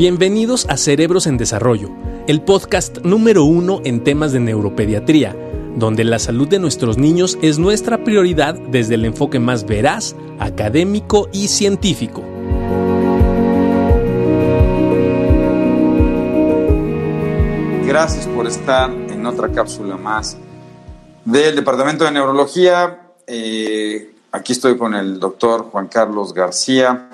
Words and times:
Bienvenidos 0.00 0.64
a 0.70 0.78
Cerebros 0.78 1.26
en 1.26 1.36
Desarrollo, 1.36 1.90
el 2.26 2.40
podcast 2.40 3.00
número 3.04 3.44
uno 3.44 3.82
en 3.84 4.02
temas 4.02 4.32
de 4.32 4.40
neuropediatría, 4.40 5.36
donde 5.76 6.04
la 6.04 6.18
salud 6.18 6.48
de 6.48 6.58
nuestros 6.58 6.96
niños 6.96 7.36
es 7.42 7.58
nuestra 7.58 8.02
prioridad 8.02 8.54
desde 8.54 8.94
el 8.94 9.04
enfoque 9.04 9.38
más 9.40 9.66
veraz, 9.66 10.16
académico 10.38 11.28
y 11.34 11.48
científico. 11.48 12.22
Gracias 17.84 18.26
por 18.28 18.46
estar 18.46 18.90
en 18.90 19.26
otra 19.26 19.52
cápsula 19.52 19.98
más 19.98 20.38
del 21.26 21.54
Departamento 21.54 22.04
de 22.04 22.12
Neurología. 22.12 23.02
Eh, 23.26 24.14
aquí 24.32 24.54
estoy 24.54 24.78
con 24.78 24.94
el 24.94 25.20
doctor 25.20 25.64
Juan 25.64 25.88
Carlos 25.88 26.32
García. 26.32 27.09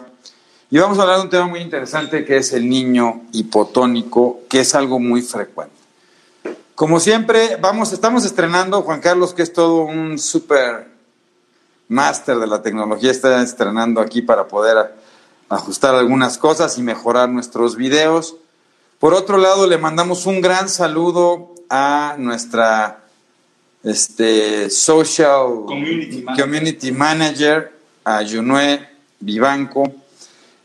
Y 0.68 0.78
vamos 0.78 0.98
a 0.98 1.02
hablar 1.02 1.18
de 1.18 1.22
un 1.24 1.30
tema 1.30 1.46
muy 1.46 1.60
interesante 1.60 2.24
que 2.24 2.38
es 2.38 2.52
el 2.52 2.68
niño 2.68 3.22
hipotónico, 3.32 4.40
que 4.48 4.60
es 4.60 4.74
algo 4.74 4.98
muy 4.98 5.22
frecuente. 5.22 5.76
Como 6.74 6.98
siempre, 6.98 7.56
vamos, 7.60 7.92
estamos 7.92 8.24
estrenando, 8.24 8.82
Juan 8.82 9.00
Carlos, 9.00 9.32
que 9.32 9.42
es 9.42 9.52
todo 9.52 9.82
un 9.84 10.18
super 10.18 10.88
máster 11.86 12.38
de 12.38 12.48
la 12.48 12.62
tecnología, 12.62 13.12
está 13.12 13.40
estrenando 13.42 14.00
aquí 14.00 14.22
para 14.22 14.48
poder 14.48 14.92
ajustar 15.48 15.94
algunas 15.94 16.36
cosas 16.36 16.76
y 16.78 16.82
mejorar 16.82 17.28
nuestros 17.28 17.76
videos. 17.76 18.34
Por 18.98 19.14
otro 19.14 19.38
lado, 19.38 19.68
le 19.68 19.78
mandamos 19.78 20.26
un 20.26 20.40
gran 20.40 20.68
saludo 20.68 21.54
a 21.70 22.16
nuestra 22.18 23.04
este, 23.84 24.68
social 24.68 25.46
community 26.36 26.90
manager, 26.90 27.72
a 28.04 28.24
Junue 28.28 28.84
Vivanco 29.20 30.05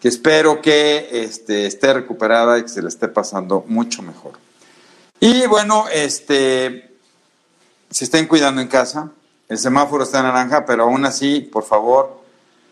que 0.02 0.08
espero 0.08 0.62
que 0.62 1.10
este, 1.12 1.68
esté 1.68 1.94
recuperada 1.94 2.58
y 2.58 2.64
que 2.64 2.70
se 2.70 2.82
le 2.82 2.88
esté 2.88 3.08
pasando 3.08 3.64
mucho 3.68 4.02
mejor. 4.02 4.34
Y 5.20 5.46
bueno, 5.46 5.86
este, 5.94 6.96
se 7.92 8.06
estén 8.06 8.28
cuidando 8.28 8.62
en 8.62 8.68
casa. 8.68 9.12
El 9.48 9.60
semáforo 9.60 10.04
está 10.04 10.18
en 10.18 10.26
naranja, 10.26 10.66
pero 10.66 10.84
aún 10.84 11.06
así, 11.06 11.42
por 11.42 11.64
favor, 11.64 12.20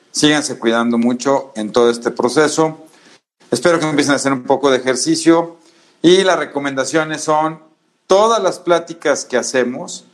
síganse 0.09 0.57
cuidando 0.57 0.97
mucho 0.97 1.51
en 1.55 1.71
todo 1.71 1.91
este 1.91 2.09
proceso. 2.09 2.79
Espero 3.51 3.79
que 3.79 3.87
empiecen 3.87 4.13
a 4.13 4.15
hacer 4.15 4.33
un 4.33 4.43
poco 4.43 4.71
de 4.71 4.77
ejercicio. 4.77 5.57
Y 6.01 6.23
las 6.23 6.39
recomendaciones 6.39 7.21
son, 7.21 7.61
todas 8.07 8.41
las 8.41 8.57
pláticas 8.57 9.25
que 9.25 9.37
hacemos 9.37 10.05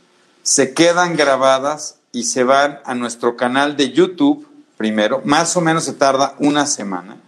se 0.42 0.74
quedan 0.74 1.16
grabadas 1.16 1.96
y 2.12 2.24
se 2.24 2.44
van 2.44 2.80
a 2.84 2.94
nuestro 2.94 3.36
canal 3.36 3.76
de 3.78 3.92
YouTube 3.92 4.46
primero, 4.76 5.22
más 5.24 5.56
o 5.56 5.60
menos 5.60 5.84
se 5.84 5.92
tarda 5.92 6.34
una 6.38 6.66
semana. 6.66 7.18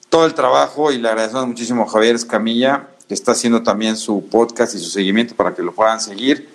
Todo 0.09 0.25
el 0.25 0.34
trabajo, 0.34 0.91
y 0.91 0.97
le 0.97 1.09
agradecemos 1.09 1.47
muchísimo 1.47 1.84
a 1.84 1.90
Javier 1.90 2.16
Escamilla, 2.16 2.88
que 3.07 3.13
está 3.13 3.34
haciendo 3.34 3.62
también 3.62 3.95
su 3.95 4.28
podcast 4.28 4.74
y 4.75 4.80
su 4.80 4.90
seguimiento 4.90 5.35
para 5.35 5.53
que 5.53 5.62
lo 5.62 5.74
puedan 5.74 6.01
seguir. 6.01 6.53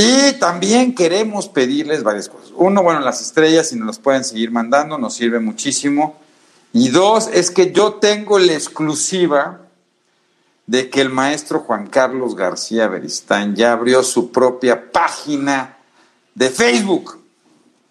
Y 0.00 0.34
también 0.34 0.94
queremos 0.94 1.48
pedirles 1.48 2.04
varias 2.04 2.28
cosas. 2.28 2.52
Uno, 2.54 2.84
bueno, 2.84 3.00
las 3.00 3.20
estrellas, 3.20 3.70
si 3.70 3.76
nos 3.76 3.88
las 3.88 3.98
pueden 3.98 4.22
seguir 4.22 4.52
mandando, 4.52 4.96
nos 4.96 5.14
sirve 5.14 5.40
muchísimo. 5.40 6.20
Y 6.72 6.90
dos, 6.90 7.28
es 7.32 7.50
que 7.50 7.72
yo 7.72 7.94
tengo 7.94 8.38
la 8.38 8.52
exclusiva 8.52 9.60
de 10.66 10.88
que 10.88 11.00
el 11.00 11.08
maestro 11.08 11.58
Juan 11.60 11.88
Carlos 11.88 12.36
García 12.36 12.86
Beristán 12.86 13.56
ya 13.56 13.72
abrió 13.72 14.04
su 14.04 14.30
propia 14.30 14.92
página 14.92 15.78
de 16.32 16.50
Facebook. 16.50 17.18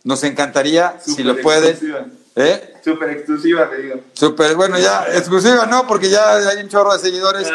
Nos 0.05 0.23
encantaría, 0.23 1.01
si 1.05 1.23
lo 1.23 1.41
pueden. 1.41 2.16
¿Eh? 2.39 2.75
Súper 2.85 3.09
exclusiva, 3.09 3.65
le 3.65 3.81
digo. 3.81 3.99
Súper, 4.13 4.55
bueno, 4.55 4.77
ya, 4.77 5.07
exclusiva 5.11 5.65
no, 5.65 5.87
porque 5.87 6.07
ya 6.07 6.35
hay 6.35 6.61
un 6.61 6.69
chorro 6.69 6.93
de 6.93 6.99
seguidores. 6.99 7.49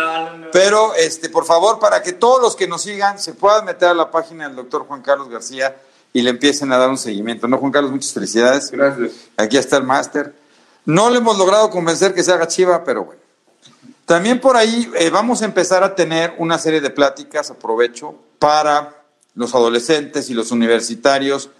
Pero, 0.52 0.92
este, 0.94 1.28
por 1.28 1.44
favor, 1.44 1.78
para 1.78 2.02
que 2.02 2.12
todos 2.12 2.42
los 2.42 2.56
que 2.56 2.66
nos 2.66 2.82
sigan 2.82 3.16
se 3.20 3.32
puedan 3.32 3.64
meter 3.64 3.90
a 3.90 3.94
la 3.94 4.10
página 4.10 4.48
del 4.48 4.56
doctor 4.56 4.84
Juan 4.88 5.00
Carlos 5.00 5.28
García 5.28 5.76
y 6.12 6.22
le 6.22 6.30
empiecen 6.30 6.72
a 6.72 6.78
dar 6.78 6.90
un 6.90 6.98
seguimiento. 6.98 7.46
¿No, 7.46 7.58
Juan 7.58 7.70
Carlos? 7.70 7.92
Muchas 7.92 8.12
felicidades. 8.12 8.72
Gracias. 8.72 9.12
Aquí 9.36 9.56
está 9.56 9.76
el 9.76 9.84
máster. 9.84 10.34
No 10.84 11.10
le 11.10 11.18
hemos 11.18 11.38
logrado 11.38 11.70
convencer 11.70 12.12
que 12.12 12.24
se 12.24 12.32
haga 12.32 12.48
chiva, 12.48 12.82
pero 12.82 13.04
bueno. 13.04 13.20
También 14.04 14.40
por 14.40 14.56
ahí 14.56 14.90
eh, 14.96 15.10
vamos 15.10 15.42
a 15.42 15.44
empezar 15.44 15.84
a 15.84 15.94
tener 15.94 16.34
una 16.38 16.58
serie 16.58 16.80
de 16.80 16.90
pláticas, 16.90 17.52
aprovecho, 17.52 18.16
para 18.40 19.04
los 19.36 19.54
adolescentes 19.54 20.28
y 20.28 20.34
los 20.34 20.50
universitarios 20.50 21.50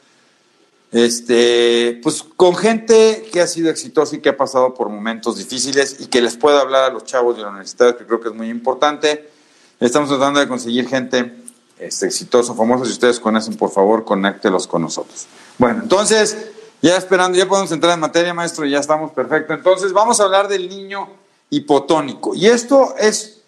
este, 0.93 1.99
pues 2.03 2.23
con 2.23 2.55
gente 2.55 3.27
que 3.33 3.41
ha 3.41 3.47
sido 3.47 3.71
exitosa 3.71 4.15
y 4.15 4.21
que 4.21 4.29
ha 4.29 4.37
pasado 4.37 4.75
por 4.75 4.91
momentos 4.91 5.39
difíciles 5.39 5.97
y 6.01 6.07
que 6.07 6.21
les 6.21 6.37
pueda 6.37 6.61
hablar 6.61 6.85
a 6.85 6.91
los 6.91 7.05
chavos 7.05 7.37
de 7.37 7.43
la 7.43 7.49
universidad, 7.49 7.97
que 7.97 8.05
creo 8.05 8.21
que 8.21 8.29
es 8.29 8.35
muy 8.35 8.51
importante. 8.51 9.31
Estamos 9.81 10.11
tratando 10.11 10.39
de 10.39 10.47
conseguir 10.47 10.87
gente 10.87 11.35
este, 11.79 12.07
exitosa, 12.07 12.53
famosa. 12.55 12.85
Si 12.85 12.93
ustedes 12.93 13.19
conocen, 13.19 13.57
por 13.57 13.71
favor, 13.71 14.05
conéctelos 14.05 14.67
con 14.67 14.83
nosotros. 14.83 15.27
Bueno, 15.57 15.81
entonces, 15.83 16.37
ya 16.83 16.99
esperando, 16.99 17.39
ya 17.39 17.49
podemos 17.49 17.73
entrar 17.73 17.95
en 17.95 18.01
materia, 18.01 18.35
maestro, 18.35 18.67
ya 18.67 18.79
estamos 18.79 19.13
perfecto. 19.13 19.55
Entonces, 19.55 19.95
vamos 19.95 20.21
a 20.21 20.25
hablar 20.25 20.47
del 20.47 20.69
niño 20.69 21.09
hipotónico. 21.49 22.35
Y 22.35 22.47
esto 22.47 22.95
es 22.99 23.41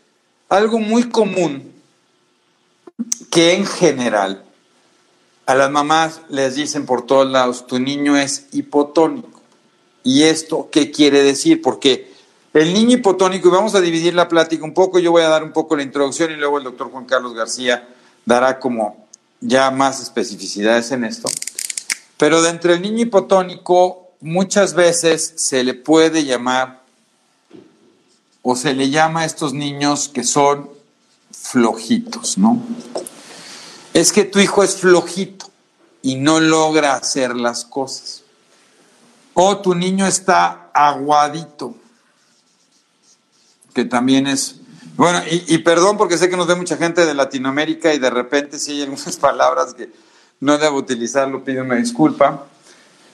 algo 0.49 0.78
muy 0.78 1.11
común 1.11 1.72
que 3.31 3.53
en 3.55 3.66
general 3.66 4.44
a 5.47 5.55
las 5.55 5.71
mamás 5.71 6.22
les 6.28 6.55
dicen 6.55 6.87
por 6.87 7.06
todos 7.06 7.31
lados, 7.31 7.66
tu 7.66 7.78
niño 7.78 8.16
es 8.16 8.47
hipotónico. 8.53 9.41
¿Y 10.03 10.25
esto 10.25 10.69
qué 10.71 10.91
quiere 10.91 11.22
decir? 11.22 11.62
Porque 11.62 12.12
el 12.53 12.72
niño 12.72 12.99
hipotónico, 12.99 13.49
y 13.49 13.50
vamos 13.50 13.75
a 13.75 13.81
dividir 13.81 14.15
la 14.15 14.28
plática 14.28 14.65
un 14.65 14.75
poco, 14.75 14.99
yo 14.99 15.10
voy 15.10 15.22
a 15.22 15.28
dar 15.28 15.43
un 15.43 15.53
poco 15.53 15.77
la 15.77 15.82
introducción 15.82 16.31
y 16.31 16.37
luego 16.37 16.59
el 16.59 16.65
doctor 16.65 16.91
Juan 16.91 17.05
Carlos 17.05 17.34
García 17.34 17.88
dará 18.25 18.59
como 18.59 19.06
ya 19.41 19.71
más 19.71 20.00
especificidades 20.00 20.91
en 20.93 21.05
esto. 21.05 21.28
Pero 22.16 22.43
dentro 22.43 22.72
del 22.72 22.82
niño 22.82 23.03
hipotónico 23.03 24.09
muchas 24.21 24.75
veces 24.75 25.34
se 25.37 25.65
le 25.65 25.75
puede 25.75 26.25
llamar 26.25 26.82
o 28.43 28.56
se 28.56 28.75
le 28.75 28.91
llama 28.91 29.21
a 29.21 29.25
estos 29.25 29.53
niños 29.53 30.09
que 30.09 30.22
son 30.22 30.71
flojitos, 31.32 32.38
¿no? 32.38 32.62
Es 33.94 34.12
que 34.12 34.25
tu 34.25 34.41
hijo 34.41 34.62
es 34.62 34.77
flojito 34.77 35.47
y 36.03 36.16
no 36.16 36.41
logra 36.41 36.94
hacer 36.94 37.34
las 37.34 37.65
cosas. 37.65 38.25
O 39.32 39.59
tu 39.59 39.75
niño 39.75 40.06
está 40.06 40.69
aguadito, 40.75 41.75
que 43.73 43.85
también 43.85 44.26
es... 44.26 44.56
Bueno, 44.96 45.23
y, 45.29 45.58
perdón 45.58 45.96
porque 45.96 46.19
sé 46.19 46.29
que 46.29 46.37
nos 46.37 46.46
ve 46.46 46.55
mucha 46.55 46.76
gente 46.76 47.06
de 47.06 47.14
Latinoamérica 47.14 47.94
y 47.94 47.99
de 47.99 48.11
repente 48.11 48.58
si 48.58 48.73
hay 48.73 48.82
algunas 48.82 49.17
palabras 49.20 49.75
que 49.75 49.91
no 50.40 50.58
debo 50.58 50.76
utilizarlo, 50.76 51.44
pido 51.44 51.62
una 51.62 51.76
disculpa. 51.76 52.47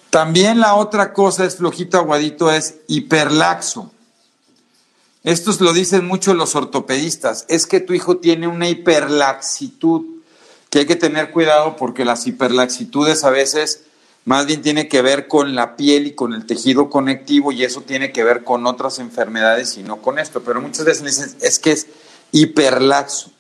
También 0.09 0.61
la 0.61 0.75
otra 0.75 1.13
cosa 1.13 1.45
es 1.45 1.57
flojito, 1.57 1.99
aguadito, 1.99 2.51
es 2.51 2.77
hiperlaxo. 2.89 3.93
Estos 5.25 5.61
lo 5.61 5.75
dicen 5.75 6.07
mucho 6.07 6.33
los 6.33 6.57
ortopedistas, 6.57 7.45
es 7.49 7.67
que 7.67 7.81
tu 7.81 7.93
hijo 7.93 8.17
tiene 8.17 8.49
una 8.49 8.69
hiperlaxitud 8.69 10.20
que 10.71 10.81
hay 10.81 10.87
que 10.87 10.97
tener 10.97 11.33
cuidado 11.33 11.77
porque 11.77 12.05
las 12.05 12.27
hiperlaxitudes 12.27 13.25
a 13.25 13.31
veces 13.31 13.83
más 14.25 14.47
bien 14.47 14.63
tiene 14.63 14.89
que 14.89 15.03
ver 15.03 15.27
con 15.27 15.55
la 15.57 15.77
piel 15.77 16.07
y 16.07 16.13
con 16.13 16.33
el 16.33 16.47
tejido 16.47 16.89
conectivo 16.89 17.51
y 17.53 17.65
eso 17.65 17.81
tiene 17.83 18.13
que 18.13 18.23
ver 18.23 18.45
con 18.45 18.67
otras 18.67 19.01
enfermedades 19.01 19.77
y 19.77 19.83
no 19.83 20.01
con 20.01 20.19
esto. 20.19 20.43
Pero 20.43 20.61
muchas 20.61 20.85
veces 20.85 21.05
dicen 21.05 21.37
es 21.41 21.59
que 21.59 21.73
es 21.73 21.89
hiperlaxo 22.31 23.33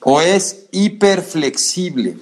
o 0.00 0.20
es 0.20 0.66
hiperflexible. 0.72 2.16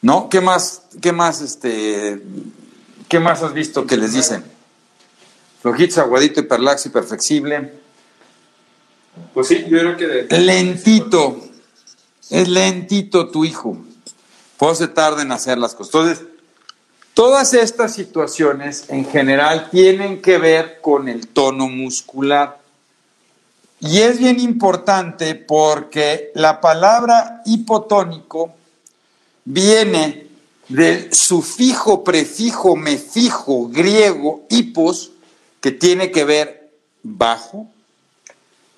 ¿No? 0.00 0.28
¿Qué 0.28 0.40
más, 0.40 0.82
qué 1.00 1.12
más, 1.12 1.40
este, 1.40 2.22
qué 3.08 3.18
más 3.18 3.42
has 3.42 3.52
visto 3.52 3.86
que 3.86 3.96
les 3.96 4.12
dicen? 4.12 4.44
Flojito, 5.62 6.00
aguadito, 6.00 6.40
hiperlaxo, 6.40 6.88
hiperflexible. 6.88 7.72
Pues 9.34 9.48
sí, 9.48 9.64
yo 9.68 9.78
creo 9.78 9.96
que... 9.96 10.36
Lentito. 10.36 11.47
Es 12.30 12.48
lentito 12.48 13.28
tu 13.28 13.44
hijo. 13.44 13.76
Pues 14.56 14.78
se 14.78 14.88
tarda 14.88 15.22
en 15.22 15.32
hacer 15.32 15.58
las 15.58 15.74
cosas. 15.74 15.94
Entonces, 15.94 16.26
todas 17.14 17.54
estas 17.54 17.94
situaciones 17.94 18.84
en 18.88 19.04
general 19.06 19.70
tienen 19.70 20.20
que 20.20 20.38
ver 20.38 20.80
con 20.80 21.08
el 21.08 21.28
tono 21.28 21.68
muscular. 21.68 22.60
Y 23.80 23.98
es 23.98 24.18
bien 24.18 24.40
importante 24.40 25.34
porque 25.36 26.32
la 26.34 26.60
palabra 26.60 27.42
hipotónico 27.44 28.52
viene 29.44 30.26
del 30.68 31.12
sufijo, 31.14 32.04
prefijo, 32.04 32.76
mefijo 32.76 33.68
griego 33.68 34.44
hipos, 34.50 35.12
que 35.60 35.72
tiene 35.72 36.10
que 36.10 36.24
ver 36.24 36.70
bajo, 37.02 37.68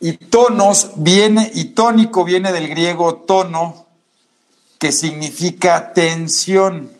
y 0.00 0.14
tonos 0.14 0.92
viene, 0.96 1.50
y 1.54 1.66
tónico 1.66 2.24
viene 2.24 2.52
del 2.52 2.68
griego 2.68 3.16
tono, 3.16 3.86
que 4.78 4.92
significa 4.92 5.92
tensión. 5.92 6.90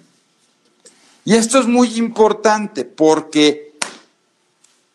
Y 1.24 1.34
esto 1.34 1.58
es 1.58 1.66
muy 1.66 1.96
importante 1.96 2.84
porque 2.84 3.72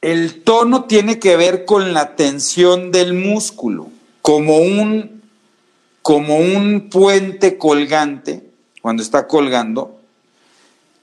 el 0.02 0.44
tono 0.44 0.84
tiene 0.84 1.18
que 1.18 1.36
ver 1.36 1.66
con 1.66 1.94
la 1.94 2.16
tensión 2.16 2.92
del 2.92 3.14
músculo, 3.14 3.90
como 4.22 4.58
un, 4.58 5.24
como 6.04 6.38
un 6.38 6.90
puente 6.92 7.58
colgante, 7.58 8.44
cuando 8.84 9.02
está 9.02 9.26
colgando, 9.26 10.00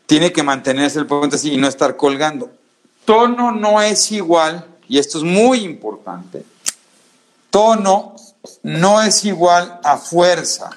tiene 0.06 0.31
que 0.31 0.44
mantenerse 0.44 1.00
el 1.00 1.06
puente 1.06 1.34
así 1.34 1.52
y 1.52 1.56
no 1.56 1.66
estar 1.66 1.96
colgando. 1.96 2.52
Tono 3.04 3.50
no 3.50 3.82
es 3.82 4.12
igual, 4.12 4.66
y 4.88 4.99
esto 4.99 5.19
es 5.19 5.25
muy 5.25 5.64
importante, 5.64 6.44
tono 7.52 8.16
no 8.64 9.02
es 9.02 9.25
igual 9.25 9.78
a 9.84 9.99
fuerza. 9.99 10.70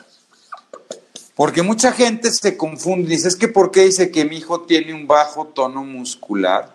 Porque 1.33 1.63
mucha 1.63 1.92
gente 1.92 2.31
se 2.31 2.56
confunde, 2.56 3.10
dice, 3.10 3.27
es 3.27 3.36
que 3.36 3.48
¿por 3.48 3.72
qué 3.72 3.86
dice 3.86 4.12
que 4.12 4.25
mi 4.25 4.38
hijo 4.38 4.62
tiene 4.62 4.94
un 4.94 5.07
bajo 5.07 5.48
tono 5.48 5.83
muscular? 5.83 6.72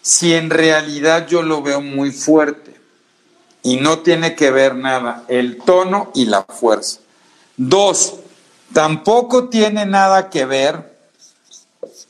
Si 0.00 0.32
en 0.32 0.48
realidad 0.48 1.26
yo 1.28 1.42
lo 1.42 1.60
veo 1.60 1.82
muy 1.82 2.10
fuerte 2.10 2.74
y 3.62 3.76
no 3.76 3.98
tiene 3.98 4.34
que 4.34 4.50
ver 4.50 4.74
nada 4.74 5.24
el 5.28 5.58
tono 5.58 6.10
y 6.14 6.24
la 6.24 6.44
fuerza. 6.44 7.00
Dos, 7.56 8.14
tampoco 8.72 9.48
tiene 9.48 9.86
nada 9.86 10.30
que 10.30 10.44
ver 10.44 10.96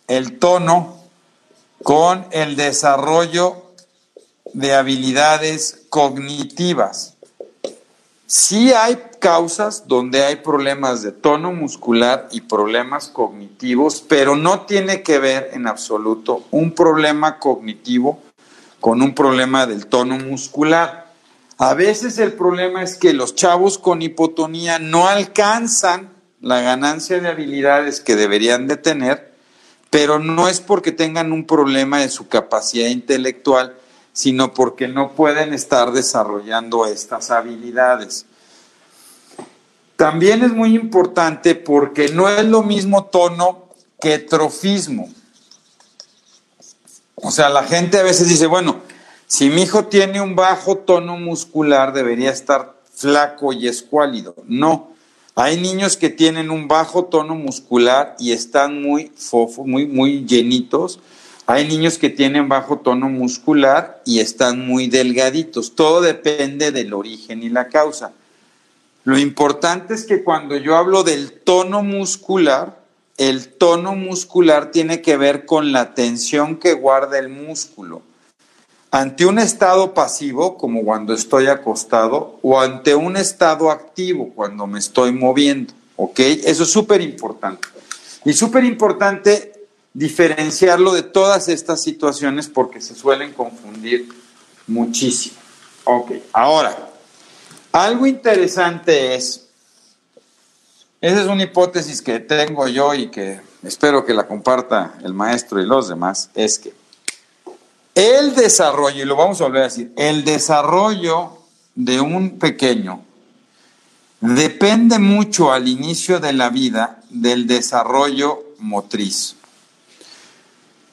el 0.06 0.38
tono 0.38 0.97
con 1.82 2.26
el 2.31 2.56
desarrollo 2.56 3.68
de 4.53 4.75
habilidades 4.75 5.83
cognitivas. 5.89 7.15
Sí 8.27 8.73
hay 8.73 8.99
causas 9.21 9.89
donde 9.89 10.23
hay 10.23 10.37
problemas 10.37 11.03
de 11.03 11.12
tono 11.12 11.53
muscular 11.53 12.29
y 12.31 12.43
problemas 12.43 13.09
cognitivos, 13.09 14.05
pero 14.06 14.37
no 14.37 14.67
tiene 14.67 15.03
que 15.03 15.19
ver 15.19 15.50
en 15.55 15.67
absoluto 15.67 16.45
un 16.50 16.73
problema 16.73 17.39
cognitivo 17.39 18.23
con 18.81 19.00
un 19.00 19.15
problema 19.15 19.67
del 19.67 19.87
tono 19.87 20.19
muscular. 20.19 21.11
A 21.56 21.75
veces 21.75 22.19
el 22.19 22.35
problema 22.35 22.83
es 22.83 22.97
que 22.97 23.12
los 23.15 23.35
chavos 23.35 23.79
con 23.79 24.03
hipotonía 24.03 24.79
no 24.79 25.09
alcanzan 25.09 26.11
la 26.41 26.61
ganancia 26.61 27.21
de 27.21 27.29
habilidades 27.29 28.01
que 28.01 28.15
deberían 28.15 28.67
de 28.69 28.77
tener, 28.77 29.33
pero 29.91 30.19
no 30.19 30.49
es 30.49 30.61
porque 30.61 30.93
tengan 30.93 31.33
un 31.33 31.47
problema 31.47 32.01
de 32.01 32.11
su 32.11 32.29
capacidad 32.29 32.89
intelectual, 32.89 33.78
sino 34.19 34.53
porque 34.53 34.88
no 34.88 35.12
pueden 35.12 35.55
estar 35.55 35.93
desarrollando 35.93 36.87
estas 36.87 37.31
habilidades. 37.31 38.26
También 39.94 40.43
es 40.43 40.50
muy 40.50 40.75
importante 40.75 41.55
porque 41.55 42.09
no 42.09 42.29
es 42.29 42.44
lo 42.44 42.65
mismo 42.65 43.05
tono 43.05 43.69
que 44.00 44.19
trofismo. 44.19 45.09
O 47.15 47.31
sea, 47.31 47.49
la 47.49 47.62
gente 47.62 48.00
a 48.00 48.03
veces 48.03 48.26
dice, 48.26 48.49
bueno, 48.49 48.81
si 49.29 49.50
mi 49.50 49.62
hijo 49.62 49.85
tiene 49.85 50.20
un 50.20 50.35
bajo 50.35 50.79
tono 50.79 51.17
muscular, 51.17 51.93
debería 51.93 52.32
estar 52.32 52.75
flaco 52.93 53.53
y 53.53 53.69
escuálido. 53.69 54.35
No, 54.49 54.91
hay 55.37 55.61
niños 55.61 55.97
que 55.97 56.11
tienen 56.11 56.50
un 56.50 56.67
bajo 56.67 57.05
tono 57.05 57.37
muscular 57.37 58.17
y 58.19 58.32
están 58.32 58.82
muy 58.82 59.12
fofos, 59.15 59.65
muy, 59.65 59.87
muy 59.87 60.26
llenitos, 60.26 60.99
hay 61.49 61.67
niños 61.67 61.97
que 61.97 62.11
tienen 62.11 62.47
bajo 62.47 62.81
tono 62.81 63.09
muscular 63.09 64.03
y 64.05 64.21
están 64.21 64.67
muy 64.67 64.87
delgaditos. 64.87 65.75
Todo 65.75 66.03
depende 66.03 66.73
del 66.73 66.93
origen 66.93 67.43
y 67.43 67.49
la 67.49 67.69
causa. 67.69 68.12
Lo 69.05 69.19
importante 69.19 69.95
es 69.95 70.05
que 70.05 70.23
cuando 70.23 70.59
yo 70.59 70.77
hablo 70.77 71.05
del 71.05 71.33
tono 71.33 71.83
muscular, 71.83 72.79
el 73.17 73.49
tono 73.49 73.95
muscular 73.95 74.71
tiene 74.73 75.00
que 75.00 75.17
ver 75.17 75.47
con 75.47 75.73
la 75.73 75.95
tensión 75.95 76.59
que 76.59 76.75
guarda 76.75 77.19
el 77.19 77.31
músculo. 77.31 78.03
Ante 78.91 79.25
un 79.25 79.39
estado 79.39 79.94
pasivo, 79.94 80.59
como 80.59 80.85
cuando 80.85 81.15
estoy 81.15 81.47
acostado, 81.47 82.39
o 82.43 82.61
ante 82.61 82.94
un 82.94 83.17
estado 83.17 83.71
activo, 83.71 84.33
cuando 84.35 84.67
me 84.67 84.79
estoy 84.79 85.12
moviendo. 85.12 85.73
Eso 86.15 86.65
es 86.65 86.71
súper 86.71 87.01
importante. 87.01 87.67
Y 88.27 88.35
súper 88.35 88.65
importante 88.65 89.57
diferenciarlo 89.93 90.93
de 90.93 91.02
todas 91.02 91.49
estas 91.49 91.82
situaciones 91.82 92.49
porque 92.49 92.81
se 92.81 92.94
suelen 92.94 93.32
confundir 93.32 94.08
muchísimo. 94.67 95.37
Ok, 95.85 96.12
ahora, 96.32 96.90
algo 97.73 98.06
interesante 98.06 99.14
es, 99.14 99.49
esa 101.00 101.23
es 101.23 101.26
una 101.26 101.44
hipótesis 101.44 102.02
que 102.02 102.20
tengo 102.20 102.69
yo 102.69 102.94
y 102.94 103.08
que 103.08 103.40
espero 103.62 104.05
que 104.05 104.14
la 104.14 104.26
comparta 104.26 104.94
el 105.02 105.14
maestro 105.14 105.61
y 105.61 105.67
los 105.67 105.88
demás, 105.88 106.31
es 106.34 106.58
que 106.58 106.75
el 107.94 108.34
desarrollo, 108.34 109.02
y 109.02 109.06
lo 109.06 109.17
vamos 109.17 109.41
a 109.41 109.44
volver 109.44 109.62
a 109.62 109.64
decir, 109.64 109.93
el 109.96 110.25
desarrollo 110.25 111.38
de 111.75 112.00
un 112.00 112.38
pequeño 112.38 113.02
depende 114.20 114.99
mucho 114.99 115.52
al 115.52 115.69
inicio 115.69 116.20
de 116.20 116.32
la 116.32 116.50
vida 116.50 117.00
del 117.11 117.46
desarrollo 117.46 118.44
motriz. 118.58 119.38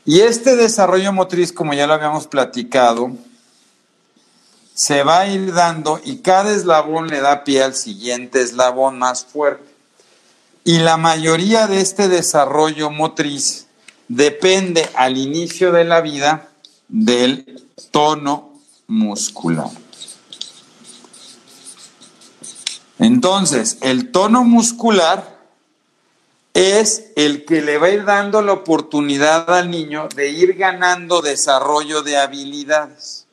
Y 0.06 0.22
este 0.22 0.56
desarrollo 0.56 1.12
motriz, 1.12 1.52
como 1.52 1.74
ya 1.74 1.88
lo 1.88 1.94
habíamos 1.96 2.28
platicado, 2.28 3.12
se 4.76 5.04
va 5.04 5.22
a 5.22 5.28
ir 5.28 5.54
dando 5.54 6.00
y 6.04 6.18
cada 6.18 6.52
eslabón 6.52 7.08
le 7.08 7.22
da 7.22 7.44
pie 7.44 7.64
al 7.64 7.74
siguiente 7.74 8.42
eslabón 8.42 9.00
más 9.00 9.26
fuerte. 9.26 9.64
Y 10.64 10.80
la 10.80 10.98
mayoría 10.98 11.68
de 11.68 11.82
este 11.82 12.08
desarrollo 12.08 12.92
motriz 12.92 13.68
depende 14.08 14.90
al 14.96 15.18
inicio 15.18 15.72
de 15.72 15.86
la 15.86 16.02
vida 16.02 16.50
del 16.88 17.66
tono 17.92 18.54
muscular. 18.88 19.70
Entonces, 23.00 23.78
el 23.82 24.12
tono 24.12 24.44
muscular 24.44 25.35
es 26.56 27.12
el 27.18 27.44
que 27.44 27.62
le 27.62 27.78
va 27.78 27.88
a 27.88 27.92
ir 27.92 28.06
dando 28.06 28.42
la 28.42 28.54
oportunidad 28.54 29.54
al 29.54 29.70
niño 29.70 30.08
de 30.16 30.30
ir 30.30 30.54
ganando 30.56 31.22
desarrollo 31.22 32.02
de 32.02 32.18
habilidades. 32.18 33.28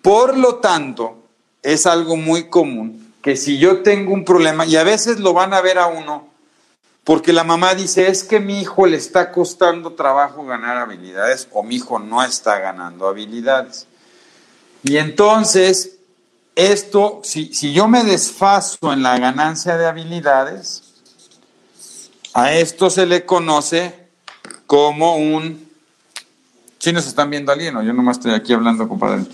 Por 0.00 0.38
lo 0.38 0.56
tanto, 0.56 1.18
es 1.64 1.86
algo 1.86 2.16
muy 2.16 2.48
común 2.48 3.12
que 3.20 3.36
si 3.36 3.58
yo 3.58 3.82
tengo 3.82 4.14
un 4.14 4.24
problema, 4.24 4.64
y 4.64 4.76
a 4.76 4.84
veces 4.84 5.18
lo 5.18 5.34
van 5.34 5.52
a 5.52 5.60
ver 5.60 5.78
a 5.78 5.88
uno, 5.88 6.28
porque 7.02 7.32
la 7.32 7.42
mamá 7.42 7.74
dice, 7.74 8.06
es 8.06 8.22
que 8.22 8.38
mi 8.38 8.60
hijo 8.60 8.86
le 8.86 8.96
está 8.96 9.32
costando 9.32 9.94
trabajo 9.94 10.46
ganar 10.46 10.76
habilidades 10.76 11.48
o 11.50 11.64
mi 11.64 11.74
hijo 11.74 11.98
no 11.98 12.22
está 12.22 12.60
ganando 12.60 13.08
habilidades. 13.08 13.88
Y 14.84 14.96
entonces, 14.96 15.96
esto, 16.54 17.20
si, 17.24 17.52
si 17.52 17.72
yo 17.72 17.88
me 17.88 18.04
desfaso 18.04 18.92
en 18.92 19.02
la 19.02 19.18
ganancia 19.18 19.76
de 19.76 19.86
habilidades, 19.86 20.89
a 22.34 22.52
esto 22.54 22.90
se 22.90 23.06
le 23.06 23.24
conoce 23.24 23.94
como 24.66 25.16
un... 25.16 25.68
¿Sí 26.78 26.92
nos 26.92 27.06
están 27.06 27.28
viendo 27.28 27.52
alguien 27.52 27.76
o 27.76 27.82
yo 27.82 27.92
nomás 27.92 28.16
estoy 28.16 28.32
aquí 28.32 28.54
hablando, 28.54 28.88
compadre? 28.88 29.24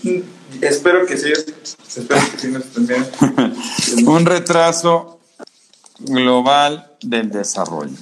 Espero 0.61 1.05
que 1.05 1.15
sí. 1.15 1.31
Espero 1.31 2.21
que 2.31 2.37
sí 2.37 2.47
nos 2.49 2.65
estén 2.65 2.87
viendo. 2.87 3.09
un 4.11 4.25
retraso 4.25 5.19
global 5.99 6.91
del 7.01 7.29
desarrollo. 7.29 7.95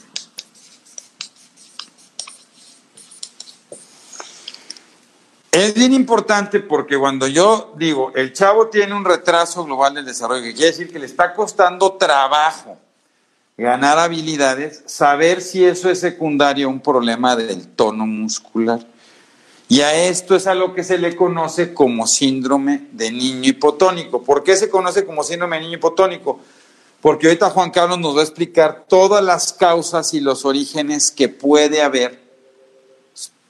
Es 5.51 5.73
bien 5.73 5.93
importante 5.93 6.59
porque 6.59 6.97
cuando 6.97 7.27
yo 7.27 7.73
digo, 7.77 8.11
el 8.15 8.33
chavo 8.33 8.67
tiene 8.67 8.93
un 8.93 9.05
retraso 9.05 9.63
global 9.63 9.93
del 9.93 10.05
desarrollo, 10.05 10.43
que 10.43 10.53
quiere 10.53 10.71
decir 10.71 10.91
que 10.91 10.99
le 10.99 11.05
está 11.05 11.33
costando 11.33 11.93
trabajo 11.93 12.77
ganar 13.57 13.99
habilidades, 13.99 14.83
saber 14.85 15.41
si 15.41 15.63
eso 15.63 15.89
es 15.89 15.99
secundario 15.99 16.67
a 16.67 16.71
un 16.71 16.79
problema 16.79 17.35
del 17.35 17.67
tono 17.67 18.05
muscular. 18.05 18.79
Y 19.67 19.81
a 19.81 19.95
esto 20.07 20.35
es 20.35 20.45
a 20.45 20.53
lo 20.53 20.73
que 20.75 20.83
se 20.83 20.97
le 20.97 21.15
conoce 21.15 21.73
como 21.73 22.05
síndrome 22.05 22.87
de 22.91 23.11
niño 23.11 23.49
hipotónico. 23.49 24.21
¿Por 24.21 24.43
qué 24.43 24.55
se 24.55 24.69
conoce 24.69 25.05
como 25.05 25.23
síndrome 25.23 25.57
de 25.57 25.63
niño 25.63 25.77
hipotónico? 25.77 26.39
porque 27.05 27.27
ahorita 27.27 27.51
Juan 27.51 27.69
Carlos 27.69 27.99
nos 27.99 28.15
va 28.15 28.21
a 28.21 28.23
explicar 28.23 28.85
todas 28.89 29.23
las 29.23 29.53
causas 29.53 30.15
y 30.15 30.19
los 30.19 30.43
orígenes 30.43 31.11
que 31.11 31.29
puede 31.29 31.83
haber 31.83 32.19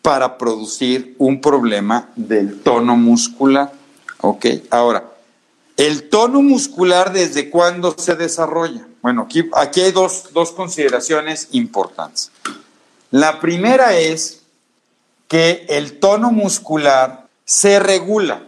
para 0.01 0.37
producir 0.37 1.15
un 1.19 1.39
problema 1.39 2.09
del 2.17 2.59
tono 2.59 2.97
muscular. 2.97 3.71
Ok, 4.19 4.45
ahora, 4.69 5.05
el 5.77 6.09
tono 6.09 6.41
muscular, 6.41 7.11
¿desde 7.11 7.49
cuándo 7.49 7.95
se 7.97 8.15
desarrolla? 8.15 8.87
Bueno, 9.01 9.27
aquí, 9.53 9.81
hay 9.81 9.91
dos, 9.91 10.29
dos 10.33 10.51
consideraciones 10.51 11.49
importantes. 11.51 12.31
La 13.11 13.39
primera 13.39 13.97
es 13.97 14.41
que 15.27 15.65
el 15.69 15.99
tono 15.99 16.31
muscular 16.31 17.27
se 17.43 17.79
regula 17.79 18.43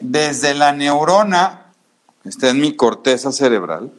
desde 0.00 0.54
la 0.54 0.72
neurona, 0.72 1.72
está 2.24 2.50
en 2.50 2.60
mi 2.60 2.76
corteza 2.76 3.32
cerebral, 3.32 3.90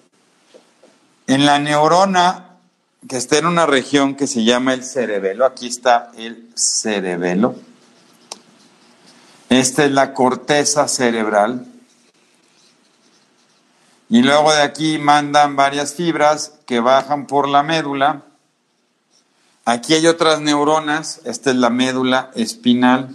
en 1.26 1.46
la 1.46 1.60
neurona 1.60 2.48
que 3.08 3.18
está 3.18 3.38
en 3.38 3.46
una 3.46 3.66
región 3.66 4.16
que 4.16 4.28
se 4.28 4.44
llama 4.44 4.74
el 4.74 4.84
cerebelo. 4.84 5.46
Aquí 5.46 5.68
está 5.68 6.12
el 6.18 6.50
cerebelo. 6.56 7.56
Esta 9.50 9.86
es 9.86 9.92
la 9.92 10.14
corteza 10.14 10.88
cerebral. 10.88 11.66
Y 14.10 14.22
luego 14.22 14.54
de 14.54 14.62
aquí 14.62 14.98
mandan 14.98 15.56
varias 15.56 15.94
fibras 15.94 16.54
que 16.66 16.80
bajan 16.80 17.28
por 17.28 17.48
la 17.48 17.64
médula. 17.64 18.24
Aquí 19.66 19.94
hay 19.94 20.08
otras 20.08 20.40
neuronas. 20.40 21.22
Esta 21.26 21.52
es 21.52 21.58
la 21.58 21.70
médula 21.70 22.32
espinal. 22.36 23.10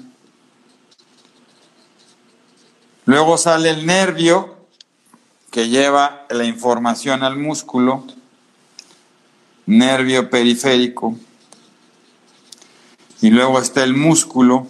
Luego 3.04 3.38
sale 3.38 3.70
el 3.70 3.86
nervio 3.86 4.56
que 5.50 5.68
lleva 5.68 6.26
la 6.30 6.44
información 6.44 7.22
al 7.22 7.36
músculo 7.36 8.06
nervio 9.66 10.28
periférico, 10.28 11.16
y 13.20 13.30
luego 13.30 13.60
está 13.60 13.84
el 13.84 13.94
músculo, 13.94 14.66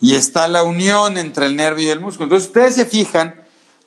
y 0.00 0.14
está 0.14 0.46
la 0.46 0.62
unión 0.62 1.18
entre 1.18 1.46
el 1.46 1.56
nervio 1.56 1.88
y 1.88 1.90
el 1.90 2.00
músculo. 2.00 2.26
Entonces, 2.26 2.48
ustedes 2.48 2.76
se 2.76 2.86
fijan, 2.86 3.34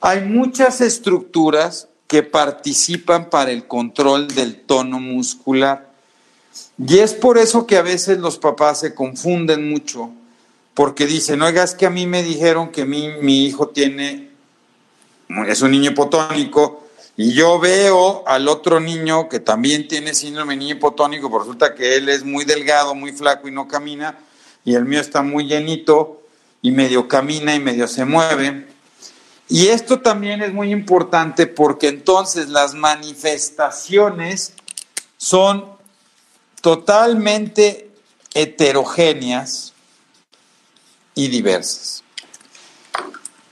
hay 0.02 0.20
muchas 0.22 0.80
estructuras 0.80 1.88
que 2.08 2.24
participan 2.24 3.30
para 3.30 3.52
el 3.52 3.68
control 3.68 4.26
del 4.26 4.56
tono 4.56 4.98
muscular. 4.98 5.92
Y 6.76 6.98
es 6.98 7.14
por 7.14 7.38
eso 7.38 7.68
que 7.68 7.76
a 7.76 7.82
veces 7.82 8.18
los 8.18 8.36
papás 8.36 8.80
se 8.80 8.96
confunden 8.96 9.70
mucho, 9.70 10.10
porque 10.74 11.06
dicen, 11.06 11.40
oiga, 11.40 11.62
es 11.62 11.74
que 11.74 11.86
a 11.86 11.90
mí 11.90 12.08
me 12.08 12.24
dijeron 12.24 12.72
que 12.72 12.84
mi, 12.84 13.10
mi 13.20 13.46
hijo 13.46 13.68
tiene, 13.68 14.30
es 15.46 15.62
un 15.62 15.70
niño 15.70 15.92
hipotónico, 15.92 16.84
y 17.16 17.32
yo 17.32 17.60
veo 17.60 18.24
al 18.26 18.48
otro 18.48 18.80
niño 18.80 19.28
que 19.28 19.38
también 19.38 19.86
tiene 19.86 20.14
síndrome 20.14 20.56
niño 20.56 20.74
hipotónico, 20.74 21.28
pero 21.28 21.44
resulta 21.44 21.76
que 21.76 21.96
él 21.96 22.08
es 22.08 22.24
muy 22.24 22.44
delgado, 22.44 22.96
muy 22.96 23.12
flaco 23.12 23.46
y 23.46 23.52
no 23.52 23.68
camina, 23.68 24.18
y 24.64 24.74
el 24.74 24.84
mío 24.84 25.00
está 25.00 25.22
muy 25.22 25.46
llenito 25.46 26.22
y 26.60 26.72
medio 26.72 27.06
camina 27.06 27.54
y 27.54 27.60
medio 27.60 27.86
se 27.86 28.04
mueve. 28.04 28.71
Y 29.48 29.68
esto 29.68 30.00
también 30.00 30.42
es 30.42 30.52
muy 30.52 30.72
importante 30.72 31.46
porque 31.46 31.88
entonces 31.88 32.48
las 32.48 32.74
manifestaciones 32.74 34.54
son 35.18 35.66
totalmente 36.60 37.90
heterogéneas 38.34 39.74
y 41.14 41.28
diversas. 41.28 42.02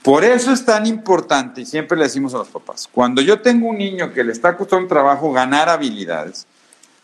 Por 0.01 0.23
eso 0.23 0.51
es 0.51 0.65
tan 0.65 0.87
importante, 0.87 1.61
y 1.61 1.65
siempre 1.65 1.95
le 1.95 2.05
decimos 2.05 2.33
a 2.33 2.39
los 2.39 2.47
papás, 2.47 2.89
cuando 2.91 3.21
yo 3.21 3.41
tengo 3.41 3.67
un 3.67 3.77
niño 3.77 4.11
que 4.13 4.23
le 4.23 4.31
está 4.31 4.57
costando 4.57 4.87
trabajo 4.87 5.31
ganar 5.31 5.69
habilidades, 5.69 6.47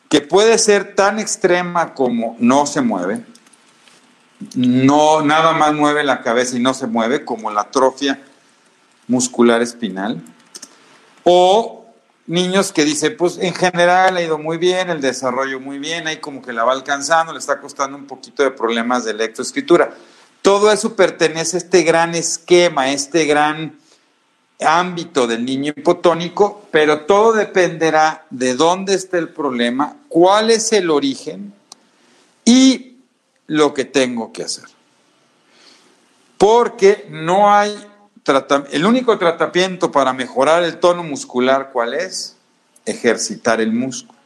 que 0.10 0.22
puede 0.22 0.58
ser 0.58 0.96
tan 0.96 1.20
extrema 1.20 1.94
como 1.94 2.36
no 2.40 2.66
se 2.66 2.82
mueve, 2.82 3.24
no 4.56 5.22
nada 5.22 5.54
más 5.54 5.76
mueve 5.76 6.04
la 6.04 6.22
cabeza 6.22 6.58
y 6.58 6.60
no 6.60 6.74
se 6.74 6.88
mueve, 6.88 7.24
como 7.24 7.52
la 7.52 7.62
atrofia 7.62 8.20
muscular 9.08 9.62
espinal, 9.62 10.22
o 11.24 11.86
niños 12.28 12.72
que 12.72 12.84
dicen, 12.84 13.16
pues 13.18 13.38
en 13.38 13.54
general 13.54 14.18
ha 14.18 14.22
ido 14.22 14.38
muy 14.38 14.58
bien, 14.58 14.90
el 14.90 15.02
desarrollo 15.02 15.60
muy 15.60 15.80
bien, 15.80 16.08
ahí 16.08 16.18
como 16.18 16.42
que 16.42 16.54
la 16.54 16.64
va 16.64 16.74
alcanzando, 16.74 17.34
le 17.34 17.40
está 17.40 17.60
costando 17.60 17.98
un 17.98 18.06
poquito 18.06 18.44
de 18.44 18.52
problemas 18.52 19.06
de 19.06 19.14
lectoescritura. 19.14 19.94
Todo 20.42 20.72
eso 20.72 20.96
pertenece 20.96 21.58
a 21.58 21.60
este 21.60 21.84
gran 21.84 22.16
esquema, 22.16 22.84
a 22.84 22.92
este 22.92 23.26
gran 23.26 23.78
ámbito 24.60 25.28
del 25.28 25.46
niño 25.46 25.74
hipotónico, 25.76 26.68
pero 26.72 27.02
todo 27.02 27.34
dependerá 27.34 28.26
de 28.30 28.56
dónde 28.56 28.94
está 28.94 29.18
el 29.18 29.30
problema, 29.30 29.98
cuál 30.10 30.52
es 30.52 30.74
el 30.74 30.90
origen 30.90 31.54
y 32.44 32.98
lo 33.48 33.74
que 33.74 33.86
tengo 33.86 34.32
que 34.32 34.44
hacer. 34.44 34.66
Porque 36.38 37.08
no 37.10 37.54
hay 37.54 37.76
el 38.72 38.86
único 38.86 39.18
tratamiento 39.18 39.92
para 39.92 40.14
mejorar 40.14 40.64
el 40.64 40.80
tono 40.80 41.04
muscular, 41.04 41.70
¿cuál 41.72 41.94
es? 41.94 42.36
Ejercitar 42.86 43.62
el 43.62 43.72
músculo. 43.72 44.18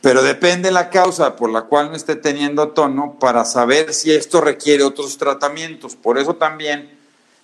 Pero 0.00 0.22
depende 0.22 0.70
la 0.70 0.90
causa 0.90 1.34
por 1.34 1.50
la 1.50 1.62
cual 1.62 1.90
no 1.90 1.96
esté 1.96 2.14
teniendo 2.14 2.68
tono 2.68 3.16
para 3.18 3.44
saber 3.44 3.92
si 3.92 4.12
esto 4.12 4.40
requiere 4.40 4.84
otros 4.84 5.18
tratamientos. 5.18 5.96
Por 5.96 6.18
eso 6.18 6.36
también 6.36 6.96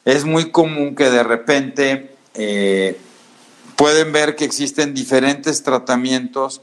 es 0.05 0.25
muy 0.25 0.51
común 0.51 0.95
que 0.95 1.11
de 1.11 1.25
repente 1.25 2.15
eh, 2.35 2.97
pueden 3.77 4.13
ver 4.13 4.37
que 4.37 4.45
existen 4.45 4.95
diferentes 4.95 5.63
tratamientos, 5.65 6.61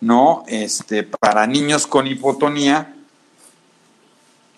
¿no? 0.00 0.44
Este, 0.48 1.02
para 1.02 1.46
niños 1.46 1.86
con 1.86 2.06
hipotonía 2.06 2.94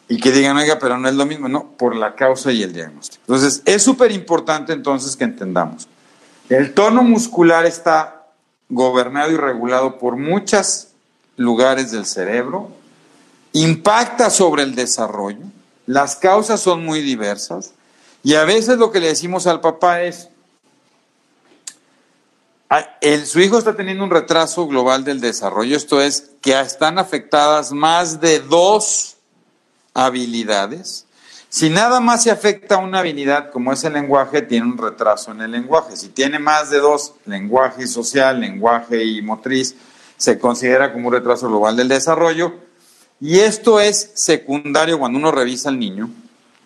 y 0.08 0.20
que 0.20 0.30
digan, 0.30 0.56
oiga, 0.56 0.78
pero 0.78 0.98
no 0.98 1.08
es 1.08 1.14
lo 1.14 1.26
mismo, 1.26 1.48
no, 1.48 1.70
por 1.76 1.96
la 1.96 2.14
causa 2.14 2.52
y 2.52 2.62
el 2.62 2.72
diagnóstico. 2.72 3.22
Entonces, 3.26 3.62
es 3.64 3.82
súper 3.82 4.12
importante 4.12 4.72
entonces 4.72 5.16
que 5.16 5.24
entendamos. 5.24 5.88
El 6.48 6.74
tono 6.74 7.02
muscular 7.02 7.64
está 7.64 8.26
gobernado 8.68 9.30
y 9.30 9.36
regulado 9.36 9.98
por 9.98 10.16
muchos 10.16 10.88
lugares 11.36 11.90
del 11.90 12.06
cerebro, 12.06 12.70
impacta 13.52 14.30
sobre 14.30 14.62
el 14.62 14.74
desarrollo, 14.74 15.40
las 15.86 16.16
causas 16.16 16.60
son 16.60 16.84
muy 16.84 17.00
diversas 17.00 17.72
y 18.22 18.34
a 18.34 18.44
veces 18.44 18.78
lo 18.78 18.90
que 18.90 19.00
le 19.00 19.08
decimos 19.08 19.46
al 19.46 19.60
papá 19.60 20.02
es, 20.02 20.28
el, 23.00 23.26
su 23.26 23.40
hijo 23.40 23.58
está 23.58 23.76
teniendo 23.76 24.02
un 24.02 24.10
retraso 24.10 24.66
global 24.66 25.04
del 25.04 25.20
desarrollo, 25.20 25.76
esto 25.76 26.00
es 26.00 26.32
que 26.40 26.58
están 26.58 26.98
afectadas 26.98 27.72
más 27.72 28.20
de 28.20 28.40
dos 28.40 29.13
habilidades 29.94 31.06
si 31.54 31.70
nada 31.70 32.00
más 32.00 32.24
se 32.24 32.32
afecta 32.32 32.74
a 32.74 32.78
una 32.78 32.98
habilidad 32.98 33.52
como 33.52 33.72
es 33.72 33.84
el 33.84 33.92
lenguaje, 33.92 34.42
tiene 34.42 34.66
un 34.66 34.76
retraso 34.76 35.30
en 35.30 35.40
el 35.40 35.52
lenguaje. 35.52 35.96
Si 35.96 36.08
tiene 36.08 36.40
más 36.40 36.68
de 36.70 36.80
dos, 36.80 37.12
lenguaje 37.26 37.86
social, 37.86 38.40
lenguaje 38.40 39.04
y 39.04 39.22
motriz, 39.22 39.76
se 40.16 40.36
considera 40.40 40.92
como 40.92 41.06
un 41.06 41.14
retraso 41.14 41.46
global 41.46 41.76
del 41.76 41.86
desarrollo. 41.86 42.54
Y 43.20 43.38
esto 43.38 43.78
es 43.78 44.10
secundario 44.14 44.98
cuando 44.98 45.16
uno 45.16 45.30
revisa 45.30 45.68
al 45.68 45.78
niño 45.78 46.10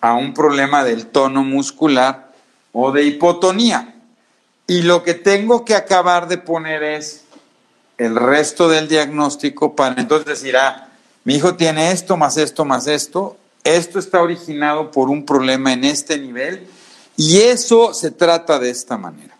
a 0.00 0.14
un 0.14 0.32
problema 0.32 0.82
del 0.82 1.08
tono 1.08 1.44
muscular 1.44 2.32
o 2.72 2.90
de 2.90 3.02
hipotonía. 3.02 3.94
Y 4.66 4.84
lo 4.84 5.02
que 5.02 5.12
tengo 5.12 5.66
que 5.66 5.74
acabar 5.74 6.28
de 6.28 6.38
poner 6.38 6.82
es 6.82 7.24
el 7.98 8.16
resto 8.16 8.70
del 8.70 8.88
diagnóstico 8.88 9.76
para 9.76 10.00
entonces 10.00 10.40
decir, 10.40 10.56
ah, 10.56 10.87
mi 11.24 11.34
hijo 11.34 11.54
tiene 11.54 11.90
esto, 11.90 12.16
más 12.16 12.36
esto, 12.36 12.64
más 12.64 12.86
esto, 12.86 13.36
esto 13.64 13.98
está 13.98 14.22
originado 14.22 14.90
por 14.90 15.10
un 15.10 15.26
problema 15.26 15.72
en 15.72 15.84
este 15.84 16.18
nivel 16.18 16.66
y 17.16 17.38
eso 17.38 17.92
se 17.92 18.10
trata 18.10 18.58
de 18.58 18.70
esta 18.70 18.96
manera. 18.96 19.36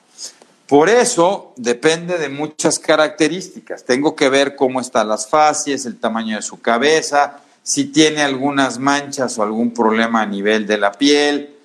Por 0.69 0.91
eso 0.91 1.55
depende 1.57 2.19
de 2.19 2.29
muchas 2.29 2.79
características. 2.79 3.85
Tengo 3.85 4.15
que 4.15 4.29
ver 4.29 4.55
cómo 4.55 4.81
están 4.81 5.09
las 5.09 5.27
facies, 5.27 5.87
el 5.87 5.99
tamaño 5.99 6.37
de 6.37 6.43
su 6.43 6.61
cabeza, 6.61 7.39
si 7.63 7.87
tiene 7.87 8.23
algunas 8.23 8.79
manchas 8.79 9.39
o 9.39 9.43
algún 9.43 9.73
problema 9.73 10.21
a 10.21 10.27
nivel 10.27 10.67
de 10.67 10.77
la 10.77 10.93
piel. 10.93 11.57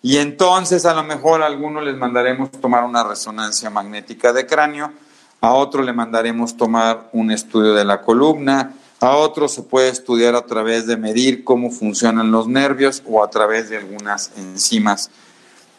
Y 0.00 0.18
entonces 0.18 0.84
a 0.86 0.94
lo 0.94 1.02
mejor 1.02 1.42
a 1.42 1.46
algunos 1.46 1.82
les 1.82 1.96
mandaremos 1.96 2.52
tomar 2.52 2.84
una 2.84 3.02
resonancia 3.02 3.68
magnética 3.68 4.32
de 4.32 4.46
cráneo, 4.46 4.92
a 5.40 5.52
otro 5.54 5.82
le 5.82 5.92
mandaremos 5.92 6.56
tomar 6.56 7.08
un 7.12 7.32
estudio 7.32 7.74
de 7.74 7.84
la 7.84 8.00
columna, 8.02 8.74
a 9.02 9.16
otros 9.16 9.52
se 9.52 9.62
puede 9.62 9.88
estudiar 9.88 10.34
a 10.36 10.46
través 10.46 10.86
de 10.86 10.96
medir 10.96 11.42
cómo 11.44 11.70
funcionan 11.70 12.30
los 12.30 12.46
nervios 12.46 13.02
o 13.04 13.22
a 13.22 13.28
través 13.30 13.68
de 13.68 13.76
algunas 13.76 14.30
enzimas, 14.36 15.10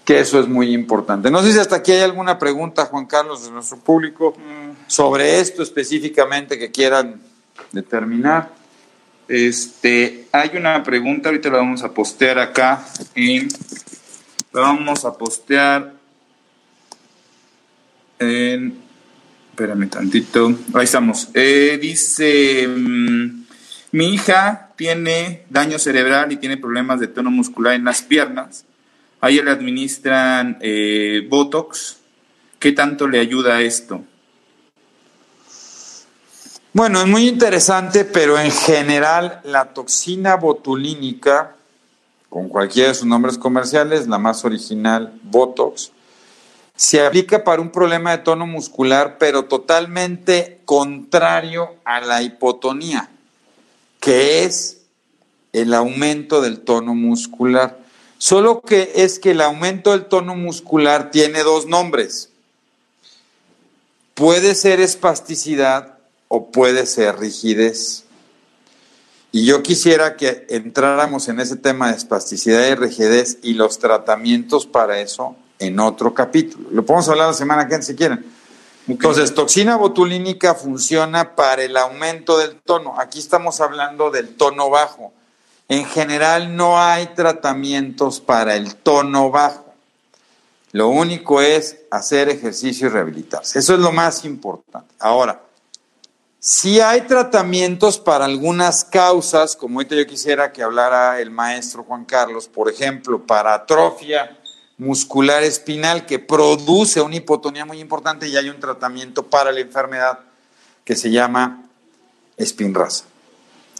que 0.03 0.19
eso 0.19 0.39
es 0.39 0.47
muy 0.47 0.73
importante. 0.73 1.31
No 1.31 1.41
sé 1.41 1.53
si 1.53 1.59
hasta 1.59 1.77
aquí 1.77 1.93
hay 1.93 2.01
alguna 2.01 2.37
pregunta, 2.37 2.85
Juan 2.85 3.05
Carlos, 3.05 3.45
de 3.45 3.51
nuestro 3.51 3.77
público, 3.77 4.35
sobre 4.87 5.39
esto 5.39 5.63
específicamente 5.63 6.59
que 6.59 6.69
quieran 6.71 7.21
determinar. 7.71 8.51
Este, 9.27 10.27
hay 10.33 10.51
una 10.57 10.83
pregunta, 10.83 11.29
ahorita 11.29 11.49
la 11.49 11.57
vamos 11.59 11.81
a 11.81 11.93
postear 11.93 12.37
acá 12.39 12.85
la 14.51 14.59
vamos 14.61 15.05
a 15.05 15.17
postear 15.17 15.93
En- 18.19 18.82
espérame 19.53 19.87
tantito. 19.87 20.51
Ahí 20.73 20.85
estamos. 20.85 21.29
Eh, 21.35 21.77
dice, 21.79 22.67
mm, 22.67 23.45
mi 23.91 24.15
hija 24.15 24.71
tiene 24.75 25.45
daño 25.47 25.77
cerebral 25.77 26.31
y 26.31 26.37
tiene 26.37 26.57
problemas 26.57 26.99
de 26.99 27.07
tono 27.07 27.29
muscular 27.29 27.75
en 27.75 27.85
las 27.85 28.01
piernas. 28.01 28.65
A 29.21 29.29
ella 29.29 29.43
le 29.43 29.51
administran 29.51 30.57
eh, 30.59 31.27
Botox. 31.29 31.97
¿Qué 32.57 32.71
tanto 32.71 33.07
le 33.07 33.19
ayuda 33.19 33.61
esto? 33.61 34.03
Bueno, 36.73 37.01
es 37.01 37.07
muy 37.07 37.27
interesante, 37.27 38.05
pero 38.05 38.39
en 38.39 38.49
general 38.49 39.39
la 39.43 39.65
toxina 39.65 40.35
botulínica, 40.35 41.55
con 42.27 42.49
cualquiera 42.49 42.89
de 42.89 42.95
sus 42.95 43.05
nombres 43.05 43.37
comerciales, 43.37 44.07
la 44.07 44.17
más 44.17 44.43
original, 44.45 45.13
Botox, 45.21 45.91
se 46.75 47.05
aplica 47.05 47.43
para 47.43 47.61
un 47.61 47.71
problema 47.71 48.11
de 48.11 48.23
tono 48.23 48.47
muscular, 48.47 49.17
pero 49.19 49.45
totalmente 49.45 50.61
contrario 50.65 51.75
a 51.85 52.01
la 52.01 52.23
hipotonía, 52.23 53.09
que 53.99 54.43
es 54.43 54.81
el 55.53 55.73
aumento 55.73 56.41
del 56.41 56.61
tono 56.61 56.95
muscular. 56.95 57.79
Solo 58.17 58.61
que 58.61 58.91
es 58.95 59.19
que 59.19 59.31
el 59.31 59.41
aumento 59.41 59.91
del 59.91 60.05
tono 60.05 60.35
muscular 60.35 61.11
tiene 61.11 61.43
dos 61.43 61.67
nombres. 61.67 62.29
Puede 64.15 64.55
ser 64.55 64.79
espasticidad 64.79 65.97
o 66.27 66.51
puede 66.51 66.85
ser 66.85 67.19
rigidez. 67.19 68.05
Y 69.31 69.45
yo 69.45 69.61
quisiera 69.61 70.15
que 70.15 70.45
entráramos 70.49 71.27
en 71.27 71.39
ese 71.39 71.55
tema 71.55 71.89
de 71.89 71.97
espasticidad 71.97 72.67
y 72.67 72.75
rigidez 72.75 73.39
y 73.43 73.53
los 73.53 73.79
tratamientos 73.79 74.65
para 74.65 74.99
eso 75.01 75.35
en 75.63 75.79
otro 75.79 76.13
capítulo. 76.13 76.69
Lo 76.71 76.85
podemos 76.85 77.07
hablar 77.09 77.27
la 77.27 77.33
semana 77.33 77.63
que 77.63 77.69
viene 77.69 77.83
si 77.83 77.95
quieren. 77.95 78.25
Entonces, 78.87 79.33
toxina 79.33 79.77
botulínica 79.77 80.55
funciona 80.55 81.35
para 81.35 81.63
el 81.63 81.77
aumento 81.77 82.37
del 82.37 82.59
tono. 82.61 82.99
Aquí 82.99 83.19
estamos 83.19 83.61
hablando 83.61 84.11
del 84.11 84.35
tono 84.35 84.69
bajo. 84.69 85.13
En 85.69 85.85
general 85.85 86.55
no 86.55 86.81
hay 86.81 87.07
tratamientos 87.07 88.19
para 88.19 88.55
el 88.55 88.75
tono 88.75 89.31
bajo. 89.31 89.73
Lo 90.73 90.89
único 90.89 91.41
es 91.41 91.77
hacer 91.91 92.27
ejercicio 92.29 92.87
y 92.87 92.89
rehabilitarse. 92.89 93.59
Eso 93.59 93.73
es 93.73 93.79
lo 93.79 93.91
más 93.91 94.25
importante. 94.25 94.93
Ahora, 94.99 95.41
si 96.39 96.81
hay 96.81 97.01
tratamientos 97.01 97.99
para 97.99 98.25
algunas 98.25 98.83
causas, 98.83 99.55
como 99.55 99.79
ahorita 99.79 99.95
yo 99.95 100.05
quisiera 100.05 100.51
que 100.51 100.61
hablara 100.61 101.21
el 101.21 101.31
maestro 101.31 101.85
Juan 101.85 102.03
Carlos, 102.03 102.49
por 102.49 102.69
ejemplo, 102.69 103.25
para 103.25 103.53
atrofia 103.53 104.37
muscular 104.77 105.43
espinal 105.43 106.05
que 106.05 106.19
produce 106.19 107.01
una 107.01 107.15
hipotonía 107.15 107.65
muy 107.65 107.79
importante 107.79 108.27
y 108.27 108.35
hay 108.35 108.49
un 108.49 108.59
tratamiento 108.59 109.23
para 109.23 109.51
la 109.51 109.59
enfermedad 109.59 110.19
que 110.83 110.95
se 110.95 111.11
llama 111.11 111.63
Spinraza. 112.41 113.05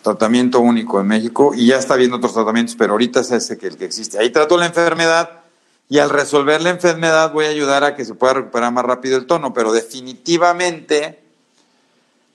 Tratamiento 0.02 0.60
único 0.60 1.00
en 1.00 1.08
México 1.08 1.54
y 1.56 1.68
ya 1.68 1.78
está 1.78 1.96
viendo 1.96 2.18
otros 2.18 2.34
tratamientos, 2.34 2.76
pero 2.78 2.94
ahorita 2.94 3.22
es 3.22 3.32
ese 3.32 3.58
que 3.58 3.68
el 3.68 3.78
que 3.78 3.86
existe. 3.86 4.20
Ahí 4.20 4.30
trato 4.32 4.58
la 4.58 4.66
enfermedad 4.66 5.44
y 5.90 6.00
al 6.00 6.10
resolver 6.10 6.62
la 6.62 6.70
enfermedad 6.70 7.32
voy 7.32 7.46
a 7.46 7.50
ayudar 7.50 7.84
a 7.84 7.96
que 7.96 8.06
se 8.06 8.14
pueda 8.14 8.34
recuperar 8.34 8.72
más 8.72 8.86
rápido 8.86 9.18
el 9.18 9.26
tono, 9.26 9.54
pero 9.54 9.72
definitivamente 9.72 11.24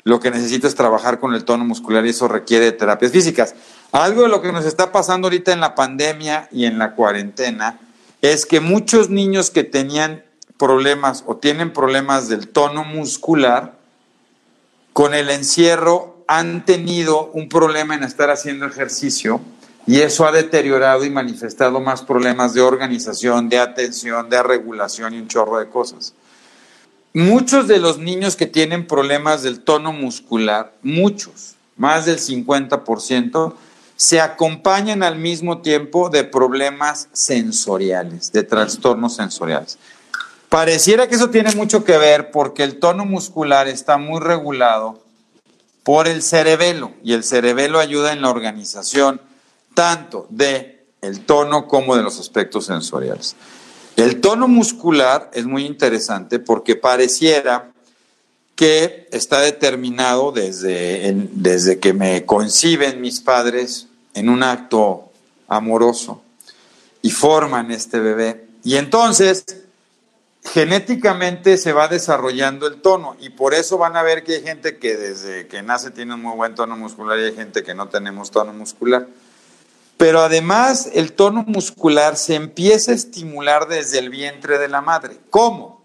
lo 0.05 0.21
que 0.21 0.31
necesito 0.31 0.67
es 0.67 0.75
trabajar 0.75 1.21
con 1.21 1.35
el 1.35 1.45
tono 1.45 1.65
muscular 1.65 2.07
y 2.07 2.11
eso 2.11 2.29
requiere 2.29 2.73
terapias 2.73 3.13
físicas. 3.13 3.55
Algo 3.93 4.23
de 4.23 4.29
lo 4.29 4.41
que 4.41 4.53
nos 4.53 4.65
está 4.65 4.91
pasando 4.91 5.27
ahorita 5.27 5.53
en 5.53 5.61
la 5.61 5.75
pandemia 5.75 6.49
y 6.51 6.65
en 6.65 6.79
la 6.79 6.95
cuarentena 6.95 7.79
es 8.23 8.47
que 8.47 8.61
muchos 8.61 9.11
niños 9.11 9.51
que 9.51 9.65
tenían 9.65 10.25
problemas 10.57 11.25
o 11.27 11.37
tienen 11.37 11.73
problemas 11.73 12.29
del 12.29 12.49
tono 12.49 12.85
muscular, 12.85 13.79
con 14.93 15.15
el 15.15 15.31
encierro 15.31 16.25
han 16.27 16.65
tenido 16.65 17.31
un 17.33 17.49
problema 17.49 17.95
en 17.95 18.03
estar 18.03 18.31
haciendo 18.31 18.67
ejercicio 18.67 19.41
y 19.87 20.01
eso 20.01 20.27
ha 20.27 20.33
deteriorado 20.33 21.05
y 21.05 21.11
manifestado 21.11 21.81
más 21.81 22.03
problemas 22.03 22.53
de 22.53 22.61
organización, 22.61 23.49
de 23.49 23.59
atención, 23.59 24.29
de 24.29 24.43
regulación 24.43 25.15
y 25.15 25.19
un 25.19 25.29
chorro 25.29 25.59
de 25.59 25.69
cosas. 25.69 26.15
Muchos 27.15 27.69
de 27.69 27.79
los 27.79 27.99
niños 27.99 28.37
que 28.37 28.47
tienen 28.47 28.87
problemas 28.87 29.43
del 29.43 29.61
tono 29.61 29.93
muscular, 29.93 30.75
muchos, 30.83 31.55
más 31.77 32.05
del 32.05 32.19
50%, 32.19 33.55
se 33.99 34.21
acompañan 34.21 35.03
al 35.03 35.19
mismo 35.19 35.61
tiempo 35.61 36.09
de 36.09 36.23
problemas 36.23 37.09
sensoriales, 37.13 38.31
de 38.31 38.45
trastornos 38.45 39.17
sensoriales. 39.17 39.77
Pareciera 40.49 41.09
que 41.09 41.17
eso 41.17 41.31
tiene 41.31 41.53
mucho 41.57 41.83
que 41.83 41.99
ver 41.99 42.31
porque 42.31 42.63
el 42.63 42.79
tono 42.79 43.05
muscular 43.05 43.67
está 43.67 43.99
muy 43.99 44.21
regulado 44.21 45.03
por 45.83 46.07
el 46.07 46.23
cerebelo 46.23 46.93
y 47.03 47.13
el 47.13 47.25
cerebelo 47.25 47.81
ayuda 47.81 48.13
en 48.13 48.23
la 48.23 48.31
organización 48.31 49.21
tanto 49.75 50.29
de 50.31 50.87
el 51.03 51.27
tono 51.27 51.67
como 51.67 51.97
de 51.97 52.05
los 52.05 52.21
aspectos 52.21 52.67
sensoriales. 52.67 53.35
El 53.97 54.21
tono 54.21 54.47
muscular 54.47 55.29
es 55.35 55.45
muy 55.45 55.67
interesante 55.67 56.39
porque 56.39 56.77
pareciera 56.77 57.73
que 58.55 59.09
está 59.11 59.41
determinado 59.41 60.31
desde, 60.31 61.13
desde 61.33 61.81
que 61.81 61.93
me 61.93 62.25
conciben 62.25 63.01
mis 63.01 63.21
padres 63.21 63.88
en 64.19 64.29
un 64.29 64.43
acto 64.43 65.11
amoroso 65.47 66.23
y 67.03 67.11
forman 67.11 67.71
este 67.71 68.01
bebé. 68.01 68.49
Y 68.65 68.77
entonces, 68.77 69.45
genéticamente 70.43 71.57
se 71.57 71.73
va 71.73 71.89
desarrollando 71.89 72.67
el 72.67 72.81
tono 72.81 73.17
y 73.21 73.31
por 73.31 73.55
eso 73.55 73.79
van 73.79 73.97
a 73.97 74.03
ver 74.03 74.25
que 74.25 74.37
hay 74.37 74.43
gente 74.43 74.79
que 74.79 74.97
desde 74.97 75.47
que 75.47 75.63
nace 75.63 75.91
tiene 75.91 76.15
un 76.15 76.23
muy 76.23 76.37
buen 76.37 76.55
tono 76.55 76.77
muscular 76.77 77.19
y 77.19 77.25
hay 77.25 77.35
gente 77.35 77.63
que 77.63 77.75
no 77.75 77.89
tenemos 77.89 78.31
tono 78.31 78.53
muscular. 78.53 79.07
Pero 79.97 80.21
además 80.21 80.91
el 80.95 81.13
tono 81.13 81.45
muscular 81.47 82.17
se 82.17 82.35
empieza 82.35 82.93
a 82.93 82.95
estimular 82.95 83.69
desde 83.69 83.99
el 83.99 84.11
vientre 84.11 84.59
de 84.59 84.69
la 84.69 84.81
madre. 84.81 85.19
¿Cómo? 85.31 85.83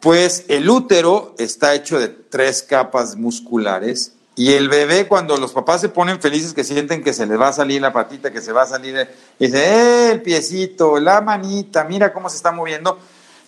Pues 0.00 0.44
el 0.48 0.68
útero 0.68 1.34
está 1.38 1.74
hecho 1.74 1.98
de 1.98 2.08
tres 2.08 2.62
capas 2.62 3.16
musculares 3.16 4.12
y 4.38 4.52
el 4.52 4.68
bebé 4.68 5.08
cuando 5.08 5.36
los 5.36 5.52
papás 5.52 5.80
se 5.80 5.88
ponen 5.88 6.20
felices 6.20 6.54
que 6.54 6.62
sienten 6.62 7.02
que 7.02 7.12
se 7.12 7.26
les 7.26 7.38
va 7.40 7.48
a 7.48 7.52
salir 7.52 7.82
la 7.82 7.92
patita, 7.92 8.30
que 8.30 8.40
se 8.40 8.52
va 8.52 8.62
a 8.62 8.66
salir, 8.66 8.96
el- 8.96 9.08
dice, 9.38 9.58
"Eh, 9.58 10.10
el 10.12 10.22
piecito, 10.22 11.00
la 11.00 11.20
manita, 11.20 11.82
mira 11.82 12.12
cómo 12.12 12.30
se 12.30 12.36
está 12.36 12.52
moviendo. 12.52 12.98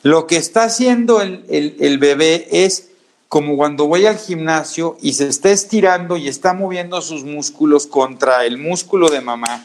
Lo 0.03 0.27
que 0.27 0.37
está 0.37 0.65
haciendo 0.65 1.21
el, 1.23 1.45
el- 1.49 1.77
el 1.79 1.99
bebé 1.99 2.49
es 2.51 2.89
como 3.29 3.57
cuando 3.57 3.87
voy 3.87 4.07
al 4.07 4.19
gimnasio 4.19 4.97
y 5.01 5.13
se 5.13 5.29
está 5.29 5.51
estirando 5.51 6.17
y 6.17 6.27
está 6.27 6.55
moviendo 6.55 7.01
sus 7.03 7.23
músculos 7.23 7.87
contra 7.87 8.45
el 8.45 8.59
músculo 8.59 9.09
de 9.11 9.21
mamá. 9.21 9.65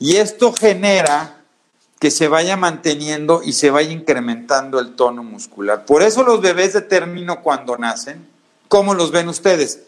Y 0.00 0.16
esto 0.16 0.52
genera 0.52 1.36
que 2.00 2.10
se 2.10 2.26
vaya 2.26 2.56
manteniendo 2.56 3.42
y 3.44 3.52
se 3.52 3.70
vaya 3.70 3.92
incrementando 3.92 4.80
el 4.80 4.96
tono 4.96 5.22
muscular. 5.22 5.86
Por 5.86 6.02
eso 6.02 6.24
los 6.24 6.40
bebés 6.40 6.72
de 6.72 6.80
término 6.80 7.42
cuando 7.42 7.78
nacen, 7.78 8.26
¿cómo 8.66 8.94
los 8.94 9.12
ven 9.12 9.28
ustedes? 9.28 9.78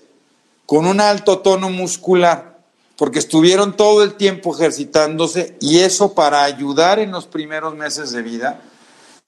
Con 0.67 0.87
un 0.87 1.01
alto 1.01 1.39
tono 1.39 1.71
muscular, 1.71 2.59
porque 2.97 3.19
estuvieron 3.19 3.77
todo 3.77 4.03
el 4.03 4.15
tiempo 4.15 4.55
ejercitándose 4.55 5.57
y 5.61 5.81
eso 5.81 6.15
para 6.15 6.45
ayudar 6.45 6.99
en 6.99 7.13
los 7.13 7.27
primeros 7.27 7.75
meses 7.75 8.11
de 8.11 8.23
vida 8.23 8.61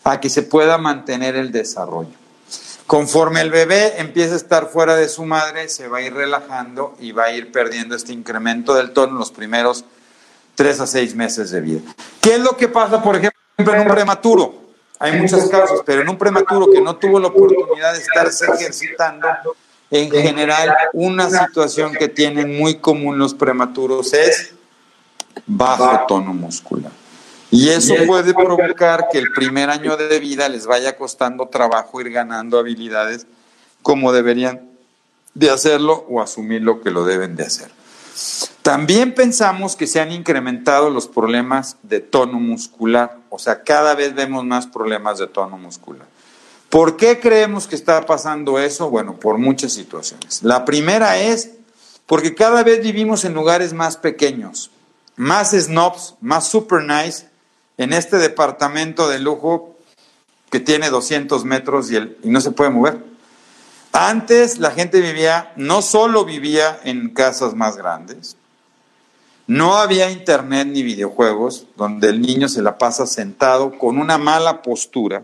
a 0.04 0.20
que 0.20 0.30
se 0.30 0.42
pueda 0.42 0.78
mantener 0.78 1.36
el 1.36 1.52
desarrollo. 1.52 2.10
Conforme 2.86 3.42
el 3.42 3.50
bebé 3.50 4.00
empieza 4.00 4.32
a 4.32 4.38
estar 4.38 4.68
fuera 4.68 4.96
de 4.96 5.10
su 5.10 5.26
madre, 5.26 5.68
se 5.68 5.88
va 5.88 5.98
a 5.98 6.02
ir 6.02 6.14
relajando 6.14 6.96
y 6.98 7.12
va 7.12 7.24
a 7.24 7.32
ir 7.32 7.52
perdiendo 7.52 7.94
este 7.94 8.14
incremento 8.14 8.74
del 8.74 8.92
tono 8.92 9.12
en 9.12 9.18
los 9.18 9.30
primeros 9.30 9.84
tres 10.54 10.80
a 10.80 10.86
seis 10.86 11.14
meses 11.14 11.50
de 11.50 11.60
vida. 11.60 11.94
¿Qué 12.22 12.36
es 12.36 12.40
lo 12.40 12.56
que 12.56 12.68
pasa, 12.68 13.02
por 13.02 13.16
ejemplo, 13.16 13.74
en 13.74 13.80
un 13.80 13.88
prematuro? 13.88 14.54
Hay 14.98 15.12
muchas 15.20 15.48
causas, 15.48 15.80
pero 15.84 16.00
en 16.00 16.08
un 16.08 16.16
prematuro 16.16 16.70
que 16.72 16.80
no 16.80 16.96
tuvo 16.96 17.20
la 17.20 17.28
oportunidad 17.28 17.92
de 17.92 18.00
estarse 18.00 18.46
ejercitando, 18.46 19.28
en 19.90 20.10
general, 20.10 20.76
una 20.92 21.30
situación 21.30 21.92
que 21.92 22.08
tienen 22.08 22.56
muy 22.56 22.76
común 22.76 23.18
los 23.18 23.34
prematuros 23.34 24.12
es 24.12 24.54
bajo 25.46 26.06
tono 26.06 26.34
muscular. 26.34 26.92
Y 27.50 27.70
eso 27.70 27.94
puede 28.06 28.34
provocar 28.34 29.06
que 29.10 29.18
el 29.18 29.32
primer 29.32 29.70
año 29.70 29.96
de 29.96 30.18
vida 30.18 30.48
les 30.50 30.66
vaya 30.66 30.96
costando 30.96 31.48
trabajo 31.48 32.00
ir 32.00 32.10
ganando 32.10 32.58
habilidades 32.58 33.26
como 33.82 34.12
deberían 34.12 34.68
de 35.32 35.50
hacerlo 35.50 36.04
o 36.10 36.20
asumir 36.20 36.60
lo 36.62 36.82
que 36.82 36.90
lo 36.90 37.04
deben 37.04 37.36
de 37.36 37.44
hacer. 37.44 37.70
También 38.62 39.14
pensamos 39.14 39.76
que 39.76 39.86
se 39.86 40.00
han 40.00 40.12
incrementado 40.12 40.90
los 40.90 41.06
problemas 41.06 41.76
de 41.82 42.00
tono 42.00 42.38
muscular, 42.38 43.16
o 43.30 43.38
sea, 43.38 43.62
cada 43.62 43.94
vez 43.94 44.14
vemos 44.14 44.44
más 44.44 44.66
problemas 44.66 45.18
de 45.18 45.28
tono 45.28 45.56
muscular. 45.56 46.06
¿Por 46.68 46.96
qué 46.96 47.18
creemos 47.18 47.66
que 47.66 47.76
está 47.76 48.04
pasando 48.04 48.58
eso? 48.58 48.90
Bueno, 48.90 49.18
por 49.18 49.38
muchas 49.38 49.72
situaciones. 49.72 50.42
La 50.42 50.64
primera 50.64 51.18
es 51.18 51.52
porque 52.06 52.34
cada 52.34 52.62
vez 52.62 52.82
vivimos 52.82 53.24
en 53.24 53.34
lugares 53.34 53.72
más 53.72 53.96
pequeños, 53.96 54.70
más 55.16 55.52
snobs, 55.52 56.14
más 56.20 56.48
super 56.48 56.82
nice. 56.82 57.28
En 57.78 57.92
este 57.92 58.16
departamento 58.16 59.08
de 59.08 59.18
lujo 59.18 59.76
que 60.50 60.60
tiene 60.60 60.90
200 60.90 61.44
metros 61.44 61.90
y, 61.90 61.98
no 62.24 62.40
se 62.40 62.50
puede 62.50 62.70
mover. 62.70 63.04
Antes 63.92 64.58
la 64.58 64.70
gente 64.70 65.00
vivía, 65.00 65.52
no 65.56 65.82
solo 65.82 66.24
vivía 66.24 66.78
en 66.84 67.10
casas 67.10 67.54
más 67.54 67.76
grandes, 67.76 68.36
no 69.46 69.78
había 69.78 70.10
internet 70.10 70.68
ni 70.68 70.82
videojuegos 70.82 71.66
donde 71.76 72.08
el 72.08 72.20
niño 72.20 72.48
se 72.48 72.62
la 72.62 72.76
pasa 72.76 73.06
sentado 73.06 73.78
con 73.78 73.98
una 73.98 74.18
mala 74.18 74.60
postura. 74.62 75.22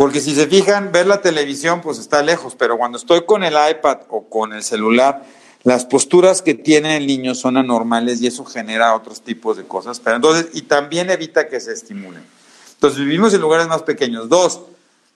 Porque 0.00 0.22
si 0.22 0.34
se 0.34 0.46
fijan, 0.46 0.92
ver 0.92 1.06
la 1.06 1.20
televisión 1.20 1.82
pues 1.82 1.98
está 1.98 2.22
lejos, 2.22 2.54
pero 2.56 2.78
cuando 2.78 2.96
estoy 2.96 3.26
con 3.26 3.44
el 3.44 3.52
iPad 3.52 3.98
o 4.08 4.30
con 4.30 4.54
el 4.54 4.62
celular, 4.62 5.24
las 5.62 5.84
posturas 5.84 6.40
que 6.40 6.54
tiene 6.54 6.96
el 6.96 7.06
niño 7.06 7.34
son 7.34 7.58
anormales 7.58 8.22
y 8.22 8.26
eso 8.26 8.46
genera 8.46 8.94
otros 8.94 9.20
tipos 9.20 9.58
de 9.58 9.64
cosas. 9.64 10.00
Pero 10.00 10.16
entonces, 10.16 10.46
y 10.54 10.62
también 10.62 11.10
evita 11.10 11.48
que 11.48 11.60
se 11.60 11.74
estimulen. 11.74 12.24
Entonces 12.72 12.98
vivimos 12.98 13.34
en 13.34 13.42
lugares 13.42 13.68
más 13.68 13.82
pequeños. 13.82 14.30
Dos, 14.30 14.62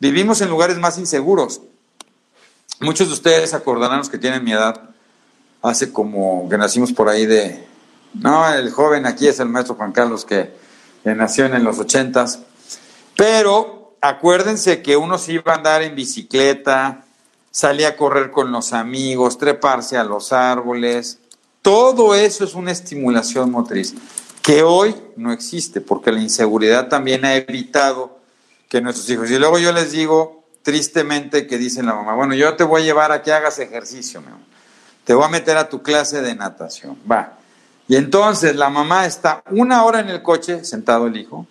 vivimos 0.01 0.43
en 0.43 0.51
lugares 0.51 0.77
más 0.77 0.99
inseguros. 0.99 1.63
Muchos 2.81 3.09
de 3.09 3.15
ustedes 3.15 3.55
acordarán 3.55 4.01
los 4.01 4.11
que 4.11 4.19
tienen 4.19 4.45
mi 4.45 4.53
edad, 4.53 4.91
hace 5.63 5.95
como 5.95 6.47
que 6.51 6.59
nacimos 6.59 6.93
por 6.93 7.09
ahí 7.09 7.25
de... 7.25 7.67
No, 8.13 8.47
el 8.53 8.71
joven 8.71 9.07
aquí 9.07 9.29
es 9.29 9.41
el 9.41 9.49
maestro 9.49 9.77
Juan 9.77 9.93
Carlos 9.93 10.27
que, 10.27 10.53
que 11.03 11.15
nació 11.15 11.47
en 11.47 11.65
los 11.65 11.79
ochentas. 11.79 12.41
Pero 13.17 13.84
acuérdense 14.09 14.83
que 14.83 14.97
uno 14.97 15.17
se 15.17 15.33
iba 15.33 15.53
a 15.53 15.57
andar 15.57 15.83
en 15.83 15.95
bicicleta, 15.95 17.05
salía 17.51 17.89
a 17.89 17.97
correr 17.97 18.31
con 18.31 18.53
los 18.53 18.75
amigos, 18.75 19.39
treparse 19.39 19.97
a 19.97 20.05
los 20.05 20.33
árboles. 20.33 21.19
Todo 21.63 22.15
eso 22.15 22.45
es 22.45 22.55
una 22.55 22.71
estimulación 22.71 23.51
motriz 23.51 23.95
que 24.43 24.63
hoy 24.63 24.95
no 25.17 25.33
existe, 25.33 25.81
porque 25.81 26.13
la 26.13 26.21
inseguridad 26.21 26.89
también 26.89 27.25
ha 27.25 27.35
evitado 27.35 28.19
que 28.69 28.83
nuestros 28.83 29.09
hijos, 29.09 29.31
y 29.31 29.39
luego 29.39 29.59
yo 29.59 29.73
les 29.73 29.93
digo 29.93 30.45
tristemente 30.63 31.47
que 31.47 31.57
dicen 31.57 31.87
la 31.87 31.95
mamá, 31.95 32.15
bueno, 32.15 32.35
yo 32.35 32.55
te 32.57 32.65
voy 32.65 32.83
a 32.83 32.85
llevar 32.85 33.11
a 33.11 33.23
que 33.23 33.33
hagas 33.33 33.59
ejercicio, 33.59 34.21
mi 34.21 34.29
te 35.05 35.15
voy 35.15 35.25
a 35.25 35.29
meter 35.29 35.57
a 35.57 35.69
tu 35.69 35.83
clase 35.83 36.21
de 36.21 36.35
natación, 36.35 36.99
va. 37.11 37.39
Y 37.89 37.97
entonces 37.97 38.57
la 38.57 38.69
mamá 38.69 39.07
está 39.07 39.43
una 39.51 39.85
hora 39.85 40.01
en 40.01 40.09
el 40.11 40.23
coche, 40.23 40.65
sentado 40.65 41.07
el 41.07 41.17
hijo, 41.17 41.47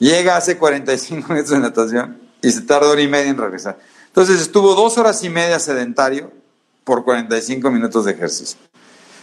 llega 0.00 0.36
hace 0.36 0.58
45 0.58 1.28
minutos 1.32 1.52
de 1.52 1.60
natación 1.60 2.18
y 2.42 2.50
se 2.50 2.62
tarda 2.62 2.88
hora 2.88 3.00
y 3.00 3.08
media 3.08 3.30
en 3.30 3.38
regresar. 3.38 3.78
Entonces 4.08 4.40
estuvo 4.40 4.74
dos 4.74 4.98
horas 4.98 5.22
y 5.22 5.30
media 5.30 5.60
sedentario 5.60 6.32
por 6.82 7.04
45 7.04 7.70
minutos 7.70 8.06
de 8.06 8.12
ejercicio. 8.12 8.58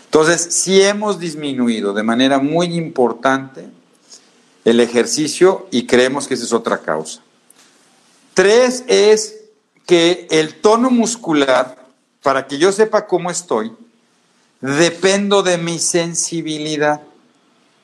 Entonces, 0.05 0.55
sí 0.55 0.81
hemos 0.81 1.19
disminuido 1.19 1.93
de 1.93 2.01
manera 2.01 2.39
muy 2.39 2.77
importante 2.77 3.67
el 4.63 4.79
ejercicio 4.79 5.67
y 5.69 5.85
creemos 5.85 6.27
que 6.27 6.35
esa 6.35 6.45
es 6.45 6.53
otra 6.53 6.77
causa. 6.79 7.21
Tres 8.33 8.85
es 8.87 9.35
que 9.85 10.27
el 10.31 10.55
tono 10.55 10.89
muscular, 10.89 11.85
para 12.23 12.47
que 12.47 12.57
yo 12.57 12.71
sepa 12.71 13.05
cómo 13.05 13.29
estoy, 13.29 13.73
dependo 14.61 15.43
de 15.43 15.57
mi 15.57 15.77
sensibilidad. 15.77 17.01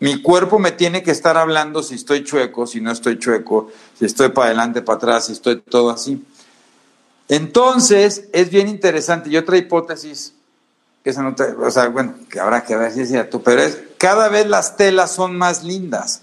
Mi 0.04 0.22
cuerpo 0.22 0.60
me 0.60 0.74
tiene 0.74 1.02
que 1.02 1.12
estar 1.12 1.38
hablando 1.38 1.82
si 1.82 1.96
estoy 1.96 2.26
chueco, 2.26 2.68
si 2.68 2.82
no 2.82 2.92
estoy 2.92 3.18
chueco, 3.18 3.72
si 3.98 4.04
estoy 4.04 4.28
para 4.28 4.48
adelante, 4.48 4.82
para 4.82 4.98
atrás, 4.98 5.28
si 5.28 5.32
estoy 5.32 5.62
todo 5.62 5.92
así. 5.92 6.22
Entonces, 7.30 8.26
es 8.34 8.50
bien 8.50 8.68
interesante. 8.68 9.30
Y 9.30 9.38
otra 9.38 9.56
hipótesis 9.56 10.34
que 11.02 11.12
esa 11.12 11.24
no 11.24 11.34
o 11.58 11.72
sea, 11.72 11.88
bueno, 11.88 12.16
que 12.30 12.38
habrá 12.38 12.66
que 12.66 12.76
ver 12.76 12.92
si 12.92 13.00
es 13.00 13.08
cierto, 13.08 13.42
pero 13.44 13.62
es, 13.62 13.80
cada 13.98 14.28
vez 14.28 14.46
las 14.46 14.76
telas 14.76 15.10
son 15.10 15.38
más 15.38 15.64
lindas. 15.64 16.20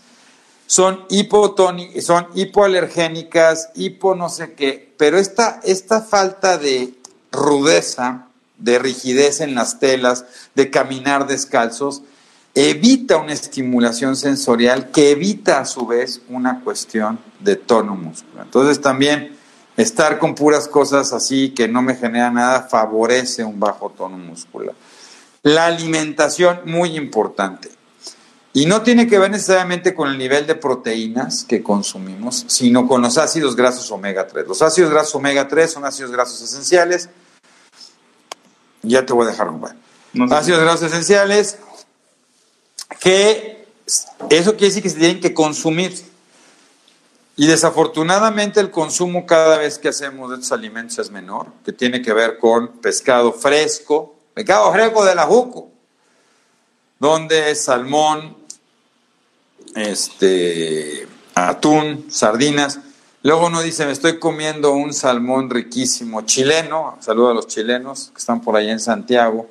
Son, 0.67 1.07
hipotónicas, 1.09 2.05
son 2.05 2.27
hipoalergénicas, 2.35 3.71
hipo 3.75 4.15
no 4.15 4.29
sé 4.29 4.53
qué, 4.53 4.93
pero 4.99 5.17
esta, 5.17 5.59
esta 5.65 6.03
falta 6.03 6.59
de 6.59 6.93
rudeza, 7.33 8.27
de 8.59 8.79
rigidez 8.79 9.41
en 9.41 9.55
las 9.55 9.81
telas, 9.81 10.27
de 10.55 10.69
caminar 10.69 11.27
descalzos, 11.27 12.03
evita 12.55 13.17
una 13.17 13.33
estimulación 13.33 14.17
sensorial 14.17 14.91
que 14.91 15.13
evita 15.13 15.61
a 15.61 15.65
su 15.65 15.87
vez 15.87 16.23
una 16.29 16.61
cuestión 16.61 17.19
de 17.39 17.57
tono 17.57 17.95
muscular. 17.95 18.45
Entonces 18.45 18.81
también 18.81 19.39
Estar 19.81 20.19
con 20.19 20.35
puras 20.35 20.69
cosas 20.69 21.15
así 21.15 21.55
que 21.55 21.67
no 21.67 21.81
me 21.81 21.95
genera 21.95 22.31
nada 22.31 22.63
favorece 22.69 23.45
un 23.45 23.59
bajo 23.59 23.89
tono 23.89 24.19
muscular. 24.19 24.75
La 25.43 25.65
alimentación, 25.65 26.61
muy 26.67 26.99
importante. 26.99 27.71
Y 28.53 28.67
no 28.67 28.83
tiene 28.83 29.07
que 29.07 29.19
ver 29.19 29.31
necesariamente 29.31 29.95
con 29.95 30.11
el 30.11 30.19
nivel 30.19 30.47
de 30.47 30.57
proteínas 30.57 31.45
que 31.45 31.63
consumimos, 31.63 32.45
sino 32.49 32.87
con 32.87 33.01
los 33.01 33.17
ácidos 33.17 33.57
grasos 33.57 33.91
omega 33.91 34.27
3. 34.27 34.47
Los 34.47 34.61
ácidos 34.61 34.91
grasos 34.91 35.15
omega 35.15 35.49
3 35.49 35.71
son 35.71 35.87
ácidos 35.87 36.11
grasos 36.11 36.43
esenciales. 36.43 37.09
Ya 38.83 39.07
te 39.07 39.15
voy 39.15 39.27
a 39.27 39.31
dejar 39.31 39.49
jugar. 39.49 39.77
ácidos 40.31 40.61
grasos 40.61 40.83
esenciales 40.83 41.57
que 43.01 43.67
eso 44.29 44.53
quiere 44.53 44.67
decir 44.67 44.83
que 44.83 44.91
se 44.91 44.99
tienen 44.99 45.21
que 45.21 45.35
consumir. 45.35 45.93
Y 47.37 47.47
desafortunadamente 47.47 48.61
el 48.61 48.71
consumo 48.71 49.25
cada 49.25 49.57
vez 49.57 49.79
que 49.79 49.89
hacemos 49.89 50.31
de 50.31 50.37
estos 50.37 50.53
alimentos 50.53 50.99
es 50.99 51.11
menor, 51.11 51.47
que 51.65 51.73
tiene 51.73 52.03
que 52.03 52.13
ver 52.13 52.39
con 52.39 52.69
pescado 52.69 53.33
fresco, 53.33 54.15
pescado 54.35 54.71
fresco 54.73 55.05
de 55.05 55.15
la 55.15 55.25
Juco, 55.25 55.71
donde 56.99 57.55
salmón, 57.55 58.37
este, 59.75 61.09
atún, 61.35 62.07
sardinas. 62.11 62.79
Luego 63.23 63.47
uno 63.47 63.63
dice, 63.63 63.87
me 63.87 63.93
estoy 63.93 64.19
comiendo 64.19 64.73
un 64.73 64.93
salmón 64.93 65.49
riquísimo 65.49 66.23
chileno, 66.23 66.99
saludo 67.01 67.31
a 67.31 67.35
los 67.35 67.47
chilenos 67.47 68.11
que 68.13 68.19
están 68.19 68.43
por 68.43 68.57
ahí 68.57 68.69
en 68.69 68.81
Santiago, 68.81 69.49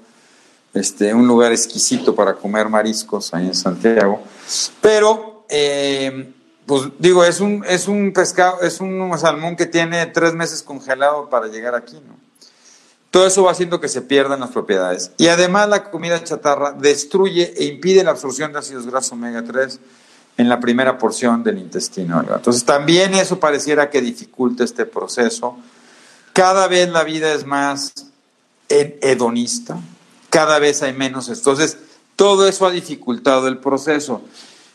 este, 0.74 1.14
un 1.14 1.28
lugar 1.28 1.52
exquisito 1.52 2.16
para 2.16 2.36
comer 2.36 2.70
mariscos 2.70 3.34
ahí 3.34 3.48
en 3.48 3.56
Santiago, 3.56 4.22
pero 4.82 5.46
eh, 5.50 6.34
pues 6.66 6.84
digo, 7.00 7.24
es 7.24 7.40
un, 7.40 7.66
es 7.68 7.88
un 7.88 8.14
pescado, 8.14 8.62
es 8.62 8.80
un 8.80 9.12
salmón 9.18 9.56
que 9.56 9.66
tiene 9.66 10.06
tres 10.08 10.34
meses 10.34 10.62
congelado 10.62 11.30
para 11.30 11.48
llegar 11.48 11.76
aquí, 11.76 11.96
¿no? 11.96 12.30
Todo 13.12 13.26
eso 13.26 13.44
va 13.44 13.52
haciendo 13.52 13.82
que 13.82 13.88
se 13.88 14.04
pierdan 14.04 14.40
las 14.40 14.52
propiedades. 14.52 15.12
Y 15.18 15.30
además 15.30 15.68
la 15.68 15.90
comida 15.90 16.24
chatarra 16.24 16.74
destruye 16.74 17.54
e 17.58 17.66
impide 17.66 18.04
la 18.04 18.12
absorción 18.12 18.54
de 18.54 18.60
ácidos 18.60 18.86
grasos 18.86 19.14
omega 19.14 19.44
3 19.44 19.80
en 20.38 20.48
la 20.48 20.60
primera 20.60 20.98
porción 20.98 21.44
del 21.44 21.58
intestino. 21.58 22.22
Entonces 22.22 22.64
también 22.64 23.16
eso 23.16 23.40
pareciera 23.40 23.90
que 23.90 24.00
dificulta 24.00 24.64
este 24.64 24.86
proceso. 24.86 25.58
Cada 26.34 26.68
vez 26.68 26.88
la 26.90 27.04
vida 27.04 27.34
es 27.34 27.46
más 27.46 27.94
hedonista, 28.70 29.80
cada 30.30 30.60
vez 30.60 30.82
hay 30.82 30.94
menos. 30.94 31.30
Entonces 31.30 31.78
todo 32.16 32.48
eso 32.48 32.66
ha 32.66 32.72
dificultado 32.72 33.48
el 33.48 33.58
proceso. 33.60 34.22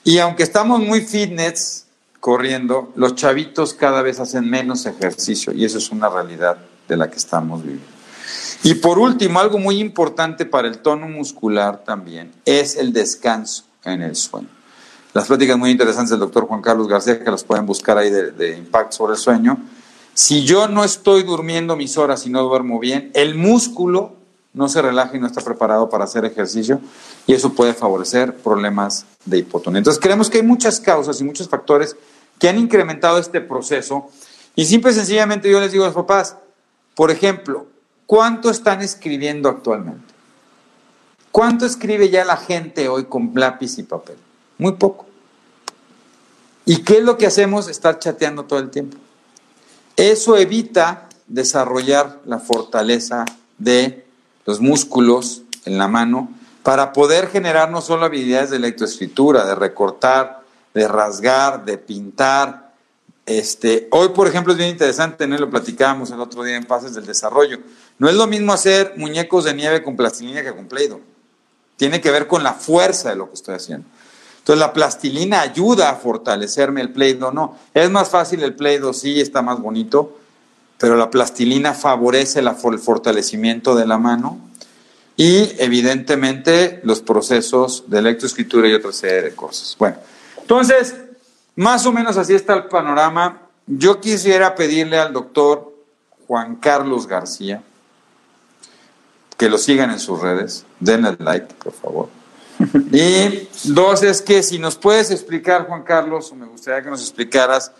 Y 0.02 0.18
aunque 0.18 0.42
estamos 0.42 0.80
muy 0.80 1.02
fitness, 1.02 1.84
corriendo, 2.20 2.90
los 2.96 3.16
chavitos 3.16 3.74
cada 3.74 4.00
vez 4.00 4.18
hacen 4.18 4.48
menos 4.48 4.86
ejercicio 4.86 5.52
y 5.52 5.66
eso 5.66 5.76
es 5.76 5.90
una 5.90 6.08
realidad 6.08 6.56
de 6.88 6.96
la 6.96 7.10
que 7.10 7.16
estamos 7.16 7.62
viviendo. 7.62 7.84
Y 8.62 8.76
por 8.76 8.98
último, 8.98 9.40
algo 9.40 9.58
muy 9.58 9.78
importante 9.78 10.46
para 10.46 10.68
el 10.68 10.78
tono 10.78 11.06
muscular 11.06 11.84
también 11.84 12.32
es 12.46 12.76
el 12.76 12.94
descanso 12.94 13.64
en 13.84 14.00
el 14.00 14.16
sueño. 14.16 14.48
Las 15.12 15.26
pláticas 15.26 15.58
muy 15.58 15.70
interesantes 15.70 16.12
del 16.12 16.20
doctor 16.20 16.46
Juan 16.46 16.62
Carlos 16.62 16.88
García, 16.88 17.22
que 17.22 17.30
las 17.30 17.44
pueden 17.44 17.66
buscar 17.66 17.98
ahí 17.98 18.10
de, 18.10 18.30
de 18.30 18.56
impacto 18.56 18.96
sobre 18.96 19.12
el 19.12 19.18
sueño. 19.18 19.58
Si 20.14 20.44
yo 20.44 20.66
no 20.66 20.82
estoy 20.82 21.24
durmiendo 21.24 21.76
mis 21.76 21.98
horas 21.98 22.26
y 22.26 22.30
no 22.30 22.42
duermo 22.42 22.78
bien, 22.78 23.10
el 23.12 23.34
músculo 23.34 24.16
no 24.54 24.68
se 24.68 24.80
relaja 24.80 25.16
y 25.16 25.20
no 25.20 25.26
está 25.26 25.42
preparado 25.42 25.90
para 25.90 26.04
hacer 26.04 26.24
ejercicio 26.24 26.80
y 27.26 27.34
eso 27.34 27.52
puede 27.52 27.74
favorecer 27.74 28.36
problemas 28.36 29.04
de 29.24 29.38
hipotonía. 29.38 29.78
Entonces 29.78 30.00
creemos 30.00 30.30
que 30.30 30.38
hay 30.38 30.44
muchas 30.44 30.80
causas 30.80 31.20
y 31.20 31.24
muchos 31.24 31.48
factores 31.48 31.96
que 32.38 32.48
han 32.48 32.58
incrementado 32.58 33.18
este 33.18 33.40
proceso. 33.40 34.08
Y 34.54 34.64
simple 34.64 34.92
y 34.92 34.94
sencillamente 34.94 35.50
yo 35.50 35.60
les 35.60 35.72
digo 35.72 35.84
a 35.84 35.88
los 35.88 35.96
papás, 35.96 36.36
por 36.94 37.10
ejemplo, 37.10 37.66
¿cuánto 38.06 38.48
están 38.48 38.80
escribiendo 38.80 39.48
actualmente? 39.48 40.14
¿Cuánto 41.32 41.66
escribe 41.66 42.08
ya 42.08 42.24
la 42.24 42.36
gente 42.36 42.88
hoy 42.88 43.06
con 43.06 43.32
lápiz 43.34 43.76
y 43.78 43.82
papel? 43.82 44.16
Muy 44.56 44.74
poco. 44.74 45.06
¿Y 46.64 46.82
qué 46.82 46.98
es 46.98 47.02
lo 47.02 47.18
que 47.18 47.26
hacemos? 47.26 47.68
Estar 47.68 47.98
chateando 47.98 48.44
todo 48.44 48.60
el 48.60 48.70
tiempo. 48.70 48.96
Eso 49.96 50.36
evita 50.36 51.08
desarrollar 51.26 52.20
la 52.24 52.38
fortaleza 52.38 53.24
de 53.58 54.03
los 54.46 54.60
músculos 54.60 55.42
en 55.64 55.78
la 55.78 55.88
mano 55.88 56.28
para 56.62 56.92
poder 56.92 57.28
generar 57.28 57.70
no 57.70 57.80
solo 57.82 58.06
habilidades 58.06 58.50
de 58.50 58.58
lectoescritura, 58.58 59.44
de 59.44 59.54
recortar, 59.54 60.42
de 60.72 60.88
rasgar, 60.88 61.64
de 61.64 61.78
pintar. 61.78 62.72
Este, 63.26 63.88
hoy, 63.90 64.08
por 64.10 64.26
ejemplo, 64.26 64.52
es 64.52 64.58
bien 64.58 64.70
interesante, 64.70 65.26
¿no? 65.26 65.36
lo 65.36 65.50
platicábamos 65.50 66.10
el 66.10 66.20
otro 66.20 66.42
día 66.42 66.56
en 66.56 66.64
Pases 66.64 66.94
del 66.94 67.06
Desarrollo. 67.06 67.58
No 67.98 68.08
es 68.08 68.14
lo 68.14 68.26
mismo 68.26 68.52
hacer 68.52 68.94
muñecos 68.96 69.44
de 69.44 69.54
nieve 69.54 69.82
con 69.82 69.96
plastilina 69.96 70.42
que 70.42 70.54
con 70.54 70.66
Play-Doh. 70.66 71.00
Tiene 71.76 72.00
que 72.00 72.10
ver 72.10 72.26
con 72.26 72.42
la 72.42 72.54
fuerza 72.54 73.10
de 73.10 73.16
lo 73.16 73.28
que 73.28 73.34
estoy 73.34 73.56
haciendo. 73.56 73.86
Entonces 74.38 74.60
la 74.60 74.72
plastilina 74.72 75.40
ayuda 75.40 75.90
a 75.90 75.96
fortalecerme 75.96 76.80
el 76.80 76.92
Play-Doh, 76.92 77.32
no. 77.32 77.58
Es 77.72 77.90
más 77.90 78.10
fácil 78.10 78.42
el 78.42 78.54
Play-Doh, 78.54 78.92
sí, 78.92 79.20
está 79.20 79.42
más 79.42 79.58
bonito, 79.60 80.18
pero 80.78 80.96
la 80.96 81.10
plastilina 81.10 81.74
favorece 81.74 82.40
el 82.40 82.78
fortalecimiento 82.78 83.74
de 83.74 83.86
la 83.86 83.98
mano 83.98 84.38
y 85.16 85.52
evidentemente 85.58 86.80
los 86.82 87.00
procesos 87.00 87.84
de 87.88 88.02
lectoescritura 88.02 88.68
y 88.68 88.74
otra 88.74 88.92
serie 88.92 89.22
de 89.22 89.34
cosas. 89.34 89.76
Bueno, 89.78 89.96
entonces, 90.40 90.94
más 91.56 91.86
o 91.86 91.92
menos 91.92 92.16
así 92.16 92.34
está 92.34 92.54
el 92.54 92.64
panorama. 92.64 93.42
Yo 93.66 94.00
quisiera 94.00 94.54
pedirle 94.54 94.98
al 94.98 95.12
doctor 95.12 95.72
Juan 96.26 96.56
Carlos 96.56 97.06
García 97.06 97.62
que 99.36 99.48
lo 99.48 99.58
sigan 99.58 99.90
en 99.90 99.98
sus 99.98 100.20
redes, 100.20 100.64
denle 100.80 101.16
like, 101.18 101.54
por 101.54 101.72
favor. 101.72 102.08
Y 102.92 103.48
dos 103.64 104.02
es 104.02 104.22
que 104.22 104.42
si 104.42 104.58
nos 104.58 104.76
puedes 104.76 105.10
explicar, 105.10 105.66
Juan 105.66 105.82
Carlos, 105.82 106.30
o 106.30 106.36
me 106.36 106.46
gustaría 106.46 106.82
que 106.82 106.90
nos 106.90 107.00
explicaras, 107.00 107.72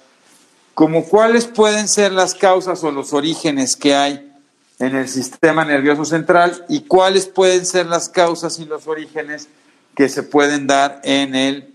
como 0.75 1.05
cuáles 1.05 1.47
pueden 1.47 1.89
ser 1.89 2.13
las 2.13 2.35
causas 2.35 2.83
o 2.83 2.91
los 2.91 3.13
orígenes 3.13 3.77
que 3.77 3.95
hay 3.95 4.33
en 4.81 4.97
el 4.97 5.09
sistema 5.09 5.65
nervioso 5.65 6.05
central 6.05 6.65
y 6.69 6.83
cuáles 6.83 7.27
pueden 7.27 7.65
ser 7.65 7.87
las 7.87 8.09
causas 8.09 8.59
y 8.59 8.65
los 8.65 8.87
orígenes 8.89 9.49
que 9.95 10.09
se 10.09 10.25
pueden 10.25 10.67
dar 10.67 11.01
en 11.05 11.37
el 11.37 11.73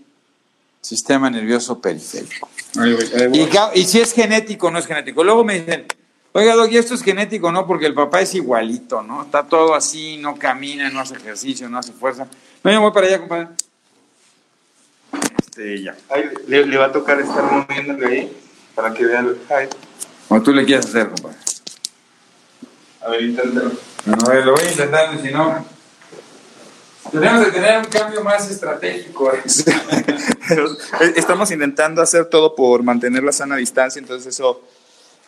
sistema 0.82 1.30
nervioso 1.30 1.80
periférico. 1.80 2.48
Y, 3.74 3.84
si 3.84 4.00
es 4.00 4.12
genético 4.12 4.68
o 4.68 4.70
no 4.70 4.78
es 4.78 4.86
genético. 4.86 5.24
Luego 5.24 5.44
me 5.44 5.60
dicen, 5.60 5.86
oiga, 6.32 6.54
Doc, 6.54 6.70
y 6.70 6.76
esto 6.76 6.94
es 6.94 7.02
genético, 7.02 7.50
¿no? 7.50 7.66
Porque 7.66 7.86
el 7.86 7.94
papá 7.94 8.20
es 8.20 8.34
igualito, 8.34 9.02
¿no? 9.02 9.22
Está 9.22 9.44
todo 9.44 9.74
así, 9.74 10.18
no 10.18 10.36
camina, 10.36 10.90
no 10.90 11.00
hace 11.00 11.14
ejercicio, 11.16 11.70
no 11.70 11.78
hace 11.78 11.92
fuerza. 11.92 12.28
No, 12.62 12.70
yo 12.70 12.80
voy 12.82 12.92
para 12.92 13.06
allá, 13.06 13.18
compadre. 13.18 13.48
Este, 15.38 15.82
ya. 15.82 15.96
le, 16.46 16.76
va 16.76 16.86
a 16.86 16.92
tocar 16.92 17.18
estar 17.18 17.42
moviéndole 17.50 18.06
ahí 18.06 18.36
para 18.74 18.92
que 18.92 19.04
vean. 19.04 19.36
Como 20.28 20.42
tú 20.42 20.52
le 20.52 20.64
quieres 20.64 20.86
hacer, 20.86 21.08
compadre. 21.08 21.36
A 23.02 23.10
ver, 23.10 23.22
inténtalo. 23.22 23.72
A 24.06 24.30
ver, 24.30 24.44
lo 24.44 24.52
voy 24.52 24.64
a 24.64 24.70
intentar, 24.70 25.20
si 25.20 25.30
no. 25.30 25.64
Tenemos 27.10 27.46
que 27.46 27.52
tener 27.52 27.78
un 27.78 27.86
cambio 27.86 28.22
más 28.22 28.48
estratégico. 28.50 29.32
Estamos 31.16 31.50
intentando 31.50 32.02
hacer 32.02 32.26
todo 32.26 32.54
por 32.54 32.82
mantener 32.82 33.24
la 33.24 33.32
sana 33.32 33.56
distancia, 33.56 33.98
entonces 33.98 34.34
eso 34.34 34.60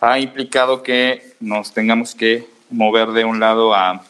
ha 0.00 0.18
implicado 0.18 0.82
que 0.82 1.34
nos 1.40 1.72
tengamos 1.72 2.14
que 2.14 2.48
mover 2.70 3.08
de 3.08 3.24
un 3.24 3.40
lado 3.40 3.74
a, 3.74 4.04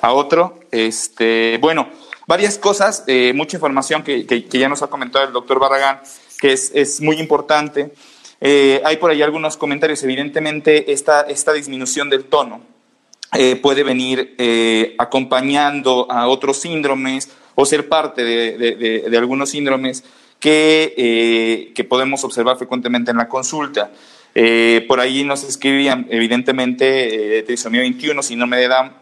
a 0.00 0.12
otro. 0.12 0.60
Este, 0.70 1.58
bueno, 1.60 1.88
varias 2.26 2.58
cosas, 2.58 3.04
eh, 3.06 3.32
mucha 3.34 3.56
información 3.56 4.02
que, 4.02 4.26
que, 4.26 4.42
ya 4.58 4.68
nos 4.68 4.82
ha 4.82 4.88
comentado 4.88 5.24
el 5.26 5.32
doctor 5.32 5.58
Barragán, 5.58 6.00
que 6.40 6.52
es, 6.52 6.72
es 6.74 7.00
muy 7.00 7.18
importante. 7.18 7.92
Eh, 8.44 8.82
hay 8.84 8.96
por 8.96 9.12
ahí 9.12 9.22
algunos 9.22 9.56
comentarios. 9.56 10.02
Evidentemente, 10.02 10.92
esta, 10.92 11.22
esta 11.22 11.52
disminución 11.52 12.10
del 12.10 12.24
tono 12.24 12.60
eh, 13.32 13.54
puede 13.54 13.84
venir 13.84 14.34
eh, 14.36 14.96
acompañando 14.98 16.10
a 16.10 16.26
otros 16.26 16.60
síndromes 16.60 17.30
o 17.54 17.64
ser 17.64 17.88
parte 17.88 18.24
de, 18.24 19.04
de, 19.08 19.16
algunos 19.18 19.50
síndromes 19.50 20.02
que, 20.40 21.72
que, 21.72 21.84
podemos 21.84 22.24
observar 22.24 22.56
frecuentemente 22.56 23.12
en 23.12 23.18
la 23.18 23.28
consulta. 23.28 23.92
por 24.88 24.98
ahí 24.98 25.22
nos 25.22 25.44
escribían, 25.44 26.06
evidentemente, 26.10 27.44
trisomía 27.46 27.82
21, 27.82 28.22
síndrome 28.22 28.56
de 28.56 28.68
Down, 28.68 28.92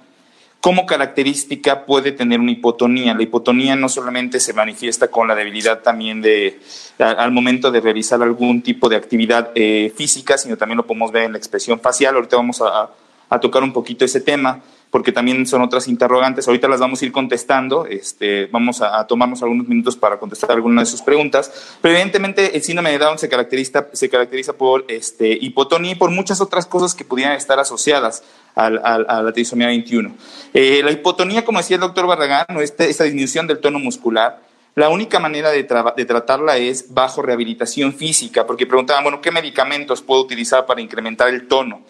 como 0.61 0.85
característica 0.85 1.87
puede 1.87 2.13
tener 2.13 2.39
una 2.39 2.51
hipotonía. 2.51 3.15
La 3.15 3.23
hipotonía 3.23 3.77
no 3.77 3.89
solamente 3.89 4.41
se 4.41 4.53
manifiesta 4.53 5.09
con 5.09 5.27
la 5.27 5.35
debilidad 5.35 5.81
también 5.81 6.21
de, 6.21 6.61
al 6.99 7.33
momento 7.33 7.71
de 7.71 7.81
realizar 7.81 8.23
algún 8.23 8.61
tipo 8.61 8.89
de 8.89 8.97
actividad 8.97 9.53
eh, 9.55 9.93
física, 9.97 10.37
sino 10.37 10.57
también 10.57 10.77
lo 10.77 10.87
podemos 10.87 11.13
ver 11.13 11.25
en 11.25 11.33
la 11.33 11.39
expresión 11.39 11.81
facial. 11.81 12.15
Ahorita 12.15 12.37
vamos 12.37 12.61
a, 12.61 12.91
a 13.31 13.41
tocar 13.41 13.63
un 13.63 13.73
poquito 13.73 14.05
ese 14.05 14.21
tema 14.21 14.61
porque 14.91 15.13
también 15.13 15.47
son 15.47 15.63
otras 15.63 15.87
interrogantes. 15.89 16.49
Ahorita 16.49 16.69
las 16.69 16.81
vamos 16.81 17.01
a 17.01 17.05
ir 17.05 17.13
contestando. 17.13 17.87
Este, 17.87 18.47
vamos 18.47 18.83
a, 18.83 19.07
tomarnos 19.07 19.43
algunos 19.43 19.69
minutos 19.69 19.97
para 19.97 20.19
contestar 20.19 20.51
algunas 20.51 20.89
de 20.89 20.91
sus 20.91 21.03
preguntas. 21.03 21.77
Pero 21.81 21.95
evidentemente 21.95 22.57
el 22.57 22.63
síndrome 22.63 22.91
de 22.91 22.99
Down 22.99 23.19
se 23.19 23.29
caracteriza, 23.29 23.87
se 23.93 24.09
caracteriza 24.09 24.53
por 24.53 24.85
este, 24.89 25.39
hipotonía 25.41 25.93
y 25.93 25.95
por 25.95 26.11
muchas 26.11 26.41
otras 26.41 26.67
cosas 26.67 26.95
que 26.95 27.05
pudieran 27.05 27.37
estar 27.37 27.59
asociadas 27.61 28.25
a 28.55 28.69
la 28.69 29.33
trisomía 29.33 29.69
21. 29.69 30.15
Eh, 30.53 30.83
la 30.85 30.91
hipotonía, 30.91 31.45
como 31.45 31.59
decía 31.59 31.77
el 31.77 31.81
doctor 31.81 32.07
Barragán, 32.07 32.47
esta, 32.61 32.85
esta 32.85 33.05
disminución 33.05 33.47
del 33.47 33.61
tono 33.61 33.79
muscular, 33.79 34.41
la 34.75 34.89
única 34.89 35.19
manera 35.19 35.51
de, 35.51 35.67
de, 35.97 36.05
tratarla 36.05 36.57
es 36.57 36.93
bajo 36.93 37.23
rehabilitación 37.23 37.93
física, 37.93 38.47
porque 38.47 38.67
preguntaban, 38.67 39.03
bueno, 39.03 39.21
¿qué 39.21 39.31
medicamentos 39.31 40.03
puedo 40.03 40.21
utilizar 40.23 40.67
para 40.67 40.81
incrementar 40.81 41.29
el 41.29 41.49
tono? 41.49 41.83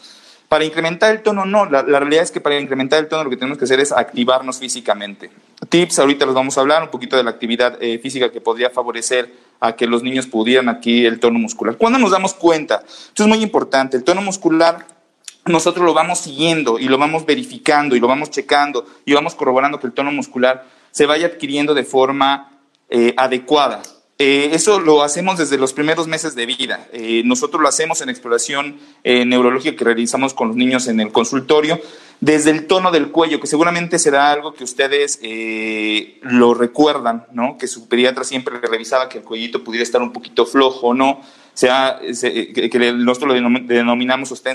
Para 0.50 0.64
incrementar 0.64 1.12
el 1.12 1.22
tono, 1.22 1.44
no. 1.44 1.66
La, 1.66 1.82
realidad 1.82 2.24
es 2.24 2.32
que 2.32 2.40
para 2.40 2.58
incrementar 2.58 2.98
el 2.98 3.06
tono 3.06 3.22
lo 3.22 3.30
que 3.30 3.36
tenemos 3.36 3.56
que 3.56 3.66
hacer 3.66 3.78
es 3.78 3.92
activarnos 3.92 4.58
físicamente. 4.58 5.30
Tips, 5.68 6.00
ahorita 6.00 6.26
los 6.26 6.34
vamos 6.34 6.58
a 6.58 6.62
hablar, 6.62 6.82
un 6.82 6.88
poquito 6.88 7.16
de 7.16 7.22
la 7.22 7.30
actividad 7.30 7.80
eh, 7.80 8.00
física 8.00 8.32
que 8.32 8.40
podría 8.40 8.68
favorecer 8.68 9.32
a 9.60 9.76
que 9.76 9.86
los 9.86 10.02
niños 10.02 10.26
pudieran 10.26 10.68
adquirir 10.68 11.06
el 11.06 11.20
tono 11.20 11.38
muscular. 11.38 11.76
¿Cuándo 11.76 12.00
nos 12.00 12.10
damos 12.10 12.34
cuenta? 12.34 12.82
Esto 12.84 13.22
es 13.22 13.28
muy 13.28 13.40
importante. 13.44 13.96
El 13.96 14.02
tono 14.02 14.22
muscular 14.22 14.88
nosotros 15.44 15.86
lo 15.86 15.94
vamos 15.94 16.18
siguiendo 16.18 16.80
y 16.80 16.88
lo 16.88 16.98
vamos 16.98 17.24
verificando 17.24 17.94
y 17.94 18.00
lo 18.00 18.08
vamos 18.08 18.30
checando 18.30 18.84
y 19.04 19.12
vamos 19.12 19.36
corroborando 19.36 19.78
que 19.78 19.86
el 19.86 19.92
tono 19.92 20.10
muscular 20.10 20.64
se 20.90 21.06
vaya 21.06 21.28
adquiriendo 21.28 21.74
de 21.74 21.84
forma 21.84 22.58
eh, 22.88 23.14
adecuada. 23.16 23.82
Eh, 24.22 24.54
eso 24.54 24.80
lo 24.80 25.02
hacemos 25.02 25.38
desde 25.38 25.56
los 25.56 25.72
primeros 25.72 26.06
meses 26.06 26.34
de 26.34 26.44
vida. 26.44 26.86
Eh, 26.92 27.22
nosotros 27.24 27.62
lo 27.62 27.66
hacemos 27.68 28.02
en 28.02 28.10
exploración 28.10 28.78
eh, 29.02 29.24
neurológica 29.24 29.74
que 29.74 29.82
realizamos 29.82 30.34
con 30.34 30.48
los 30.48 30.58
niños 30.58 30.88
en 30.88 31.00
el 31.00 31.10
consultorio, 31.10 31.80
desde 32.20 32.50
el 32.50 32.66
tono 32.66 32.90
del 32.90 33.12
cuello, 33.12 33.40
que 33.40 33.46
seguramente 33.46 33.98
será 33.98 34.30
algo 34.30 34.52
que 34.52 34.62
ustedes 34.62 35.20
lo 36.20 36.52
recuerdan, 36.52 37.28
¿no? 37.32 37.56
que 37.56 37.66
su 37.66 37.88
pediatra 37.88 38.24
siempre 38.24 38.60
revisaba 38.60 39.08
que 39.08 39.16
el 39.16 39.24
cuellito 39.24 39.64
pudiera 39.64 39.84
estar 39.84 40.02
un 40.02 40.12
poquito 40.12 40.44
flojo 40.44 40.92
no, 40.92 41.22
sea, 41.54 41.98
que 42.02 42.92
nosotros 42.98 43.40
lo 43.40 43.50
denominamos 43.64 44.28
sostén. 44.28 44.52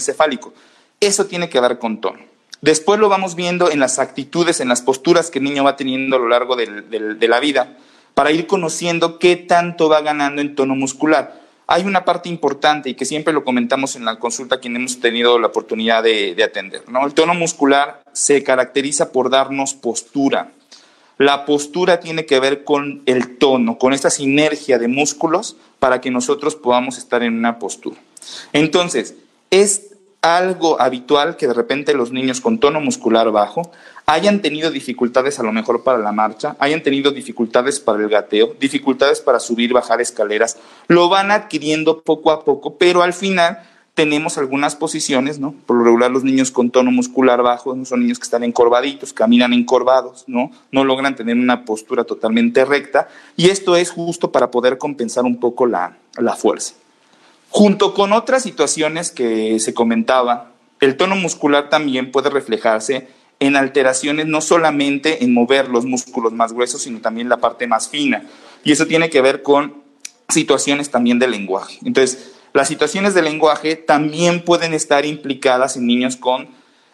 Eso 1.00 1.26
tiene 1.26 1.50
que 1.50 1.60
ver 1.60 1.80
con 1.80 2.02
tono. 2.02 2.20
Después 2.62 3.00
lo 3.00 3.10
vamos 3.10 3.34
viendo 3.34 3.72
en 3.72 3.80
las 3.80 3.98
actitudes, 3.98 4.60
en 4.60 4.70
las 4.70 4.84
posturas 4.84 5.32
que 5.32 5.40
el 5.40 5.46
niño 5.46 5.64
va 5.64 5.76
teniendo 5.76 6.18
a 6.18 6.20
lo 6.20 6.28
largo 6.28 6.56
de 6.56 7.28
la 7.28 7.40
vida 7.40 7.76
para 8.16 8.32
ir 8.32 8.48
conociendo 8.48 9.20
qué 9.20 9.36
tanto 9.36 9.90
va 9.90 10.02
ganando 10.02 10.42
en 10.42 10.56
tono 10.56 10.74
muscular. 10.74 11.40
Hay 11.68 11.84
una 11.84 12.06
parte 12.06 12.30
importante 12.30 12.90
y 12.90 12.94
que 12.96 13.06
siempre 13.06 13.34
lo 13.34 13.44
comentamos 13.44 13.96
en 13.96 14.06
la 14.06 14.18
consulta 14.18 14.60
quien 14.60 14.76
hemos 14.76 15.00
tenido 15.00 15.38
la 15.38 15.48
oportunidad 15.48 16.02
de, 16.02 16.42
atender. 16.44 16.84
¿no? 16.88 17.06
El 17.06 17.14
tono 17.14 17.34
muscular 17.34 18.02
se 18.14 18.44
caracteriza 18.44 19.12
por 19.12 19.30
darnos 19.30 19.74
postura. 19.74 20.52
La 21.18 21.46
postura 21.46 22.00
tiene 22.00 22.26
que 22.26 22.40
ver 22.40 22.64
con 22.64 23.02
el 23.06 23.38
tono, 23.38 23.78
con 23.78 23.94
esta 23.94 24.10
sinergia 24.10 24.80
de 24.80 24.88
músculos 24.88 25.58
para 25.80 26.02
que 26.02 26.12
nosotros 26.12 26.56
podamos 26.56 26.98
estar 26.98 27.22
en 27.24 27.38
una 27.38 27.60
postura. 27.60 27.98
Entonces, 28.54 29.16
es 29.50 29.96
algo 30.22 30.82
habitual 30.82 31.38
que 31.38 31.48
de 31.48 31.54
repente 31.54 31.94
los 31.94 32.12
niños 32.12 32.42
con 32.42 32.60
tono 32.60 32.82
muscular 32.82 33.32
bajo 33.32 33.72
hayan 34.06 34.42
tenido 34.42 34.72
dificultades 34.72 35.40
a 35.40 35.44
lo 35.44 35.52
mejor 35.52 35.84
para 35.84 35.98
la 35.98 36.12
marcha, 36.12 36.56
hayan 36.60 36.84
tenido 36.84 37.12
dificultades 37.12 37.80
para 37.80 38.04
el 38.04 38.10
gateo, 38.10 38.56
dificultades 38.60 39.20
para 39.22 39.40
subir, 39.40 39.74
bajar 39.74 40.02
escaleras, 40.02 40.58
lo 40.88 41.10
van 41.10 41.32
adquiriendo 41.32 42.02
poco 42.02 42.32
a 42.32 42.46
poco, 42.46 42.78
pero 42.78 43.02
al 43.02 43.14
final 43.14 43.60
tenemos 43.96 44.38
algunas 44.38 44.76
posiciones, 44.76 45.40
¿no? 45.40 45.56
Por 45.66 45.78
lo 45.78 45.86
regular 45.86 46.12
los 46.12 46.26
niños 46.26 46.52
con 46.52 46.70
tono 46.70 46.92
muscular 46.92 47.42
bajo 47.42 47.74
son 47.86 48.02
niños 48.02 48.20
que 48.20 48.26
están 48.26 48.44
encorvaditos, 48.44 49.14
caminan 49.14 49.54
encorvados, 49.54 50.26
¿no? 50.28 50.52
No 50.72 50.84
logran 50.84 51.16
tener 51.16 51.38
una 51.38 51.64
postura 51.64 52.04
totalmente 52.04 52.66
recta 52.66 53.08
y 53.38 53.50
esto 53.50 53.78
es 53.78 53.90
justo 53.90 54.32
para 54.32 54.52
poder 54.52 54.78
compensar 54.78 55.24
un 55.24 55.40
poco 55.40 55.66
la, 55.66 55.98
la 56.18 56.36
fuerza. 56.36 56.74
Junto 57.50 57.94
con 57.94 58.12
otras 58.12 58.44
situaciones 58.44 59.12
que 59.12 59.62
se 59.62 59.74
comentaba, 59.74 60.52
el 60.82 60.98
tono 60.98 61.16
muscular 61.16 61.70
también 61.70 62.12
puede 62.12 62.30
reflejarse 62.30 63.08
en 63.40 63.56
alteraciones 63.56 64.26
no 64.28 64.42
solamente 64.42 65.24
en 65.24 65.34
mover 65.34 65.70
los 65.70 65.86
músculos 65.86 66.34
más 66.34 66.54
gruesos, 66.54 66.82
sino 66.82 67.00
también 67.02 67.30
la 67.30 67.38
parte 67.38 67.68
más 67.68 67.90
fina. 67.90 68.24
Y 68.64 68.72
eso 68.72 68.88
tiene 68.88 69.10
que 69.10 69.22
ver 69.22 69.44
con 69.44 69.84
situaciones 70.30 70.90
también 70.90 71.20
de 71.20 71.28
lenguaje. 71.28 71.80
Entonces, 71.86 72.32
las 72.54 72.68
situaciones 72.68 73.14
de 73.14 73.22
lenguaje 73.22 73.76
también 73.76 74.44
pueden 74.44 74.74
estar 74.74 75.06
implicadas 75.06 75.76
en 75.76 75.86
niños 75.86 76.16
con 76.16 76.48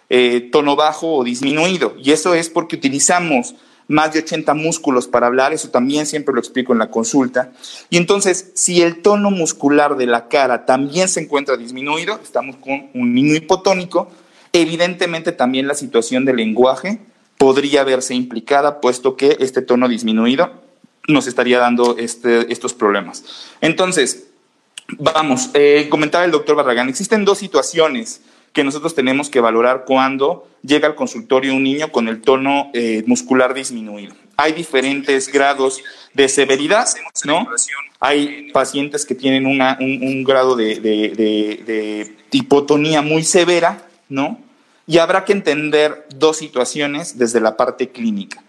eh, 0.09 0.49
tono 0.51 0.75
bajo 0.75 1.13
o 1.13 1.23
disminuido. 1.23 1.95
Y 1.97 2.11
eso 2.11 2.33
es 2.33 2.49
porque 2.49 2.75
utilizamos 2.75 3.55
más 3.87 4.13
de 4.13 4.19
80 4.19 4.53
músculos 4.53 5.07
para 5.07 5.27
hablar, 5.27 5.53
eso 5.53 5.69
también 5.69 6.05
siempre 6.05 6.33
lo 6.33 6.39
explico 6.39 6.73
en 6.73 6.79
la 6.79 6.89
consulta. 6.89 7.51
Y 7.89 7.97
entonces, 7.97 8.51
si 8.55 8.81
el 8.81 9.01
tono 9.01 9.31
muscular 9.31 9.97
de 9.97 10.07
la 10.07 10.27
cara 10.29 10.65
también 10.65 11.07
se 11.09 11.19
encuentra 11.19 11.57
disminuido, 11.57 12.19
estamos 12.23 12.55
con 12.55 12.89
un 12.93 13.13
niño 13.13 13.35
hipotónico, 13.35 14.09
Evidentemente 14.53 15.31
también 15.31 15.67
la 15.67 15.75
situación 15.75 16.25
del 16.25 16.37
lenguaje 16.37 16.99
podría 17.37 17.83
verse 17.83 18.13
implicada, 18.13 18.81
puesto 18.81 19.15
que 19.15 19.37
este 19.39 19.61
tono 19.61 19.87
disminuido 19.87 20.51
nos 21.07 21.27
estaría 21.27 21.59
dando 21.59 21.97
este, 21.97 22.51
estos 22.51 22.73
problemas. 22.73 23.23
Entonces, 23.61 24.27
vamos, 24.99 25.49
eh, 25.53 25.87
comentaba 25.89 26.25
el 26.25 26.31
doctor 26.31 26.55
Barragán, 26.55 26.89
existen 26.89 27.25
dos 27.25 27.39
situaciones 27.39 28.21
que 28.53 28.63
nosotros 28.63 28.93
tenemos 28.93 29.29
que 29.29 29.39
valorar 29.39 29.85
cuando 29.87 30.47
llega 30.61 30.87
al 30.87 30.95
consultorio 30.95 31.55
un 31.55 31.63
niño 31.63 31.91
con 31.91 32.07
el 32.09 32.21
tono 32.21 32.69
eh, 32.73 33.03
muscular 33.07 33.53
disminuido. 33.53 34.13
Hay 34.35 34.51
diferentes 34.51 35.31
grados 35.31 35.81
de 36.13 36.27
severidad, 36.27 36.87
¿no? 37.25 37.47
Hay 37.99 38.51
pacientes 38.51 39.05
que 39.05 39.15
tienen 39.15 39.45
una, 39.45 39.77
un, 39.79 40.23
grado 40.23 40.55
de, 40.55 40.79
de 40.79 42.15
hipotonía 42.31 43.01
muy 43.01 43.23
severa, 43.23 43.87
¿no? 44.11 44.39
Y 44.85 44.97
habrá 44.97 45.25
que 45.25 45.31
entender 45.31 46.05
dos 46.15 46.37
situaciones 46.37 47.17
desde 47.17 47.39
la 47.39 47.55
parte 47.57 47.89
clínica. 47.89 48.43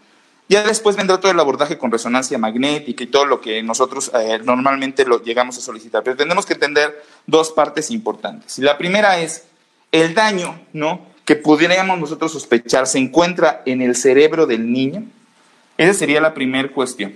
Ya 0.49 0.65
después 0.65 0.97
vendrá 0.97 1.19
todo 1.19 1.31
el 1.31 1.41
abordaje 1.41 1.79
con 1.79 1.91
resonancia 1.91 2.37
magnética 2.37 3.05
y 3.05 3.07
todo 3.07 3.25
lo 3.25 3.41
que 3.41 3.63
nosotros 3.63 4.11
eh, 4.13 4.41
normalmente 4.45 5.07
lo 5.07 5.23
llegamos 5.23 5.57
a 5.57 5.61
solicitar. 5.61 6.03
Pero 6.03 6.17
tenemos 6.17 6.45
que 6.45 6.55
entender 6.55 7.03
dos 7.27 7.53
partes 7.53 7.91
importantes. 7.91 8.59
La 8.59 8.77
primera 8.77 9.19
es 9.19 9.45
el 9.93 10.15
daño, 10.15 10.61
¿no? 10.73 11.07
Que 11.25 11.37
pudiéramos 11.37 11.99
nosotros 11.99 12.33
sospechar 12.33 12.87
se 12.87 12.99
encuentra 12.99 13.63
en 13.65 13.81
el 13.81 13.95
cerebro 13.95 14.47
del 14.47 14.71
niño. 14.71 15.05
Esa 15.79 15.95
sería 15.95 16.21
la 16.21 16.35
primera 16.35 16.69
cuestión, 16.71 17.15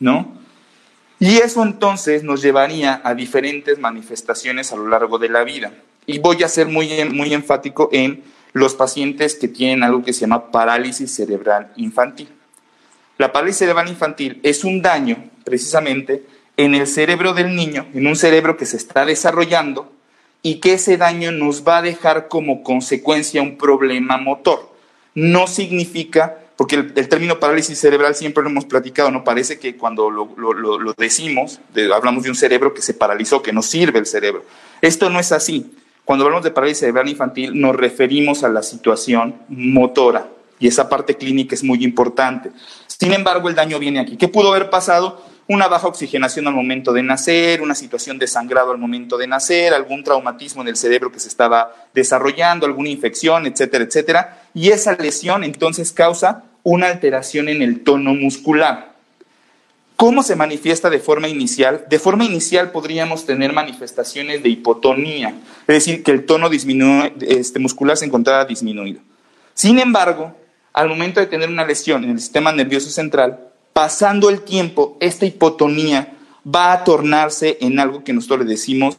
¿no? 0.00 0.36
Y 1.20 1.36
eso 1.36 1.62
entonces 1.62 2.24
nos 2.24 2.42
llevaría 2.42 3.00
a 3.04 3.14
diferentes 3.14 3.78
manifestaciones 3.78 4.72
a 4.72 4.76
lo 4.76 4.88
largo 4.88 5.18
de 5.18 5.28
la 5.28 5.44
vida. 5.44 5.72
Y 6.06 6.18
voy 6.18 6.42
a 6.42 6.48
ser 6.48 6.66
muy, 6.66 6.90
muy 7.10 7.32
enfático 7.32 7.88
en 7.92 8.22
los 8.52 8.74
pacientes 8.74 9.34
que 9.34 9.48
tienen 9.48 9.82
algo 9.82 10.02
que 10.02 10.12
se 10.12 10.22
llama 10.22 10.50
parálisis 10.50 11.14
cerebral 11.14 11.72
infantil. 11.76 12.28
La 13.18 13.32
parálisis 13.32 13.58
cerebral 13.58 13.88
infantil 13.88 14.40
es 14.42 14.64
un 14.64 14.82
daño, 14.82 15.30
precisamente, 15.44 16.24
en 16.56 16.74
el 16.74 16.86
cerebro 16.86 17.34
del 17.34 17.54
niño, 17.54 17.86
en 17.94 18.06
un 18.06 18.16
cerebro 18.16 18.56
que 18.56 18.66
se 18.66 18.76
está 18.76 19.04
desarrollando 19.04 19.92
y 20.42 20.60
que 20.60 20.74
ese 20.74 20.96
daño 20.96 21.32
nos 21.32 21.66
va 21.66 21.78
a 21.78 21.82
dejar 21.82 22.28
como 22.28 22.62
consecuencia 22.62 23.42
un 23.42 23.56
problema 23.56 24.18
motor. 24.18 24.70
No 25.14 25.46
significa, 25.46 26.38
porque 26.56 26.76
el, 26.76 27.08
término 27.08 27.40
parálisis 27.40 27.78
cerebral 27.78 28.14
siempre 28.14 28.42
lo 28.42 28.50
hemos 28.50 28.66
platicado, 28.66 29.10
no 29.10 29.24
parece 29.24 29.58
que 29.58 29.76
cuando 29.76 30.10
lo, 30.10 30.94
decimos, 30.96 31.60
hablamos 31.92 32.24
de 32.24 32.30
un 32.30 32.36
cerebro 32.36 32.74
que 32.74 32.82
se 32.82 32.94
paralizó, 32.94 33.42
que 33.42 33.52
no 33.52 33.62
sirve 33.62 33.98
el 33.98 34.06
cerebro. 34.06 34.44
Esto 34.80 35.08
no 35.08 35.18
es 35.18 35.32
así. 35.32 35.72
Cuando 36.04 36.24
hablamos 36.24 36.44
de 36.44 36.50
parálisis 36.50 36.80
cerebral 36.80 37.08
infantil 37.08 37.58
nos 37.58 37.74
referimos 37.74 38.44
a 38.44 38.48
la 38.48 38.62
situación 38.62 39.36
motora, 39.48 40.28
y 40.58 40.68
esa 40.68 40.88
parte 40.88 41.16
clínica 41.16 41.54
es 41.54 41.64
muy 41.64 41.82
importante. 41.84 42.50
Sin 42.86 43.12
embargo, 43.12 43.48
el 43.48 43.54
daño 43.54 43.78
viene 43.78 44.00
aquí. 44.00 44.16
¿Qué 44.16 44.28
pudo 44.28 44.50
haber 44.50 44.70
pasado? 44.70 45.22
Una 45.46 45.68
baja 45.68 45.88
oxigenación 45.88 46.46
al 46.46 46.54
momento 46.54 46.92
de 46.92 47.02
nacer, 47.02 47.60
una 47.60 47.74
situación 47.74 48.18
de 48.18 48.26
sangrado 48.26 48.70
al 48.70 48.78
momento 48.78 49.18
de 49.18 49.26
nacer, 49.26 49.74
algún 49.74 50.02
traumatismo 50.02 50.62
en 50.62 50.68
el 50.68 50.76
cerebro 50.76 51.12
que 51.12 51.20
se 51.20 51.28
estaba 51.28 51.74
desarrollando, 51.92 52.64
alguna 52.64 52.88
infección, 52.88 53.46
etcétera, 53.46 53.84
etcétera. 53.84 54.42
Y 54.54 54.70
esa 54.70 54.94
lesión 54.94 55.44
entonces 55.44 55.92
causa 55.92 56.44
una 56.62 56.88
alteración 56.88 57.48
en 57.48 57.60
el 57.60 57.82
tono 57.82 58.14
muscular. 58.14 58.93
¿Cómo 59.96 60.22
se 60.22 60.34
manifiesta 60.34 60.90
de 60.90 60.98
forma 60.98 61.28
inicial? 61.28 61.84
De 61.88 61.98
forma 61.98 62.24
inicial 62.24 62.72
podríamos 62.72 63.26
tener 63.26 63.52
manifestaciones 63.52 64.42
de 64.42 64.48
hipotonía, 64.48 65.34
es 65.66 65.74
decir, 65.74 66.02
que 66.02 66.10
el 66.10 66.26
tono 66.26 66.50
este, 67.20 67.58
muscular 67.60 67.96
se 67.96 68.04
encontraba 68.04 68.44
disminuido. 68.44 69.00
Sin 69.54 69.78
embargo, 69.78 70.36
al 70.72 70.88
momento 70.88 71.20
de 71.20 71.26
tener 71.26 71.48
una 71.48 71.64
lesión 71.64 72.02
en 72.02 72.10
el 72.10 72.20
sistema 72.20 72.50
nervioso 72.50 72.90
central, 72.90 73.52
pasando 73.72 74.28
el 74.30 74.40
tiempo, 74.40 74.96
esta 75.00 75.26
hipotonía 75.26 76.14
va 76.44 76.72
a 76.72 76.84
tornarse 76.84 77.58
en 77.60 77.78
algo 77.78 78.02
que 78.02 78.12
nosotros 78.12 78.40
le 78.40 78.50
decimos 78.50 78.96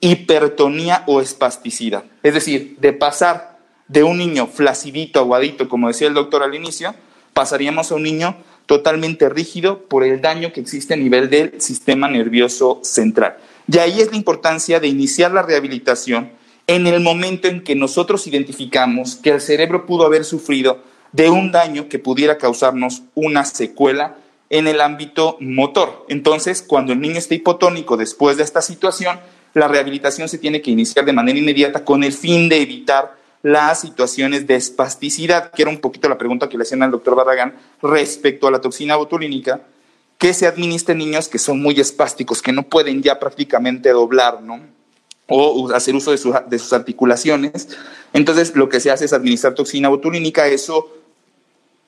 hipertonía 0.00 1.04
o 1.06 1.20
espasticidad. 1.20 2.04
Es 2.22 2.34
decir, 2.34 2.76
de 2.80 2.92
pasar 2.94 3.58
de 3.88 4.02
un 4.02 4.18
niño 4.18 4.46
flacidito, 4.46 5.20
aguadito, 5.20 5.68
como 5.68 5.88
decía 5.88 6.08
el 6.08 6.14
doctor 6.14 6.42
al 6.42 6.54
inicio, 6.54 6.94
pasaríamos 7.32 7.92
a 7.92 7.96
un 7.96 8.02
niño 8.02 8.36
totalmente 8.68 9.30
rígido 9.30 9.80
por 9.88 10.04
el 10.04 10.20
daño 10.20 10.52
que 10.52 10.60
existe 10.60 10.92
a 10.92 10.98
nivel 10.98 11.30
del 11.30 11.58
sistema 11.58 12.06
nervioso 12.06 12.80
central. 12.84 13.38
Y 13.66 13.78
ahí 13.78 14.02
es 14.02 14.10
la 14.10 14.18
importancia 14.18 14.78
de 14.78 14.88
iniciar 14.88 15.32
la 15.32 15.40
rehabilitación 15.40 16.30
en 16.66 16.86
el 16.86 17.00
momento 17.00 17.48
en 17.48 17.64
que 17.64 17.74
nosotros 17.74 18.26
identificamos 18.26 19.16
que 19.16 19.30
el 19.30 19.40
cerebro 19.40 19.86
pudo 19.86 20.04
haber 20.04 20.22
sufrido 20.22 20.82
de 21.12 21.30
un 21.30 21.50
daño 21.50 21.88
que 21.88 21.98
pudiera 21.98 22.36
causarnos 22.36 23.04
una 23.14 23.46
secuela 23.46 24.18
en 24.50 24.66
el 24.66 24.82
ámbito 24.82 25.38
motor. 25.40 26.04
Entonces, 26.10 26.60
cuando 26.60 26.92
el 26.92 27.00
niño 27.00 27.16
está 27.16 27.34
hipotónico 27.34 27.96
después 27.96 28.36
de 28.36 28.42
esta 28.42 28.60
situación, 28.60 29.18
la 29.54 29.66
rehabilitación 29.66 30.28
se 30.28 30.36
tiene 30.36 30.60
que 30.60 30.70
iniciar 30.70 31.06
de 31.06 31.14
manera 31.14 31.38
inmediata 31.38 31.86
con 31.86 32.04
el 32.04 32.12
fin 32.12 32.50
de 32.50 32.60
evitar 32.60 33.16
las 33.42 33.80
situaciones 33.80 34.46
de 34.46 34.56
espasticidad, 34.56 35.50
que 35.52 35.62
era 35.62 35.70
un 35.70 35.78
poquito 35.78 36.08
la 36.08 36.18
pregunta 36.18 36.48
que 36.48 36.56
le 36.56 36.62
hacían 36.62 36.82
al 36.82 36.90
doctor 36.90 37.14
Barragán 37.14 37.54
respecto 37.82 38.48
a 38.48 38.50
la 38.50 38.60
toxina 38.60 38.96
botulínica, 38.96 39.60
que 40.18 40.34
se 40.34 40.46
administra 40.46 40.92
en 40.92 40.98
niños 40.98 41.28
que 41.28 41.38
son 41.38 41.60
muy 41.60 41.78
espásticos, 41.80 42.42
que 42.42 42.52
no 42.52 42.64
pueden 42.64 43.02
ya 43.02 43.20
prácticamente 43.20 43.90
doblar, 43.90 44.42
¿no? 44.42 44.60
O 45.28 45.70
hacer 45.72 45.94
uso 45.94 46.10
de, 46.10 46.18
sus 46.58 46.72
articulaciones. 46.72 47.68
Entonces, 48.12 48.56
lo 48.56 48.68
que 48.68 48.80
se 48.80 48.90
hace 48.90 49.04
es 49.04 49.12
administrar 49.12 49.54
toxina 49.54 49.88
botulínica, 49.88 50.48
eso 50.48 50.88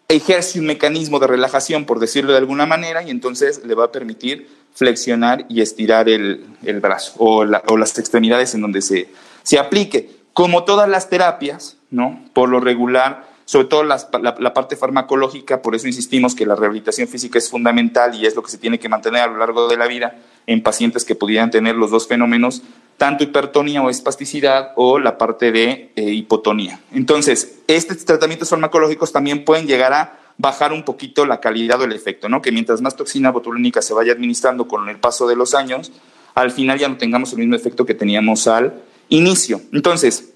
ejerce 0.08 0.60
un 0.60 0.66
mecanismo 0.66 1.18
de 1.18 1.26
relajación, 1.26 1.86
por 1.86 1.98
decirlo 2.00 2.32
de 2.32 2.38
alguna 2.38 2.66
manera, 2.66 3.02
y 3.02 3.10
entonces 3.10 3.64
le 3.64 3.74
va 3.74 3.86
a 3.86 3.92
permitir 3.92 4.48
flexionar 4.74 5.46
y 5.48 5.62
estirar 5.62 6.08
el, 6.08 6.44
brazo 6.80 7.14
o, 7.18 7.44
las 7.44 7.98
extremidades 7.98 8.54
en 8.54 8.60
donde 8.60 8.82
se, 8.82 9.08
se 9.42 9.58
aplique. 9.58 10.19
Como 10.32 10.64
todas 10.64 10.88
las 10.88 11.10
terapias, 11.10 11.76
¿no? 11.90 12.20
Por 12.32 12.48
lo 12.48 12.60
regular, 12.60 13.28
sobre 13.44 13.66
todo 13.66 13.82
la, 13.82 14.54
parte 14.54 14.76
farmacológica, 14.76 15.60
por 15.60 15.74
eso 15.74 15.86
insistimos 15.86 16.34
que 16.34 16.46
la 16.46 16.54
rehabilitación 16.54 17.08
física 17.08 17.38
es 17.38 17.50
fundamental 17.50 18.14
y 18.14 18.26
es 18.26 18.36
lo 18.36 18.42
que 18.42 18.50
se 18.50 18.58
tiene 18.58 18.78
que 18.78 18.88
mantener 18.88 19.22
a 19.22 19.26
lo 19.26 19.38
largo 19.38 19.68
de 19.68 19.76
la 19.76 19.86
vida 19.86 20.16
en 20.46 20.62
pacientes 20.62 21.04
que 21.04 21.14
pudieran 21.14 21.50
tener 21.50 21.74
los 21.74 21.90
dos 21.90 22.06
fenómenos 22.06 22.62
tanto 23.00 23.24
hipertonía 23.24 23.82
o 23.82 23.88
espasticidad 23.88 24.72
o 24.76 24.98
la 24.98 25.16
parte 25.16 25.52
de 25.52 25.90
eh, 25.96 26.02
hipotonía. 26.02 26.80
Entonces, 26.92 27.60
estos 27.66 28.04
tratamientos 28.04 28.50
farmacológicos 28.50 29.10
también 29.10 29.42
pueden 29.42 29.66
llegar 29.66 29.94
a 29.94 30.18
bajar 30.36 30.74
un 30.74 30.84
poquito 30.84 31.24
la 31.24 31.40
calidad 31.40 31.80
o 31.80 31.84
el 31.84 31.92
efecto, 31.92 32.28
¿no? 32.28 32.42
Que 32.42 32.52
mientras 32.52 32.82
más 32.82 32.96
toxina 32.96 33.30
botulínica 33.30 33.80
se 33.80 33.94
vaya 33.94 34.12
administrando 34.12 34.68
con 34.68 34.86
el 34.90 34.98
paso 34.98 35.26
de 35.26 35.34
los 35.34 35.54
años, 35.54 35.92
al 36.34 36.50
final 36.50 36.78
ya 36.78 36.88
no 36.88 36.98
tengamos 36.98 37.32
el 37.32 37.38
mismo 37.38 37.56
efecto 37.56 37.86
que 37.86 37.94
teníamos 37.94 38.46
al 38.46 38.74
inicio. 39.10 39.60
Entonces, 39.72 40.30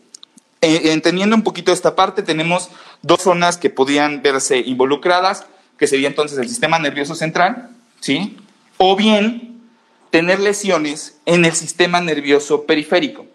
eh, 0.60 0.92
entendiendo 0.92 1.34
un 1.34 1.42
poquito 1.42 1.72
esta 1.72 1.96
parte, 1.96 2.22
tenemos 2.22 2.68
dos 3.02 3.22
zonas 3.22 3.56
que 3.56 3.70
podían 3.70 4.22
verse 4.22 4.58
involucradas, 4.58 5.46
que 5.78 5.86
sería 5.86 6.08
entonces 6.08 6.38
el 6.38 6.48
sistema 6.48 6.78
nervioso 6.78 7.14
central, 7.14 7.70
¿sí? 8.00 8.36
O 8.76 8.96
bien 8.96 9.60
tener 10.10 10.38
lesiones 10.38 11.18
en 11.26 11.44
el 11.44 11.52
sistema 11.52 12.00
nervioso 12.00 12.64
periférico, 12.64 13.26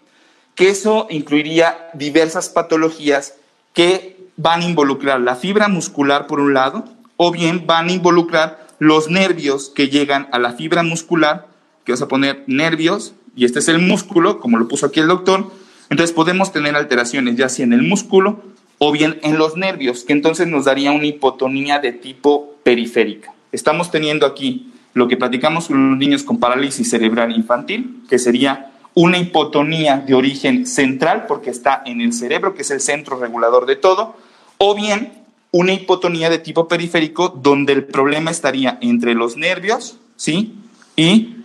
que 0.54 0.70
eso 0.70 1.06
incluiría 1.10 1.90
diversas 1.94 2.48
patologías 2.48 3.34
que 3.74 4.16
van 4.36 4.62
a 4.62 4.64
involucrar 4.64 5.20
la 5.20 5.36
fibra 5.36 5.68
muscular 5.68 6.26
por 6.26 6.40
un 6.40 6.54
lado, 6.54 6.84
o 7.16 7.30
bien 7.30 7.66
van 7.66 7.88
a 7.88 7.92
involucrar 7.92 8.66
los 8.78 9.10
nervios 9.10 9.70
que 9.74 9.88
llegan 9.88 10.28
a 10.32 10.38
la 10.38 10.54
fibra 10.54 10.82
muscular, 10.82 11.48
que 11.84 11.92
vas 11.92 12.02
a 12.02 12.08
poner 12.08 12.44
nervios, 12.46 13.12
y 13.36 13.44
este 13.44 13.60
es 13.60 13.68
el 13.68 13.78
músculo, 13.78 14.40
como 14.40 14.58
lo 14.58 14.68
puso 14.68 14.86
aquí 14.86 15.00
el 15.00 15.08
doctor, 15.08 15.50
entonces 15.88 16.14
podemos 16.14 16.52
tener 16.52 16.76
alteraciones 16.76 17.36
ya 17.36 17.48
sea 17.48 17.64
en 17.64 17.72
el 17.72 17.82
músculo 17.82 18.42
o 18.78 18.92
bien 18.92 19.18
en 19.22 19.38
los 19.38 19.56
nervios, 19.56 20.04
que 20.04 20.12
entonces 20.12 20.46
nos 20.46 20.64
daría 20.64 20.92
una 20.92 21.06
hipotonía 21.06 21.80
de 21.80 21.92
tipo 21.92 22.54
periférica. 22.62 23.34
Estamos 23.52 23.90
teniendo 23.90 24.26
aquí 24.26 24.72
lo 24.94 25.08
que 25.08 25.16
platicamos 25.16 25.68
con 25.68 25.90
los 25.90 25.98
niños 25.98 26.22
con 26.22 26.38
parálisis 26.38 26.88
cerebral 26.88 27.34
infantil, 27.36 28.02
que 28.08 28.18
sería 28.18 28.72
una 28.94 29.18
hipotonía 29.18 29.98
de 29.98 30.14
origen 30.14 30.66
central, 30.66 31.26
porque 31.26 31.50
está 31.50 31.82
en 31.84 32.00
el 32.00 32.12
cerebro, 32.12 32.54
que 32.54 32.62
es 32.62 32.70
el 32.70 32.80
centro 32.80 33.18
regulador 33.18 33.66
de 33.66 33.76
todo, 33.76 34.16
o 34.58 34.74
bien 34.74 35.12
una 35.52 35.72
hipotonía 35.72 36.30
de 36.30 36.38
tipo 36.38 36.68
periférico, 36.68 37.28
donde 37.28 37.72
el 37.72 37.84
problema 37.84 38.30
estaría 38.30 38.78
entre 38.80 39.14
los 39.14 39.36
nervios, 39.36 39.98
¿sí? 40.16 40.54
Y 40.96 41.36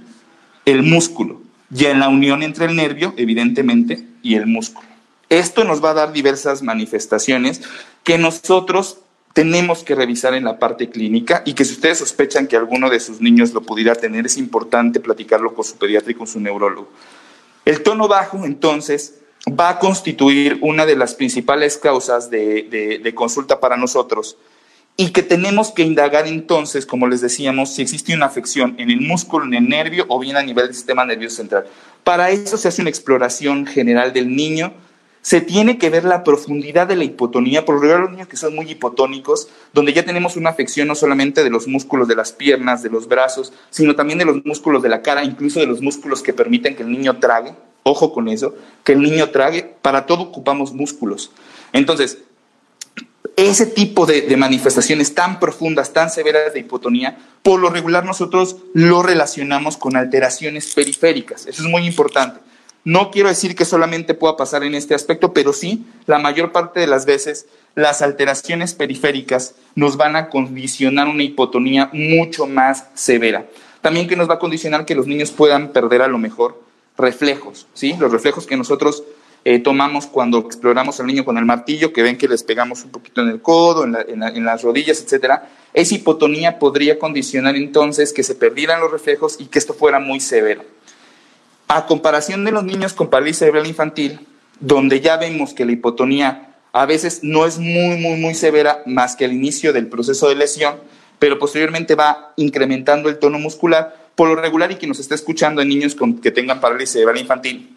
el 0.66 0.84
músculo, 0.84 1.42
y 1.74 1.86
en 1.86 2.00
la 2.00 2.10
unión 2.10 2.44
entre 2.44 2.66
el 2.66 2.76
nervio, 2.76 3.14
evidentemente, 3.18 4.06
y 4.22 4.36
el 4.36 4.48
músculo. 4.48 4.88
Esto 5.30 5.64
nos 5.64 5.84
va 5.84 5.92
a 5.92 5.96
dar 5.96 6.14
diversas 6.14 6.62
manifestaciones 6.62 7.62
que 8.04 8.18
nosotros 8.18 9.00
tenemos 9.34 9.84
que 9.84 9.96
revisar 9.96 10.34
en 10.34 10.46
la 10.46 10.60
parte 10.60 10.90
clínica 10.90 11.44
y 11.46 11.54
que 11.54 11.66
si 11.66 11.74
ustedes 11.74 11.98
sospechan 11.98 12.48
que 12.48 12.56
alguno 12.56 12.90
de 12.90 13.00
sus 13.00 13.20
niños 13.20 13.54
lo 13.54 13.62
pudiera 13.62 13.96
tener, 13.96 14.26
es 14.26 14.38
importante 14.38 15.00
platicarlo 15.00 15.54
con 15.54 15.66
su 15.66 15.76
pediatra 15.78 16.12
y 16.12 16.16
con 16.16 16.28
su 16.28 16.40
neurólogo. 16.40 16.90
El 17.66 17.84
tono 17.84 18.08
bajo, 18.08 18.46
entonces, 18.46 19.16
va 19.48 19.70
a 19.70 19.80
constituir 19.80 20.60
una 20.62 20.86
de 20.86 20.96
las 20.96 21.16
principales 21.16 21.78
causas 21.78 22.30
de, 22.30 23.14
consulta 23.16 23.60
para 23.60 23.78
nosotros 23.78 24.38
y 24.98 25.10
que 25.10 25.24
tenemos 25.24 25.72
que 25.72 25.84
indagar 25.84 26.28
entonces, 26.28 26.86
como 26.86 27.08
les 27.08 27.22
decíamos, 27.22 27.74
si 27.74 27.82
existe 27.82 28.14
una 28.14 28.28
afección 28.28 28.76
en 28.78 28.90
el 28.90 29.02
músculo, 29.02 29.46
en 29.46 29.54
el 29.54 29.68
nervio 29.68 30.06
o 30.08 30.20
bien 30.20 30.38
a 30.38 30.42
nivel 30.42 30.68
del 30.68 30.76
sistema 30.76 31.06
nervioso 31.06 31.38
central. 31.38 31.66
Para 32.04 32.30
eso 32.30 32.56
se 32.58 32.68
hace 32.68 32.82
una 32.82 32.90
exploración 32.90 33.66
general 33.66 34.14
del 34.14 34.34
niño, 34.34 34.74
se 35.22 35.42
tiene 35.42 35.80
que 35.80 35.90
ver 35.90 36.06
la 36.06 36.24
profundidad 36.24 36.88
de 36.88 36.96
la 36.96 37.04
hipotonía, 37.04 37.66
por 37.66 37.84
lo 37.84 37.98
los 37.98 38.12
niños 38.12 38.28
que 38.28 38.38
son 38.38 38.56
muy 38.56 38.70
hipotónicos, 38.70 39.50
donde 39.74 39.92
ya 39.92 40.06
tenemos 40.06 40.38
una 40.38 40.52
afección 40.52 40.88
no 40.88 40.96
solamente 40.96 41.44
de 41.44 41.50
los 41.50 41.68
músculos 41.68 42.08
de 42.08 42.16
las 42.16 42.32
piernas, 42.32 42.84
de 42.84 42.92
los 42.92 43.08
brazos, 43.08 43.52
sino 43.72 43.96
también 43.96 44.20
de 44.20 44.26
los 44.26 44.46
músculos 44.46 44.84
de 44.84 44.90
la 44.90 45.02
cara, 45.02 45.24
incluso 45.24 45.60
de 45.60 45.66
los 45.66 45.82
músculos 45.82 46.22
que 46.22 46.32
permiten 46.32 46.76
que 46.76 46.84
el 46.84 46.92
niño 46.92 47.18
trague, 47.18 47.56
ojo 47.82 48.14
con 48.14 48.30
eso, 48.30 48.54
que 48.84 48.94
el 48.94 49.02
niño 49.02 49.32
trague, 49.32 49.76
para 49.82 50.06
todo 50.06 50.22
ocupamos 50.22 50.74
músculos. 50.74 51.32
Entonces, 51.74 52.20
ese 53.38 53.66
tipo 53.66 54.06
de, 54.06 54.36
manifestaciones 54.38 55.14
tan 55.14 55.40
profundas, 55.40 55.94
tan 55.94 56.10
severas 56.10 56.54
de 56.54 56.60
hipotonía, 56.60 57.18
por 57.44 57.60
lo 57.60 57.70
regular 57.70 58.06
nosotros 58.06 58.58
lo 58.74 59.04
relacionamos 59.04 59.78
con 59.78 59.96
alteraciones 59.96 60.74
periféricas. 60.74 61.46
Eso 61.46 61.64
es 61.64 61.70
muy 61.70 61.86
importante. 61.86 62.40
No 62.84 63.10
quiero 63.12 63.30
decir 63.30 63.56
que 63.56 63.66
solamente 63.66 64.14
pueda 64.14 64.38
pasar 64.38 64.64
en 64.64 64.76
este 64.76 64.94
aspecto, 64.94 65.34
pero 65.34 65.54
sí, 65.54 65.86
la 66.06 66.20
mayor 66.20 66.52
parte 66.52 66.80
de 66.80 66.88
las 66.88 67.06
veces 67.06 67.48
las 67.74 68.02
alteraciones 68.02 68.74
periféricas 68.74 69.56
nos 69.74 69.98
van 69.98 70.16
a 70.16 70.30
condicionar 70.30 71.08
una 71.08 71.24
hipotonía 71.24 71.90
mucho 71.94 72.46
más 72.46 72.86
severa. 72.94 73.48
También 73.82 74.08
que 74.08 74.16
nos 74.16 74.30
va 74.30 74.36
a 74.36 74.40
condicionar 74.40 74.86
que 74.86 74.96
los 74.96 75.08
niños 75.08 75.32
puedan 75.32 75.70
perder 75.70 76.02
a 76.02 76.08
lo 76.08 76.18
mejor 76.18 76.62
reflejos, 76.98 77.68
¿sí? 77.74 77.96
Los 78.00 78.12
reflejos 78.12 78.46
que 78.46 78.56
nosotros 78.56 79.04
eh, 79.48 79.60
tomamos 79.60 80.08
cuando 80.08 80.40
exploramos 80.40 81.00
al 81.00 81.06
niño 81.06 81.24
con 81.24 81.38
el 81.38 81.46
martillo, 81.46 81.94
que 81.94 82.02
ven 82.02 82.18
que 82.18 82.28
les 82.28 82.42
pegamos 82.42 82.84
un 82.84 82.90
poquito 82.90 83.22
en 83.22 83.30
el 83.30 83.44
codo, 83.44 83.84
en, 83.84 84.44
las 84.44 84.64
rodillas, 84.64 85.00
etcétera. 85.00 85.48
Esa 85.72 85.94
hipotonía 85.94 86.58
podría 86.58 86.98
condicionar 86.98 87.56
entonces 87.56 88.12
que 88.12 88.24
se 88.24 88.34
perdieran 88.34 88.82
los 88.82 88.92
reflejos 88.92 89.36
y 89.40 89.46
que 89.46 89.60
esto 89.60 89.76
fuera 89.76 90.00
muy 90.00 90.20
severo. 90.20 90.64
A 91.68 91.86
comparación 91.86 92.44
de 92.44 92.52
los 92.52 92.64
niños 92.64 92.94
con 92.94 93.12
parálisis 93.12 93.38
cerebral 93.38 93.68
infantil, 93.68 94.20
donde 94.60 95.00
ya 95.00 95.18
vemos 95.18 95.54
que 95.54 95.66
la 95.66 95.74
hipotonía 95.74 96.56
a 96.74 96.88
veces 96.88 97.20
no 97.22 97.46
es 97.46 97.60
muy, 97.60 97.98
muy, 97.98 98.20
muy 98.20 98.34
severa 98.34 98.82
más 98.88 99.16
que 99.16 99.26
al 99.26 99.34
inicio 99.34 99.74
del 99.74 99.90
proceso 99.90 100.28
de 100.28 100.36
lesión, 100.36 100.78
pero 101.20 101.38
posteriormente 101.38 101.94
va 101.94 102.34
incrementando 102.36 103.10
el 103.10 103.20
tono 103.20 103.38
muscular, 103.38 103.96
por 104.16 104.28
lo 104.28 104.36
regular 104.38 104.72
y 104.72 104.76
que 104.76 104.88
nos 104.88 105.00
está 105.00 105.14
escuchando 105.14 105.62
en 105.62 105.68
niños 105.68 105.96
que 106.24 106.32
tengan 106.32 106.60
parálisis 106.60 106.94
cerebral 106.94 107.20
infantil, 107.20 107.75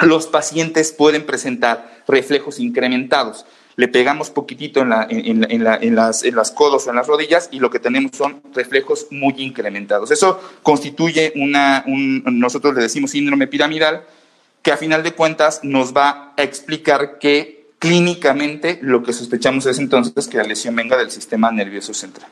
los 0.00 0.26
pacientes 0.26 0.92
pueden 0.92 1.24
presentar 1.24 2.02
reflejos 2.06 2.58
incrementados 2.58 3.46
le 3.76 3.88
pegamos 3.88 4.30
poquitito 4.30 4.80
en, 4.80 4.90
la, 4.90 5.06
en, 5.10 5.64
las, 5.94 6.22
en 6.22 6.36
las 6.36 6.50
codos 6.52 6.86
o 6.86 6.90
en 6.90 6.96
las 6.96 7.06
rodillas 7.06 7.48
y 7.50 7.58
lo 7.58 7.70
que 7.70 7.80
tenemos 7.80 8.12
son 8.16 8.40
reflejos 8.54 9.08
muy 9.10 9.34
incrementados. 9.38 10.10
Eso 10.10 10.40
constituye 10.62 11.32
una, 11.36 11.84
un, 11.86 12.22
nosotros 12.24 12.74
le 12.74 12.82
decimos 12.82 13.10
síndrome 13.10 13.46
piramidal, 13.46 14.04
que 14.62 14.72
a 14.72 14.76
final 14.76 15.02
de 15.02 15.12
cuentas 15.12 15.60
nos 15.62 15.94
va 15.94 16.32
a 16.36 16.42
explicar 16.42 17.18
que 17.18 17.66
clínicamente 17.78 18.78
lo 18.80 19.02
que 19.02 19.12
sospechamos 19.12 19.66
es 19.66 19.78
entonces 19.78 20.26
que 20.28 20.38
la 20.38 20.44
lesión 20.44 20.74
venga 20.74 20.96
del 20.96 21.10
sistema 21.10 21.50
nervioso 21.50 21.92
central. 21.92 22.28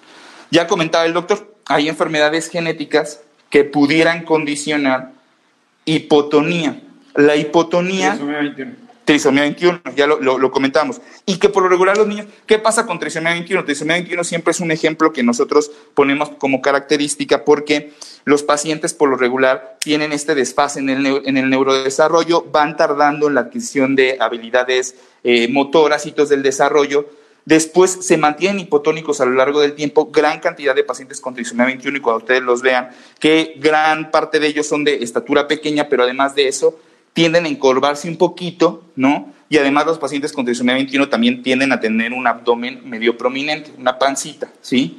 Ya 0.50 0.66
comentaba 0.66 1.04
el 1.04 1.12
doctor, 1.12 1.56
hay 1.66 1.88
enfermedades 1.88 2.48
genéticas 2.48 3.20
que 3.50 3.64
pudieran 3.64 4.24
condicionar 4.24 5.12
hipotonía. 5.84 6.80
La 7.14 7.36
hipotonía 7.36 8.18
trisomía 9.04 9.42
21, 9.42 9.80
ya 9.96 10.06
lo, 10.06 10.20
lo, 10.20 10.50
comentamos. 10.50 11.00
Y 11.26 11.38
que 11.38 11.48
por 11.48 11.62
lo 11.62 11.68
regular 11.68 11.96
los 11.96 12.06
niños, 12.06 12.26
¿qué 12.46 12.58
pasa 12.58 12.86
con 12.86 12.98
trisomía 12.98 13.32
21? 13.32 13.64
Trisomía 13.64 13.96
21 13.96 14.24
siempre 14.24 14.52
es 14.52 14.60
un 14.60 14.70
ejemplo 14.70 15.12
que 15.12 15.22
nosotros 15.22 15.70
ponemos 15.94 16.30
como 16.30 16.62
característica 16.62 17.44
porque 17.44 17.92
los 18.24 18.42
pacientes 18.42 18.94
por 18.94 19.08
lo 19.10 19.16
regular 19.16 19.76
tienen 19.80 20.12
este 20.12 20.34
desfase 20.34 20.78
en 20.78 20.88
el, 20.88 21.22
en 21.24 21.36
el 21.36 21.50
neurodesarrollo, 21.50 22.46
van 22.52 22.76
tardando 22.76 23.28
en 23.28 23.34
la 23.34 23.42
adquisición 23.42 23.96
de 23.96 24.16
habilidades 24.20 24.94
eh, 25.24 25.48
motoras, 25.48 26.06
hitos 26.06 26.28
del 26.28 26.42
desarrollo, 26.42 27.06
Después 27.44 27.98
se 28.02 28.16
mantienen 28.18 28.60
hipotónicos 28.60 29.20
a 29.20 29.24
lo 29.24 29.32
largo 29.32 29.60
del 29.60 29.74
tiempo, 29.74 30.12
gran 30.12 30.38
cantidad 30.38 30.76
de 30.76 30.84
pacientes 30.84 31.20
con 31.20 31.34
trisomía 31.34 31.66
21 31.66 31.98
y 31.98 32.00
cuando 32.00 32.18
ustedes 32.18 32.40
los 32.40 32.62
vean, 32.62 32.90
que 33.18 33.54
gran 33.56 34.12
parte 34.12 34.38
de 34.38 34.46
ellos 34.46 34.68
son 34.68 34.84
de 34.84 35.02
estatura 35.02 35.48
pequeña, 35.48 35.88
pero 35.88 36.04
además 36.04 36.36
de 36.36 36.46
eso, 36.46 36.78
tienden 37.12 37.44
a 37.44 37.48
encorvarse 37.48 38.08
un 38.08 38.16
poquito, 38.16 38.84
¿no? 38.96 39.32
Y 39.48 39.58
además 39.58 39.86
los 39.86 39.98
pacientes 39.98 40.32
con 40.32 40.44
trisomía 40.44 40.74
21 40.74 41.08
también 41.08 41.42
tienden 41.42 41.72
a 41.72 41.80
tener 41.80 42.12
un 42.12 42.26
abdomen 42.26 42.88
medio 42.88 43.18
prominente, 43.18 43.70
una 43.78 43.98
pancita, 43.98 44.50
¿sí? 44.60 44.98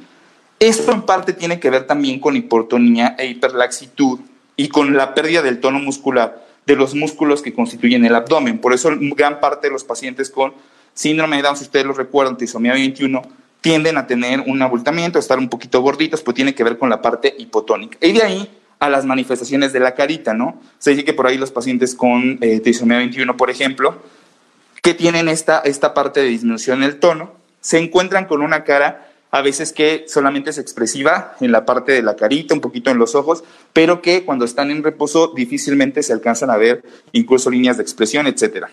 Esto 0.60 0.92
en 0.92 1.02
parte 1.02 1.32
tiene 1.32 1.58
que 1.58 1.70
ver 1.70 1.86
también 1.86 2.20
con 2.20 2.36
hipotonía 2.36 3.16
e 3.18 3.26
hiperlaxitud 3.26 4.20
y 4.56 4.68
con 4.68 4.96
la 4.96 5.14
pérdida 5.14 5.42
del 5.42 5.60
tono 5.60 5.80
muscular 5.80 6.46
de 6.66 6.76
los 6.76 6.94
músculos 6.94 7.42
que 7.42 7.52
constituyen 7.52 8.04
el 8.04 8.14
abdomen. 8.14 8.58
Por 8.58 8.72
eso 8.72 8.90
gran 8.98 9.40
parte 9.40 9.66
de 9.66 9.72
los 9.72 9.84
pacientes 9.84 10.30
con 10.30 10.54
síndrome 10.94 11.36
de 11.36 11.42
Down, 11.42 11.56
si 11.56 11.64
ustedes 11.64 11.84
lo 11.84 11.92
recuerdan, 11.92 12.36
trisomía 12.36 12.72
21, 12.72 13.22
tienden 13.60 13.96
a 13.98 14.06
tener 14.06 14.40
un 14.40 14.62
abultamiento, 14.62 15.18
a 15.18 15.20
estar 15.20 15.38
un 15.38 15.48
poquito 15.48 15.80
gorditos, 15.80 16.22
pues 16.22 16.34
tiene 16.34 16.54
que 16.54 16.64
ver 16.64 16.78
con 16.78 16.88
la 16.88 17.02
parte 17.02 17.34
hipotónica. 17.36 17.98
Y 18.00 18.12
de 18.12 18.22
ahí 18.22 18.48
a 18.78 18.88
las 18.88 19.04
manifestaciones 19.04 19.72
de 19.72 19.80
la 19.80 19.94
carita, 19.94 20.34
¿no? 20.34 20.60
Se 20.78 20.90
dice 20.90 21.04
que 21.04 21.14
por 21.14 21.26
ahí 21.26 21.38
los 21.38 21.50
pacientes 21.50 21.94
con 21.94 22.38
eh, 22.40 22.60
trisomía 22.60 22.98
21, 22.98 23.36
por 23.36 23.50
ejemplo, 23.50 24.02
que 24.82 24.94
tienen 24.94 25.28
esta, 25.28 25.60
esta 25.60 25.94
parte 25.94 26.20
de 26.20 26.26
disminución 26.26 26.82
en 26.82 26.90
el 26.90 27.00
tono, 27.00 27.32
se 27.60 27.78
encuentran 27.78 28.26
con 28.26 28.42
una 28.42 28.64
cara 28.64 29.08
a 29.30 29.42
veces 29.42 29.72
que 29.72 30.04
solamente 30.06 30.50
es 30.50 30.58
expresiva 30.58 31.34
en 31.40 31.50
la 31.50 31.64
parte 31.64 31.90
de 31.90 32.02
la 32.02 32.14
carita, 32.14 32.54
un 32.54 32.60
poquito 32.60 32.90
en 32.90 32.98
los 32.98 33.16
ojos, 33.16 33.42
pero 33.72 34.00
que 34.00 34.24
cuando 34.24 34.44
están 34.44 34.70
en 34.70 34.84
reposo 34.84 35.32
difícilmente 35.34 36.04
se 36.04 36.12
alcanzan 36.12 36.50
a 36.50 36.56
ver 36.56 36.84
incluso 37.10 37.50
líneas 37.50 37.76
de 37.76 37.82
expresión, 37.82 38.28
etc. 38.28 38.66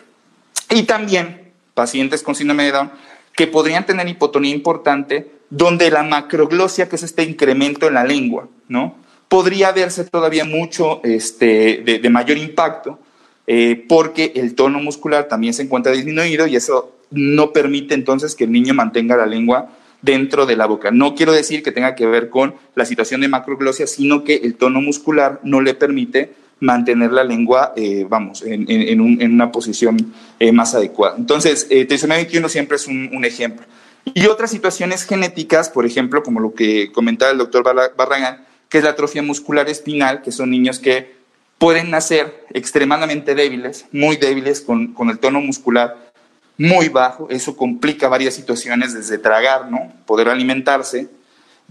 Y 0.70 0.84
también 0.84 1.52
pacientes 1.74 2.22
con 2.22 2.36
síndrome 2.36 2.66
de 2.66 2.74
Down 2.74 2.92
que 3.36 3.48
podrían 3.48 3.86
tener 3.86 4.08
hipotonía 4.08 4.54
importante, 4.54 5.32
donde 5.50 5.90
la 5.90 6.04
macroglosia, 6.04 6.88
que 6.90 6.96
es 6.96 7.04
este 7.04 7.24
incremento 7.24 7.88
en 7.88 7.96
la 7.96 8.04
lengua, 8.04 8.48
¿no? 8.68 8.96
Podría 9.32 9.72
verse 9.72 10.04
todavía 10.04 10.44
mucho 10.44 11.00
este, 11.06 11.84
de, 11.86 12.10
mayor 12.10 12.38
impacto 12.38 13.00
eh, 13.48 13.86
porque 13.88 14.34
el 14.36 14.56
tono 14.56 14.82
muscular 14.82 15.30
también 15.30 15.54
se 15.54 15.64
encuentra 15.64 15.94
disminuido 15.94 16.48
y 16.48 16.58
eso 16.58 16.98
no 17.12 17.54
permite 17.54 17.94
entonces 17.94 18.36
que 18.36 18.44
el 18.44 18.52
niño 18.52 18.74
mantenga 18.74 19.16
la 19.16 19.26
lengua 19.26 19.70
dentro 20.02 20.46
de 20.46 20.58
la 20.58 20.66
boca. 20.66 20.92
No 20.92 21.16
quiero 21.16 21.32
decir 21.32 21.64
que 21.64 21.72
tenga 21.72 21.96
que 21.96 22.08
ver 22.08 22.30
con 22.30 22.56
la 22.76 22.84
situación 22.84 23.22
de 23.22 23.30
macroglosia, 23.30 23.88
sino 23.88 24.26
que 24.26 24.36
el 24.36 24.56
tono 24.56 24.82
muscular 24.82 25.40
no 25.44 25.62
le 25.62 25.76
permite 25.76 26.34
mantener 26.60 27.14
la 27.14 27.24
lengua, 27.24 27.72
eh, 27.78 28.06
vamos, 28.10 28.44
en, 28.46 29.00
una 29.00 29.50
posición 29.50 30.14
eh, 30.42 30.52
más 30.52 30.76
adecuada. 30.76 31.16
Entonces, 31.18 31.68
eh, 31.70 31.86
trisomía 31.86 32.18
21 32.18 32.50
siempre 32.50 32.76
es 32.76 32.86
un, 32.86 33.10
un, 33.14 33.24
ejemplo. 33.24 33.66
Y 34.14 34.26
otras 34.26 34.52
situaciones 34.52 35.06
genéticas, 35.06 35.70
por 35.70 35.86
ejemplo, 35.86 36.22
como 36.22 36.42
lo 36.42 36.54
que 36.54 36.92
comentaba 36.92 37.32
el 37.32 37.38
doctor 37.38 37.64
Barragán, 37.96 38.51
que 38.72 38.78
es 38.78 38.86
la 38.86 38.92
atrofia 38.92 39.22
muscular 39.22 39.68
espinal, 39.68 40.22
que 40.22 40.32
son 40.32 40.50
niños 40.50 40.80
que 40.80 41.14
pueden 41.58 41.92
nacer 41.92 42.48
extremadamente 42.54 43.36
débiles, 43.36 43.86
muy 43.92 44.16
débiles, 44.16 44.62
con, 44.62 44.96
el 45.10 45.20
tono 45.20 45.42
muscular 45.42 46.14
muy 46.58 46.88
bajo. 46.88 47.28
Eso 47.30 47.58
complica 47.58 48.08
varias 48.08 48.34
situaciones, 48.34 48.94
desde 48.94 49.18
tragar, 49.18 49.70
¿no? 49.70 49.92
Poder 50.06 50.30
alimentarse. 50.30 51.10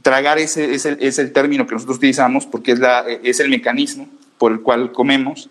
Tragar 0.02 0.38
es, 0.38 0.58
es, 0.58 0.84
el, 0.84 0.98
es 1.00 1.18
el 1.18 1.32
término 1.32 1.66
que 1.66 1.74
nosotros 1.74 1.96
utilizamos 1.96 2.44
porque 2.44 2.72
es, 2.72 2.78
la, 2.78 3.06
es 3.08 3.40
el 3.40 3.48
mecanismo 3.48 4.06
por 4.36 4.52
el 4.52 4.60
cual 4.60 4.92
comemos. 4.92 5.48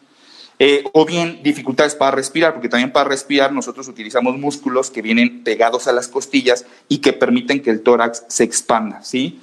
Eh, 0.60 0.84
o 0.92 1.04
bien 1.04 1.42
dificultades 1.42 1.96
para 1.96 2.12
respirar, 2.12 2.54
porque 2.54 2.70
también 2.70 2.92
para 2.92 3.10
respirar 3.10 3.52
nosotros 3.52 3.88
utilizamos 3.88 4.38
músculos 4.38 4.92
que 4.92 5.02
vienen 5.02 5.44
pegados 5.44 5.88
a 5.88 5.94
las 5.94 6.08
costillas 6.10 6.68
y 6.88 7.00
que 7.00 7.12
permiten 7.12 7.64
que 7.64 7.72
el 7.72 7.82
tórax 7.82 8.26
se 8.28 8.44
expanda, 8.44 9.02
¿sí? 9.04 9.40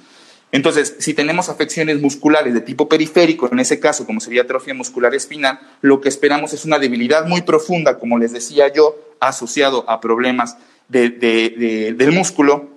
Entonces, 0.51 0.95
si 0.99 1.13
tenemos 1.13 1.49
afecciones 1.49 1.99
musculares 1.99 2.53
de 2.53 2.61
tipo 2.61 2.87
periférico, 2.87 3.49
en 3.51 3.59
ese 3.59 3.79
caso, 3.79 4.05
como 4.05 4.21
sería 4.21 4.43
atrofia 4.43 4.73
muscular 4.73 5.13
espinal, 5.13 5.59
lo 5.81 5.99
que 5.99 6.09
esperamos 6.09 6.53
es 6.53 6.63
una 6.63 6.79
debilidad 6.79 7.25
muy 7.25 7.41
profunda, 7.41 7.99
como 7.99 8.17
les 8.17 8.31
decía 8.31 8.71
yo, 8.73 8.95
asociado 9.19 9.89
a 9.89 9.99
problemas 9.99 10.57
del 10.87 12.13
músculo 12.13 12.69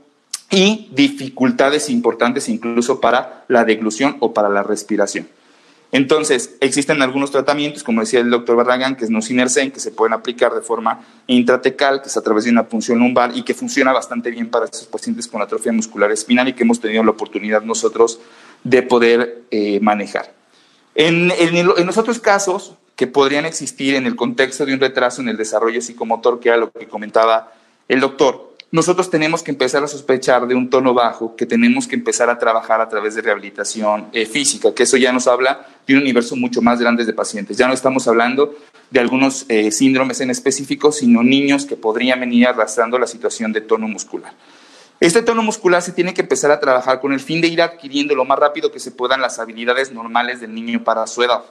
y 0.51 0.89
dificultades 0.91 1.91
importantes 1.91 2.49
incluso 2.49 3.01
para 3.01 3.45
la 3.47 3.65
deglución 3.65 4.17
o 4.19 4.35
para 4.35 4.49
la 4.49 4.65
respiración. 4.65 5.29
Entonces, 5.93 6.55
existen 6.61 7.03
algunos 7.03 7.33
tratamientos, 7.33 7.83
como 7.83 8.01
decía 8.01 8.21
el 8.21 8.31
doctor 8.31 8.57
Barragán, 8.57 8.95
que 8.95 9.05
es 9.05 9.11
Nocinersen, 9.11 9.73
que 9.73 9.81
se 9.81 9.91
pueden 9.91 10.13
aplicar 10.13 10.55
de 10.55 10.61
forma 10.61 11.05
intratecal, 11.27 12.01
que 12.01 12.09
es 12.09 12.17
a 12.17 12.23
través 12.23 12.45
de 12.45 12.51
una 12.51 12.67
punción 12.67 13.01
lumbar 13.01 13.37
y 13.37 13.43
que 13.43 13.55
funciona 13.55 13.93
bastante 13.93 14.31
bien 14.31 14.49
para 14.49 14.67
esos 14.67 14.87
pacientes 14.87 15.27
con 15.27 15.43
atrofia 15.43 15.73
muscular 15.73 16.13
espinal 16.13 16.47
y 16.49 16.53
que 16.53 16.63
hemos 16.63 16.81
tenido 16.81 17.03
la 17.03 17.11
oportunidad 17.11 17.63
nosotros 17.63 18.21
de 18.63 18.83
poder 18.83 19.43
eh, 19.51 19.81
manejar. 19.81 20.33
En, 20.95 21.33
en, 21.33 21.67
los 21.87 21.99
otros 21.99 22.21
casos 22.21 22.75
que 22.95 23.07
podrían 23.07 23.47
existir 23.47 23.95
en 23.95 24.07
el 24.07 24.15
contexto 24.15 24.67
de 24.67 24.75
un 24.75 24.81
retraso 24.81 25.23
en 25.23 25.29
el 25.29 25.37
desarrollo 25.37 25.81
psicomotor, 25.81 26.39
que 26.39 26.51
era 26.51 26.59
lo 26.59 26.71
que 26.71 26.87
comentaba 26.87 27.53
el 27.89 28.01
doctor, 28.01 28.50
nosotros 28.73 29.11
tenemos 29.11 29.43
que 29.43 29.51
empezar 29.51 29.83
a 29.83 29.89
sospechar 29.89 30.47
de 30.47 30.55
un 30.55 30.71
tono 30.71 30.95
bajo, 30.95 31.35
que 31.35 31.45
tenemos 31.45 31.89
que 31.89 31.97
empezar 31.97 32.31
a 32.31 32.39
trabajar 32.39 32.81
a 32.81 32.89
través 32.89 33.17
de 33.17 33.23
rehabilitación 33.23 34.07
eh, 34.13 34.27
física, 34.27 34.73
que 34.73 34.85
eso 34.85 34.97
ya 34.97 35.13
nos 35.13 35.27
habla 35.27 35.67
de 35.89 35.95
un 35.95 36.03
universo 36.03 36.37
mucho 36.37 36.63
más 36.63 36.79
grande 36.79 37.05
de 37.05 37.13
pacientes. 37.13 37.57
Ya 37.57 37.67
no 37.67 37.75
estamos 37.75 38.07
hablando 38.07 38.55
de 38.91 39.01
algunos 39.01 39.45
eh, 39.49 39.73
síndromes 39.73 40.21
en 40.21 40.31
específico, 40.31 40.93
sino 40.93 41.25
niños 41.25 41.67
que 41.67 41.75
podrían 41.75 42.21
venir 42.21 42.47
arrastrando 42.47 42.97
la 42.97 43.09
situación 43.09 43.53
de 43.53 43.61
tono 43.61 43.89
muscular. 43.89 44.33
Este 45.01 45.23
tono 45.23 45.43
muscular 45.43 45.83
se 45.83 45.93
tiene 45.93 46.15
que 46.15 46.21
empezar 46.21 46.53
a 46.53 46.61
trabajar 46.61 47.01
con 47.01 47.13
el 47.13 47.21
fin 47.21 47.41
de 47.41 47.49
ir 47.49 47.63
adquiriendo 47.63 48.15
lo 48.15 48.25
más 48.25 48.39
rápido 48.39 48.71
que 48.71 48.79
se 48.79 48.93
puedan 48.93 49.21
las 49.21 49.41
habilidades 49.41 49.91
normales 49.91 50.41
del 50.41 50.55
niño 50.55 50.85
para 50.85 51.07
su 51.09 51.25
edad. 51.25 51.43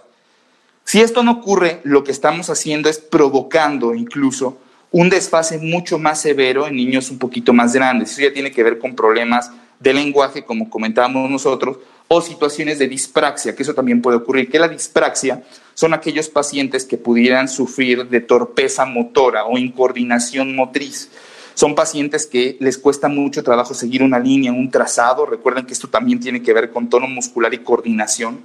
Si 0.86 1.02
esto 1.02 1.24
no 1.24 1.32
ocurre, 1.32 1.82
lo 1.84 2.06
que 2.06 2.12
estamos 2.12 2.50
haciendo 2.50 2.90
es 2.90 2.98
provocando 3.00 3.94
incluso 3.94 4.58
un 4.92 5.10
desfase 5.10 5.58
mucho 5.60 6.00
más 6.00 6.22
severo 6.22 6.68
en 6.68 6.76
niños 6.76 7.12
un 7.12 7.20
poquito 7.20 7.54
más 7.54 7.74
grandes. 7.74 8.12
Eso 8.12 8.22
ya 8.22 8.34
tiene 8.34 8.52
que 8.52 8.64
ver 8.64 8.80
con 8.80 8.96
problemas 8.96 9.52
de 9.80 9.94
lenguaje, 9.94 10.44
como 10.44 10.70
comentábamos 10.70 11.30
nosotros, 11.30 11.78
o 12.08 12.22
situaciones 12.22 12.80
de 12.80 12.88
dispraxia, 12.88 13.56
que 13.56 13.64
eso 13.64 13.76
también 13.76 14.02
puede 14.02 14.18
ocurrir, 14.18 14.50
que 14.50 14.58
la 14.58 14.68
dispraxia 14.68 15.44
son 15.76 15.94
aquellos 15.94 16.28
pacientes 16.28 16.84
que 16.86 16.98
pudieran 16.98 17.48
sufrir 17.48 18.10
de 18.10 18.20
torpeza 18.20 18.86
motora 18.86 19.46
o 19.46 19.58
incoordinación 19.58 20.56
motriz. 20.56 21.10
Son 21.54 21.76
pacientes 21.76 22.26
que 22.26 22.58
les 22.60 22.78
cuesta 22.78 23.10
mucho 23.10 23.44
trabajo 23.44 23.74
seguir 23.74 24.02
una 24.02 24.18
línea, 24.18 24.52
un 24.52 24.72
trazado. 24.72 25.26
Recuerden 25.26 25.66
que 25.66 25.74
esto 25.74 25.88
también 25.88 26.20
tiene 26.20 26.42
que 26.42 26.54
ver 26.54 26.72
con 26.72 26.90
tono 26.90 27.08
muscular 27.08 27.54
y 27.54 27.60
coordinación 27.60 28.40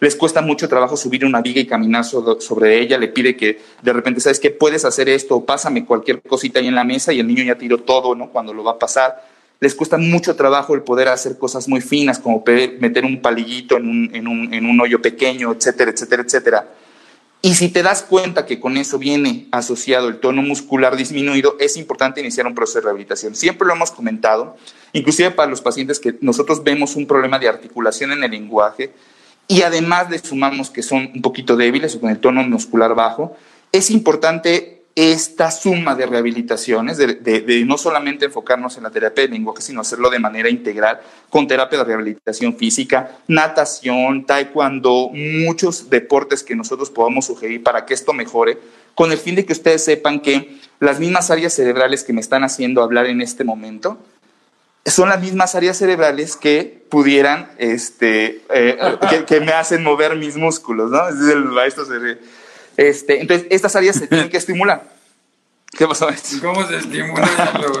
les 0.00 0.16
cuesta 0.16 0.40
mucho 0.40 0.68
trabajo 0.68 0.96
subir 0.96 1.24
una 1.24 1.40
viga 1.40 1.60
y 1.60 1.66
caminar 1.66 2.04
sobre 2.04 2.80
ella, 2.80 2.98
le 2.98 3.08
pide 3.08 3.36
que 3.36 3.60
de 3.82 3.92
repente, 3.92 4.20
¿sabes 4.20 4.40
qué? 4.40 4.50
Puedes 4.50 4.84
hacer 4.84 5.08
esto, 5.08 5.44
pásame 5.44 5.84
cualquier 5.84 6.22
cosita 6.22 6.60
ahí 6.60 6.68
en 6.68 6.74
la 6.74 6.84
mesa 6.84 7.12
y 7.12 7.20
el 7.20 7.26
niño 7.26 7.42
ya 7.42 7.56
tiró 7.56 7.78
todo, 7.78 8.14
¿no? 8.14 8.30
Cuando 8.30 8.52
lo 8.52 8.64
va 8.64 8.72
a 8.72 8.78
pasar. 8.78 9.24
Les 9.60 9.74
cuesta 9.74 9.98
mucho 9.98 10.36
trabajo 10.36 10.74
el 10.74 10.82
poder 10.82 11.08
hacer 11.08 11.36
cosas 11.36 11.68
muy 11.68 11.80
finas, 11.80 12.20
como 12.20 12.44
meter 12.46 13.04
un 13.04 13.20
palillito 13.20 13.76
en 13.76 13.88
un, 13.88 14.10
en 14.14 14.28
un, 14.28 14.54
en 14.54 14.66
un 14.66 14.80
hoyo 14.80 15.02
pequeño, 15.02 15.52
etcétera, 15.52 15.90
etcétera, 15.90 16.22
etcétera. 16.22 16.68
Y 17.40 17.54
si 17.54 17.68
te 17.68 17.82
das 17.82 18.02
cuenta 18.02 18.46
que 18.46 18.58
con 18.58 18.76
eso 18.76 18.98
viene 18.98 19.46
asociado 19.52 20.08
el 20.08 20.18
tono 20.18 20.42
muscular 20.42 20.96
disminuido, 20.96 21.56
es 21.60 21.76
importante 21.76 22.20
iniciar 22.20 22.46
un 22.46 22.54
proceso 22.54 22.78
de 22.78 22.84
rehabilitación. 22.84 23.36
Siempre 23.36 23.66
lo 23.66 23.74
hemos 23.74 23.92
comentado, 23.92 24.56
inclusive 24.92 25.30
para 25.30 25.48
los 25.48 25.60
pacientes 25.60 26.00
que 26.00 26.16
nosotros 26.20 26.64
vemos 26.64 26.96
un 26.96 27.06
problema 27.06 27.38
de 27.38 27.48
articulación 27.48 28.10
en 28.10 28.24
el 28.24 28.30
lenguaje, 28.32 28.92
y 29.48 29.62
además 29.62 30.10
le 30.10 30.18
sumamos 30.18 30.70
que 30.70 30.82
son 30.82 31.10
un 31.14 31.22
poquito 31.22 31.56
débiles 31.56 31.96
o 31.96 32.00
con 32.00 32.10
el 32.10 32.18
tono 32.18 32.42
muscular 32.44 32.94
bajo, 32.94 33.36
es 33.72 33.90
importante 33.90 34.78
esta 34.94 35.52
suma 35.52 35.94
de 35.94 36.06
rehabilitaciones, 36.06 36.96
de, 36.98 37.62
no 37.64 37.78
solamente 37.78 38.24
enfocarnos 38.24 38.76
en 38.76 38.82
la 38.82 38.90
terapia 38.90 39.24
de 39.24 39.30
lenguaje, 39.30 39.62
sino 39.62 39.80
hacerlo 39.80 40.10
de 40.10 40.18
manera 40.18 40.50
integral, 40.50 41.00
con 41.30 41.46
terapia 41.46 41.78
de 41.78 41.84
rehabilitación 41.84 42.56
física, 42.56 43.18
natación, 43.28 44.26
taekwondo, 44.26 45.10
muchos 45.14 45.88
deportes 45.88 46.42
que 46.42 46.56
nosotros 46.56 46.90
podamos 46.90 47.26
sugerir 47.26 47.62
para 47.62 47.86
que 47.86 47.94
esto 47.94 48.12
mejore, 48.12 48.58
con 48.96 49.12
el 49.12 49.18
fin 49.18 49.36
de 49.36 49.46
que 49.46 49.52
ustedes 49.52 49.84
sepan 49.84 50.18
que 50.18 50.58
las 50.80 50.98
mismas 50.98 51.30
áreas 51.30 51.54
cerebrales 51.54 52.02
que 52.02 52.12
me 52.12 52.20
están 52.20 52.42
haciendo 52.42 52.82
hablar 52.82 53.06
en 53.06 53.20
este 53.20 53.44
momento, 53.44 53.98
son 54.90 55.08
las 55.08 55.20
mismas 55.20 55.54
áreas 55.54 55.76
cerebrales 55.76 56.36
que 56.36 56.84
pudieran, 56.88 57.50
este, 57.58 58.42
eh, 58.54 58.78
que, 59.26 59.40
me 59.40 59.52
hacen 59.52 59.82
mover 59.82 60.16
mis 60.16 60.36
músculos, 60.36 60.90
¿no? 60.90 61.08
Es 61.08 61.16
el 61.32 61.44
maestro 61.44 61.84
se 61.84 62.18
Este, 62.76 63.20
entonces, 63.20 63.46
estas 63.50 63.74
áreas 63.76 63.96
se 63.96 64.06
tienen 64.06 64.28
que 64.28 64.36
estimular. 64.36 64.82
¿Qué 65.76 65.86
pasó? 65.86 66.08
¿Cómo 66.40 66.66
se 66.66 66.76
estimulan? 66.76 67.28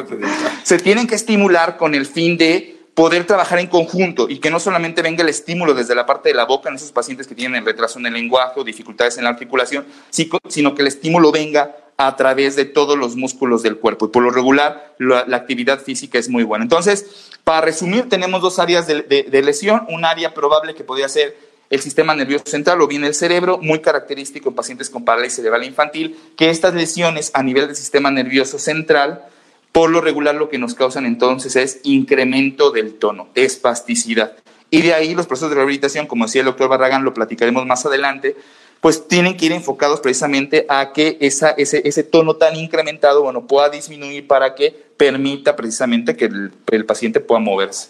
se 0.62 0.78
tienen 0.78 1.06
que 1.06 1.14
estimular 1.14 1.76
con 1.76 1.94
el 1.94 2.06
fin 2.06 2.36
de 2.36 2.78
poder 2.94 3.24
trabajar 3.24 3.60
en 3.60 3.68
conjunto 3.68 4.28
y 4.28 4.40
que 4.40 4.50
no 4.50 4.58
solamente 4.58 5.02
venga 5.02 5.22
el 5.22 5.28
estímulo 5.28 5.72
desde 5.72 5.94
la 5.94 6.04
parte 6.04 6.30
de 6.30 6.34
la 6.34 6.44
boca 6.44 6.68
en 6.68 6.74
esos 6.74 6.90
pacientes 6.90 7.28
que 7.28 7.34
tienen 7.36 7.64
retraso 7.64 8.00
en 8.00 8.06
el 8.06 8.14
lenguaje 8.14 8.58
o 8.58 8.64
dificultades 8.64 9.16
en 9.18 9.24
la 9.24 9.30
articulación, 9.30 9.86
sino 10.10 10.74
que 10.74 10.82
el 10.82 10.88
estímulo 10.88 11.30
venga 11.30 11.76
a 12.00 12.14
través 12.14 12.54
de 12.54 12.64
todos 12.64 12.96
los 12.96 13.16
músculos 13.16 13.64
del 13.64 13.76
cuerpo. 13.76 14.06
Y 14.06 14.08
por 14.10 14.22
lo 14.22 14.30
regular, 14.30 14.94
la, 14.98 15.24
actividad 15.36 15.80
física 15.80 16.16
es 16.16 16.28
muy 16.28 16.44
buena. 16.44 16.62
Entonces, 16.62 17.30
para 17.42 17.60
resumir, 17.60 18.08
tenemos 18.08 18.40
dos 18.40 18.60
áreas 18.60 18.86
de, 18.86 19.42
lesión. 19.44 19.84
Un 19.88 20.04
área 20.04 20.32
probable 20.32 20.76
que 20.76 20.84
podría 20.84 21.08
ser 21.08 21.36
el 21.70 21.80
sistema 21.80 22.14
nervioso 22.14 22.44
central 22.46 22.80
o 22.80 22.86
bien 22.86 23.02
el 23.04 23.14
cerebro, 23.14 23.58
muy 23.58 23.80
característico 23.80 24.48
en 24.48 24.54
pacientes 24.54 24.88
con 24.88 25.04
parálisis 25.04 25.36
cerebral 25.36 25.64
infantil, 25.64 26.16
que 26.36 26.50
estas 26.50 26.72
lesiones 26.72 27.32
a 27.34 27.42
nivel 27.42 27.66
del 27.66 27.76
sistema 27.76 28.12
nervioso 28.12 28.60
central, 28.60 29.24
por 29.72 29.90
lo 29.90 30.00
regular 30.00 30.36
lo 30.36 30.48
que 30.48 30.56
nos 30.56 30.74
causan 30.74 31.04
entonces 31.04 31.56
es 31.56 31.80
incremento 31.82 32.70
del 32.70 32.94
tono, 32.94 33.28
espasticidad. 33.34 34.34
Y 34.70 34.82
de 34.82 34.94
ahí 34.94 35.14
los 35.14 35.26
procesos 35.26 35.50
de 35.50 35.56
rehabilitación, 35.56 36.06
como 36.06 36.26
decía 36.26 36.42
el 36.42 36.46
doctor 36.46 36.68
Barragán, 36.68 37.04
lo 37.04 37.12
platicaremos 37.12 37.66
más 37.66 37.84
adelante, 37.84 38.36
pues 38.80 39.08
tienen 39.08 39.36
que 39.36 39.46
ir 39.46 39.52
enfocados 39.52 40.00
precisamente 40.00 40.64
a 40.68 40.92
que 40.92 41.18
ese, 41.20 41.54
ese, 41.56 42.02
tono 42.04 42.36
tan 42.36 42.56
incrementado 42.56 43.22
bueno, 43.22 43.46
pueda 43.46 43.68
disminuir 43.68 44.26
para 44.26 44.54
que 44.54 44.70
permita 44.96 45.56
precisamente 45.56 46.16
que 46.16 46.26
el, 46.26 46.52
el, 46.70 46.84
paciente 46.86 47.20
pueda 47.20 47.40
moverse. 47.40 47.88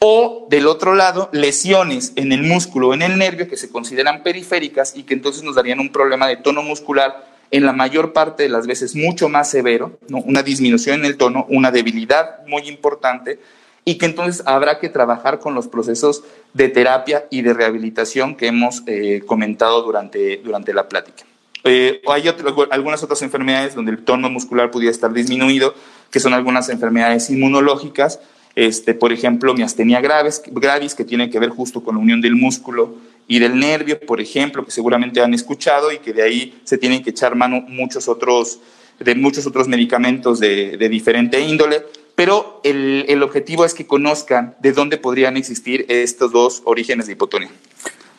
O 0.00 0.46
del 0.50 0.66
otro 0.66 0.94
lado, 0.94 1.30
lesiones 1.32 2.12
en 2.16 2.32
el 2.32 2.42
músculo 2.42 2.94
en 2.94 3.02
el 3.02 3.16
nervio 3.16 3.48
que 3.48 3.56
se 3.56 3.70
consideran 3.70 4.22
periféricas 4.22 4.96
y 4.96 5.04
que 5.04 5.14
entonces 5.14 5.42
nos 5.44 5.54
darían 5.54 5.80
un 5.80 5.90
problema 5.90 6.26
de 6.26 6.36
tono 6.36 6.62
muscular 6.62 7.32
en 7.50 7.64
la 7.64 7.72
mayor 7.72 8.12
parte 8.12 8.42
de 8.42 8.48
las 8.48 8.66
veces 8.66 8.96
mucho 8.96 9.28
más 9.28 9.48
severo, 9.48 9.96
¿no? 10.08 10.18
una 10.18 10.42
disminución 10.42 11.00
en 11.00 11.06
el 11.06 11.16
tono, 11.16 11.46
una 11.48 11.70
debilidad 11.70 12.44
muy 12.46 12.68
importante 12.68 13.38
y 13.84 13.96
que 13.96 14.06
entonces 14.06 14.42
habrá 14.46 14.78
que 14.78 14.88
trabajar 14.88 15.40
con 15.40 15.54
los 15.54 15.68
procesos 15.68 16.24
de 16.54 16.68
terapia 16.68 17.26
y 17.30 17.42
de 17.42 17.52
rehabilitación 17.52 18.34
que 18.36 18.46
hemos 18.46 18.82
eh, 18.86 19.22
comentado 19.26 19.82
durante, 19.82 20.38
durante 20.38 20.72
la 20.72 20.88
plática. 20.88 21.24
Eh, 21.64 22.02
hay 22.08 22.24
algunas 22.70 23.02
otras 23.02 23.22
enfermedades 23.22 23.74
donde 23.74 23.92
el 23.92 24.04
tono 24.04 24.28
muscular 24.30 24.70
pudiera 24.70 24.90
estar 24.90 25.12
disminuido, 25.12 25.74
que 26.10 26.20
son 26.20 26.34
algunas 26.34 26.68
enfermedades 26.68 27.30
inmunológicas, 27.30 28.20
este, 28.54 28.94
por 28.94 29.12
ejemplo, 29.12 29.54
miastenia 29.54 30.00
gravis, 30.00 30.42
gravis, 30.46 30.94
que 30.94 31.04
tiene 31.04 31.30
que 31.30 31.38
ver 31.38 31.50
justo 31.50 31.82
con 31.82 31.96
la 31.96 32.00
unión 32.00 32.20
del 32.20 32.36
músculo 32.36 32.94
y 33.26 33.38
del 33.38 33.58
nervio, 33.58 33.98
por 33.98 34.20
ejemplo, 34.20 34.64
que 34.64 34.70
seguramente 34.70 35.20
han 35.20 35.34
escuchado 35.34 35.90
y 35.90 35.98
que 35.98 36.12
de 36.12 36.22
ahí 36.22 36.60
se 36.64 36.78
tienen 36.78 37.02
que 37.02 37.10
echar 37.10 37.34
mano 37.34 37.62
muchos 37.66 38.08
otros, 38.08 38.60
de 39.00 39.14
muchos 39.14 39.46
otros 39.46 39.66
medicamentos 39.66 40.38
de, 40.38 40.76
de 40.76 40.88
diferente 40.88 41.40
índole 41.40 41.82
pero 42.14 42.60
el, 42.62 43.22
objetivo 43.22 43.64
es 43.64 43.74
que 43.74 43.86
conozcan 43.86 44.54
de 44.60 44.72
dónde 44.72 44.98
podrían 44.98 45.36
existir 45.36 45.84
estos 45.88 46.30
dos 46.30 46.62
orígenes 46.64 47.06
de 47.06 47.12
hipotonía. 47.12 47.50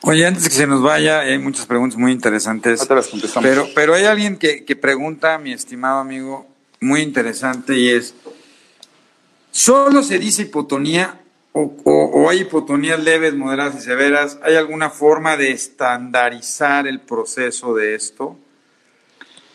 Oye, 0.02 0.26
antes 0.26 0.48
que 0.50 0.56
se 0.56 0.68
nos 0.68 0.84
vaya, 0.84 1.22
hay 1.22 1.40
muchas 1.40 1.66
preguntas 1.66 1.98
muy 1.98 2.12
interesantes. 2.12 2.88
las 2.90 3.08
contestamos. 3.08 3.50
Pero, 3.50 3.68
pero 3.74 3.94
hay 3.94 4.04
alguien 4.06 4.38
que, 4.38 4.76
pregunta, 4.76 5.38
mi 5.38 5.54
estimado 5.54 6.00
amigo, 6.00 6.46
muy 6.82 7.02
interesante 7.02 7.78
y 7.78 7.90
es, 7.90 8.14
¿solo 9.52 10.04
se 10.04 10.20
dice 10.20 10.44
hipotonía 10.44 11.22
o, 11.54 11.74
o, 11.86 12.30
hay 12.30 12.42
hipotonías 12.42 13.00
leves, 13.00 13.34
moderadas 13.34 13.76
y 13.78 13.82
severas? 13.82 14.38
¿Hay 14.44 14.56
alguna 14.56 14.90
forma 14.90 15.38
de 15.38 15.52
estandarizar 15.52 16.86
el 16.86 17.00
proceso 17.00 17.74
de 17.74 17.96
esto? 17.96 18.38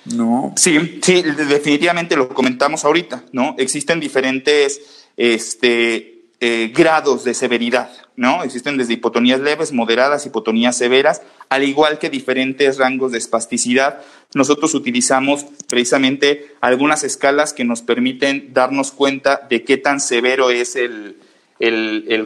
No. 0.04 0.54
Sí, 0.56 1.00
sí, 1.02 1.22
definitivamente 1.22 2.16
lo 2.16 2.28
comentamos 2.28 2.84
ahorita, 2.84 3.24
¿no? 3.32 3.54
Existen 3.58 4.00
diferentes 4.00 5.06
este, 5.16 6.22
eh, 6.40 6.72
grados 6.74 7.24
de 7.24 7.34
severidad, 7.34 7.90
¿no? 8.16 8.42
Existen 8.42 8.78
desde 8.78 8.94
hipotonías 8.94 9.40
leves, 9.40 9.72
moderadas, 9.72 10.24
hipotonías 10.24 10.76
severas, 10.76 11.22
al 11.50 11.64
igual 11.64 11.98
que 11.98 12.08
diferentes 12.08 12.78
rangos 12.78 13.12
de 13.12 13.18
espasticidad. 13.18 14.00
Nosotros 14.34 14.72
utilizamos 14.74 15.44
precisamente 15.68 16.54
algunas 16.62 17.04
escalas 17.04 17.52
que 17.52 17.64
nos 17.64 17.82
permiten 17.82 18.54
darnos 18.54 18.92
cuenta 18.92 19.46
de 19.50 19.64
qué 19.64 19.76
tan 19.76 20.00
severo 20.00 20.50
es 20.50 20.76
el, 20.76 21.16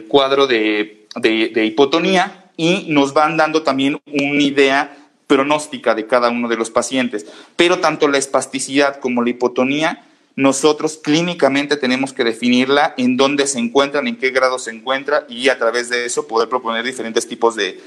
cuadro 0.07 0.47
de, 0.47 1.07
de 1.15 1.65
hipotonía 1.65 2.45
y 2.55 2.85
nos 2.89 3.13
van 3.13 3.35
dando 3.35 3.63
también 3.63 3.99
una 4.05 4.41
idea 4.41 5.04
pronóstica 5.27 5.95
de 5.95 6.07
cada 6.07 6.29
uno 6.29 6.47
de 6.47 6.57
los 6.57 6.69
pacientes. 6.69 7.25
Pero 7.55 7.79
tanto 7.79 8.07
la 8.07 8.17
espasticidad 8.17 8.99
como 8.99 9.23
la 9.23 9.31
hipotonía, 9.31 10.03
nosotros 10.35 10.99
clínicamente 11.01 11.77
tenemos 11.77 12.11
que 12.11 12.23
definirla 12.23 12.93
en 12.97 13.15
dónde 13.15 13.47
se 13.47 13.59
encuentran, 13.59 14.07
en 14.07 14.17
qué 14.17 14.31
grado 14.31 14.59
se 14.59 14.71
encuentra 14.71 15.25
y 15.29 15.49
a 15.49 15.57
través 15.57 15.89
de 15.89 16.05
eso 16.05 16.27
poder 16.27 16.49
proponer 16.49 16.83
diferentes 16.83 17.27
tipos 17.27 17.55
de, 17.55 17.81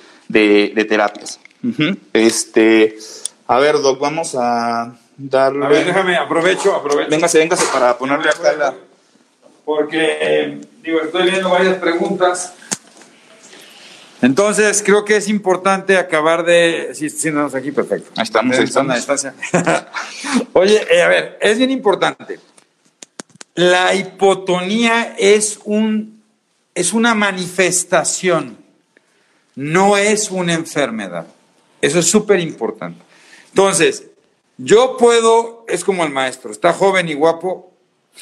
terapias. 0.89 1.39
este, 2.13 2.97
a 3.47 3.59
ver, 3.59 3.81
Doc, 3.81 4.01
vamos 4.01 4.35
a 4.35 4.97
darle... 5.17 5.67
A 5.67 5.69
ver, 5.69 5.85
déjame, 5.85 6.17
aprovecho, 6.17 6.75
aprovecho. 6.75 7.11
Véngase, 7.11 7.39
véngase 7.39 7.67
para 7.73 7.97
ponerle 7.99 8.31
acá 8.31 8.53
la... 8.55 8.75
Porque, 9.65 10.17
eh, 10.19 10.61
digo, 10.83 11.01
estoy 11.03 11.31
viendo 11.31 11.51
varias 11.51 11.77
preguntas 11.77 12.55
entonces, 14.21 14.83
creo 14.85 15.05
que 15.05 15.17
es 15.17 15.29
importante 15.29 15.97
acabar 15.97 16.45
de. 16.45 16.91
Sí, 16.95 17.09
sí, 17.09 17.31
no, 17.31 17.47
aquí, 17.47 17.71
perfecto. 17.71 18.11
Ahí 18.17 18.25
estamos, 18.25 18.59
ahí 18.59 18.65
estamos. 18.65 19.35
Oye, 20.55 20.83
eh, 20.91 21.03
a 21.03 21.09
ver, 21.09 21.39
es 21.41 21.59
bien 21.59 21.71
importante. 21.71 22.41
la 23.55 23.95
hipotonía 23.95 25.15
es, 25.19 25.61
un, 25.65 26.23
es 26.75 26.93
una 26.93 27.15
manifestación, 27.15 28.59
no 29.55 29.97
es 29.97 30.31
una 30.31 30.55
enfermedad. 30.55 31.27
Eso 31.81 32.01
es 32.01 32.11
súper 32.11 32.41
importante. 32.41 33.01
Entonces, 33.51 34.05
yo 34.57 34.97
puedo, 34.97 35.65
es 35.69 35.85
como 35.85 36.05
el 36.05 36.11
maestro, 36.11 36.51
está 36.51 36.73
joven 36.73 37.09
y 37.09 37.15
guapo, 37.15 37.73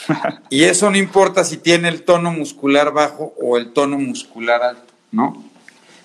y 0.51 0.65
eso 0.65 0.91
no 0.91 0.99
importa 0.99 1.43
si 1.43 1.57
tiene 1.57 1.89
el 1.89 2.03
tono 2.03 2.33
muscular 2.33 2.93
bajo 2.93 3.33
o 3.41 3.57
el 3.57 3.73
tono 3.73 3.99
muscular 3.99 4.63
alto, 4.63 4.93
¿no? 5.11 5.56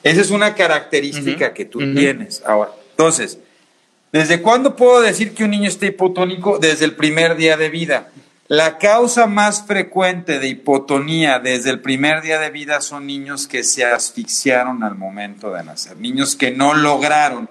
Esa 0.04 0.22
es 0.22 0.32
una 0.32 0.56
característica 0.56 1.54
que 1.54 1.66
tú 1.66 1.80
tienes. 1.94 2.42
Ahora, 2.46 2.72
entonces, 2.92 3.38
¿desde 4.12 4.42
cuándo 4.42 4.76
puedo 4.76 5.02
decir 5.02 5.34
que 5.34 5.44
un 5.44 5.52
niño 5.52 5.68
está 5.68 5.86
hipotónico? 5.86 6.58
Desde 6.60 6.86
el 6.86 6.96
primer 6.96 7.36
día 7.36 7.58
de 7.58 7.70
vida. 7.70 8.10
La 8.48 8.78
causa 8.78 9.28
más 9.28 9.66
frecuente 9.66 10.40
de 10.40 10.50
hipotonía 10.50 11.40
desde 11.40 11.70
el 11.70 11.80
primer 11.80 12.22
día 12.22 12.38
de 12.38 12.50
vida 12.50 12.82
son 12.82 13.08
niños 13.08 13.48
que 13.48 13.64
se 13.64 13.86
asfixiaron 13.86 14.84
al 14.84 14.96
momento 14.96 15.54
de 15.54 15.64
nacer, 15.64 15.96
niños 15.96 16.36
que 16.36 16.52
no 16.52 16.74
lograron. 16.74 17.50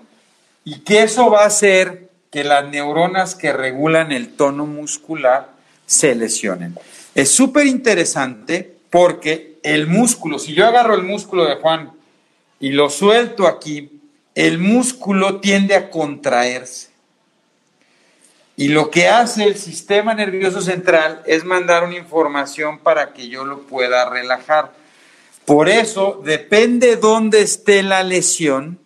Y 0.62 0.80
que 0.80 1.02
eso 1.02 1.30
va 1.30 1.44
a 1.44 1.46
hacer 1.46 2.10
que 2.30 2.44
las 2.44 2.68
neuronas 2.68 3.34
que 3.34 3.52
regulan 3.52 4.12
el 4.12 4.28
tono 4.34 4.66
muscular 4.66 5.48
se 5.86 6.14
lesionen. 6.14 6.76
Es 7.14 7.30
súper 7.30 7.66
interesante 7.66 8.76
porque 8.90 9.58
el 9.62 9.86
músculo, 9.86 10.38
si 10.38 10.52
yo 10.52 10.66
agarro 10.66 10.94
el 10.94 11.02
músculo 11.02 11.46
de 11.46 11.56
Juan 11.56 11.92
y 12.60 12.70
lo 12.70 12.90
suelto 12.90 13.46
aquí, 13.46 14.00
el 14.34 14.58
músculo 14.58 15.40
tiende 15.40 15.74
a 15.74 15.90
contraerse. 15.90 16.90
Y 18.56 18.68
lo 18.68 18.90
que 18.90 19.08
hace 19.08 19.44
el 19.44 19.56
sistema 19.56 20.12
nervioso 20.12 20.60
central 20.60 21.22
es 21.24 21.44
mandar 21.44 21.84
una 21.84 21.96
información 21.96 22.78
para 22.78 23.14
que 23.14 23.28
yo 23.28 23.46
lo 23.46 23.60
pueda 23.62 24.08
relajar. 24.10 24.72
Por 25.46 25.70
eso, 25.70 26.20
depende 26.22 26.96
dónde 26.96 27.40
esté 27.40 27.82
la 27.82 28.02
lesión. 28.02 28.78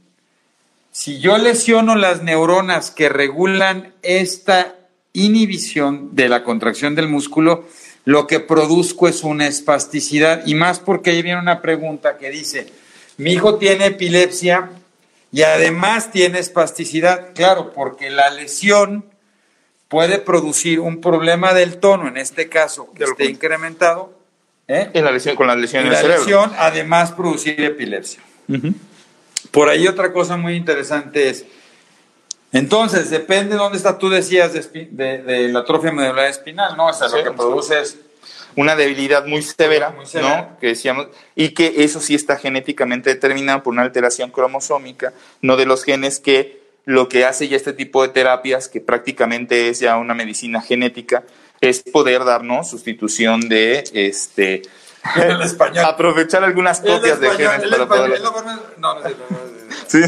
Si 0.92 1.18
yo 1.18 1.36
lesiono 1.38 1.96
las 1.96 2.22
neuronas 2.22 2.92
que 2.92 3.08
regulan 3.08 3.92
esta 4.02 4.76
inhibición 5.12 6.14
de 6.14 6.28
la 6.28 6.44
contracción 6.44 6.94
del 6.94 7.08
músculo, 7.08 7.64
lo 8.04 8.28
que 8.28 8.38
produzco 8.38 9.08
es 9.08 9.24
una 9.24 9.48
espasticidad. 9.48 10.46
Y 10.46 10.54
más 10.54 10.78
porque 10.78 11.10
ahí 11.10 11.22
viene 11.22 11.40
una 11.40 11.60
pregunta 11.60 12.16
que 12.16 12.30
dice, 12.30 12.72
mi 13.16 13.32
hijo 13.32 13.56
tiene 13.56 13.86
epilepsia 13.86 14.70
y 15.32 15.42
además 15.42 16.10
tiene 16.10 16.38
espasticidad. 16.38 17.32
Claro, 17.34 17.72
porque 17.72 18.10
la 18.10 18.30
lesión 18.30 19.04
puede 19.88 20.18
producir 20.18 20.80
un 20.80 21.00
problema 21.00 21.54
del 21.54 21.78
tono, 21.78 22.08
en 22.08 22.16
este 22.16 22.48
caso, 22.48 22.92
que 22.94 23.04
esté 23.04 23.26
incrementado. 23.26 24.12
¿eh? 24.68 24.90
En 24.92 25.04
la 25.04 25.12
lesión, 25.12 25.36
con 25.36 25.46
la 25.46 25.56
lesión 25.56 25.84
en 25.84 25.92
la 25.92 25.98
cerebro. 25.98 26.18
lesión, 26.20 26.52
además, 26.58 27.12
producir 27.12 27.60
epilepsia. 27.60 28.22
Por 29.50 29.68
ahí 29.68 29.86
otra 29.86 30.12
cosa 30.12 30.36
muy 30.36 30.54
interesante 30.56 31.30
es, 31.30 31.44
entonces, 32.52 33.10
depende 33.10 33.54
de 33.54 33.56
dónde 33.56 33.78
está, 33.78 33.98
tú 33.98 34.08
decías, 34.08 34.52
de, 34.52 35.48
la 35.50 35.60
atrofia 35.60 35.90
medular 35.90 36.26
espinal, 36.26 36.76
¿no? 36.76 36.86
O 36.86 36.92
sea, 36.92 37.08
lo 37.08 37.22
que 37.24 37.32
produce 37.32 37.80
es 37.80 37.98
una 38.56 38.76
debilidad 38.76 39.26
muy 39.26 39.42
severa, 39.42 39.94
¿no? 40.14 40.58
Que 40.60 40.68
decíamos, 40.68 41.08
y 41.34 41.50
que 41.50 41.84
eso 41.84 42.00
sí 42.00 42.14
está 42.14 42.36
genéticamente 42.36 43.10
determinado 43.10 43.62
por 43.62 43.72
una 43.72 43.82
alteración 43.82 44.30
cromosómica, 44.30 45.12
no 45.42 45.56
de 45.56 45.66
los 45.66 45.84
genes 45.84 46.20
que 46.20 46.62
lo 46.84 47.08
que 47.08 47.24
hace 47.24 47.48
ya 47.48 47.56
este 47.56 47.72
tipo 47.72 48.02
de 48.02 48.08
terapias, 48.08 48.68
que 48.68 48.80
prácticamente 48.80 49.68
es 49.68 49.80
ya 49.80 49.96
una 49.96 50.14
medicina 50.14 50.60
genética, 50.60 51.24
es 51.60 51.82
poder 51.82 52.24
darnos 52.24 52.68
sustitución 52.68 53.48
de 53.48 53.84
este 53.92 54.62
el 55.16 55.42
español. 55.42 55.84
aprovechar 55.84 56.44
algunas 56.44 56.80
copias 56.80 57.20
de 57.20 57.30
genes 57.30 57.68
para 57.70 57.88
poder. 57.88 58.20
No, 58.20 58.42
no, 58.78 58.94
no, 58.94 59.00
sí. 59.86 60.00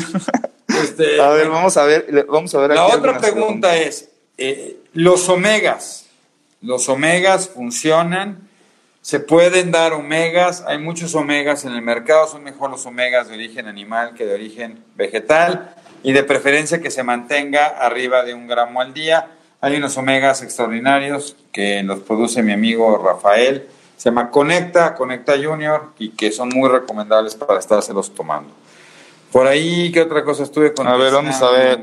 Este, 0.69 1.21
a 1.21 1.31
ver, 1.31 1.49
vamos 1.49 1.77
a 1.77 1.85
ver, 1.85 2.27
vamos 2.29 2.55
a 2.55 2.59
ver. 2.59 2.71
La 2.71 2.87
otra 2.87 3.19
pregunta 3.19 3.77
es, 3.77 4.11
eh, 4.37 4.79
los 4.93 5.29
omegas, 5.29 6.06
los 6.67 6.89
omegas 6.89 7.49
funcionan, 7.49 8.49
se 9.01 9.21
pueden 9.21 9.71
dar 9.71 9.93
omegas, 9.93 10.65
hay 10.67 10.79
muchos 10.79 11.15
omegas 11.15 11.65
en 11.65 11.73
el 11.73 11.81
mercado, 11.81 12.27
son 12.27 12.43
mejor 12.43 12.71
los 12.71 12.85
omegas 12.87 13.29
de 13.29 13.35
origen 13.35 13.69
animal 13.69 14.15
que 14.15 14.27
de 14.27 14.35
origen 14.35 14.83
vegetal 14.97 15.77
y 16.03 16.13
de 16.13 16.25
preferencia 16.25 16.81
que 16.81 16.91
se 16.91 17.05
mantenga 17.05 17.67
arriba 17.67 18.25
de 18.25 18.35
un 18.35 18.49
gramo 18.49 18.81
al 18.81 18.93
día. 18.93 19.29
Hay 19.61 19.77
unos 19.77 19.97
omegas 19.97 20.43
extraordinarios 20.43 21.37
que 21.53 21.85
los 21.85 22.01
produce 22.01 22.43
mi 22.43 22.53
amigo 22.53 22.99
Rafael, 22.99 23.69
se 23.97 24.11
llama 24.11 24.33
Conecta, 24.33 24.97
Conecta 24.97 25.35
Junior 25.41 25.93
y 26.01 26.11
que 26.11 26.33
son 26.33 26.49
muy 26.49 26.69
recomendables 26.69 27.37
para 27.37 27.61
estárselos 27.61 28.13
tomando. 28.13 28.51
Por 29.31 29.47
ahí, 29.47 29.93
¿qué 29.93 30.01
otra 30.01 30.25
cosa 30.25 30.43
estuve 30.43 30.75
con? 30.75 30.89
A 30.89 30.97
ver, 30.97 31.13
vamos 31.13 31.41
a 31.41 31.51
ver. 31.51 31.79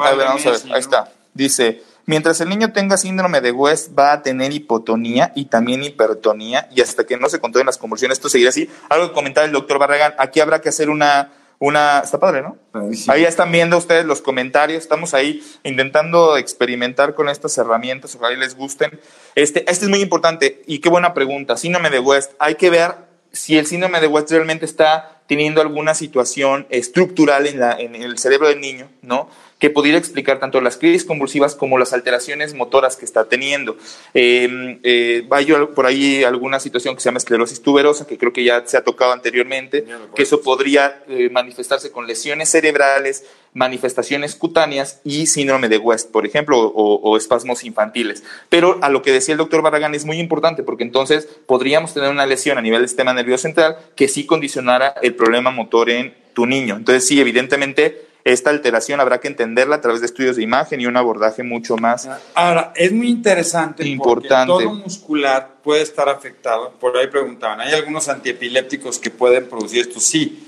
a 0.00 0.10
ver, 0.10 0.26
vamos 0.26 0.46
a 0.46 0.50
ver. 0.50 0.60
Ahí 0.72 0.80
está. 0.80 1.12
Dice, 1.32 1.82
mientras 2.10 2.40
el 2.40 2.48
niño 2.48 2.72
tenga 2.72 2.96
síndrome 2.96 3.40
de 3.40 3.52
West, 3.52 3.96
va 3.96 4.12
a 4.12 4.22
tener 4.22 4.52
hipotonía 4.52 5.30
y 5.36 5.44
también 5.44 5.84
hipertonía, 5.84 6.68
y 6.74 6.80
hasta 6.80 7.04
que 7.04 7.16
no 7.16 7.28
se 7.28 7.38
controlen 7.38 7.66
las 7.66 7.78
convulsiones, 7.78 8.18
esto 8.18 8.28
seguirá 8.28 8.50
así. 8.50 8.68
Algo 8.88 9.08
que 9.08 9.14
comentaba 9.14 9.46
el 9.46 9.52
doctor 9.52 9.78
Barragán, 9.78 10.14
aquí 10.18 10.40
habrá 10.40 10.60
que 10.60 10.70
hacer 10.70 10.90
una, 10.90 11.30
una, 11.60 12.00
está 12.00 12.18
padre, 12.18 12.42
¿no? 12.42 12.58
Ahí 13.06 13.24
están 13.24 13.52
viendo 13.52 13.78
ustedes 13.78 14.04
los 14.04 14.22
comentarios, 14.22 14.82
estamos 14.82 15.14
ahí 15.14 15.40
intentando 15.62 16.36
experimentar 16.36 17.14
con 17.14 17.28
estas 17.28 17.56
herramientas, 17.58 18.16
ojalá 18.16 18.36
les 18.36 18.56
gusten. 18.56 18.98
Este, 19.36 19.60
este 19.70 19.84
es 19.84 19.88
muy 19.88 20.00
importante 20.00 20.62
y 20.66 20.80
qué 20.80 20.88
buena 20.88 21.14
pregunta, 21.14 21.56
síndrome 21.56 21.90
de 21.90 22.00
West, 22.00 22.32
hay 22.40 22.56
que 22.56 22.70
ver 22.70 22.96
si 23.30 23.56
el 23.56 23.66
síndrome 23.66 24.00
de 24.00 24.08
West 24.08 24.32
realmente 24.32 24.64
está 24.64 25.20
teniendo 25.28 25.60
alguna 25.60 25.94
situación 25.94 26.66
estructural 26.70 27.46
en, 27.46 27.60
la, 27.60 27.78
en 27.78 27.94
el 27.94 28.18
cerebro 28.18 28.48
del 28.48 28.60
niño, 28.60 28.88
¿no? 29.00 29.28
Que 29.60 29.70
pudiera 29.70 29.98
explicar 29.98 30.40
tanto 30.40 30.60
las 30.60 30.78
crisis 30.78 31.04
convulsivas 31.04 31.54
como 31.54 31.78
las 31.78 31.92
alteraciones 31.92 32.54
motoras 32.54 32.96
que 32.96 33.04
está 33.04 33.26
teniendo. 33.26 33.76
Eh, 34.14 34.80
eh, 34.82 35.28
hay 35.30 35.46
por 35.74 35.84
ahí 35.84 36.24
alguna 36.24 36.58
situación 36.58 36.94
que 36.94 37.02
se 37.02 37.08
llama 37.08 37.18
esclerosis 37.18 37.60
tuberosa, 37.60 38.06
que 38.06 38.16
creo 38.16 38.32
que 38.32 38.42
ya 38.42 38.66
se 38.66 38.78
ha 38.78 38.84
tocado 38.84 39.12
anteriormente, 39.12 39.84
que 40.16 40.22
eso 40.22 40.40
podría 40.40 41.04
eh, 41.08 41.28
manifestarse 41.30 41.92
con 41.92 42.06
lesiones 42.06 42.48
cerebrales, 42.48 43.26
manifestaciones 43.52 44.34
cutáneas 44.34 45.00
y 45.04 45.26
síndrome 45.26 45.68
de 45.68 45.76
West, 45.76 46.10
por 46.10 46.24
ejemplo, 46.24 46.58
o, 46.58 47.16
espasmos 47.18 47.62
infantiles. 47.64 48.24
Pero 48.48 48.78
a 48.80 48.88
lo 48.88 49.02
que 49.02 49.12
decía 49.12 49.32
el 49.32 49.38
doctor 49.38 49.60
Barragán 49.60 49.94
es 49.94 50.06
muy 50.06 50.18
importante 50.18 50.62
porque 50.62 50.84
entonces 50.84 51.28
podríamos 51.46 51.92
tener 51.92 52.10
una 52.10 52.24
lesión 52.24 52.56
a 52.56 52.62
nivel 52.62 52.80
del 52.80 52.88
sistema 52.88 53.12
nervioso 53.12 53.42
central 53.42 53.76
que 53.94 54.08
sí 54.08 54.24
condicionara 54.24 54.94
el 55.02 55.14
problema 55.14 55.50
motor 55.50 55.90
en 55.90 56.14
tu 56.32 56.46
niño. 56.46 56.76
Entonces 56.76 57.06
sí, 57.06 57.20
evidentemente 57.20 58.09
esta 58.24 58.50
alteración 58.50 59.00
habrá 59.00 59.20
que 59.20 59.28
entenderla 59.28 59.76
a 59.76 59.80
través 59.80 60.00
de 60.00 60.06
estudios 60.06 60.36
de 60.36 60.42
imagen 60.42 60.80
y 60.80 60.86
un 60.86 60.96
abordaje 60.96 61.42
mucho 61.42 61.76
más. 61.76 62.08
Ahora, 62.34 62.72
es 62.76 62.92
muy 62.92 63.08
interesante 63.08 63.86
importante. 63.86 64.52
porque 64.52 64.64
todo 64.66 64.74
muscular 64.74 65.56
puede 65.62 65.82
estar 65.82 66.08
afectado. 66.08 66.72
Por 66.78 66.96
ahí 66.96 67.06
preguntaban, 67.06 67.60
¿hay 67.60 67.72
algunos 67.72 68.08
antiepilépticos 68.08 68.98
que 68.98 69.10
pueden 69.10 69.48
producir 69.48 69.80
esto? 69.80 70.00
Sí. 70.00 70.46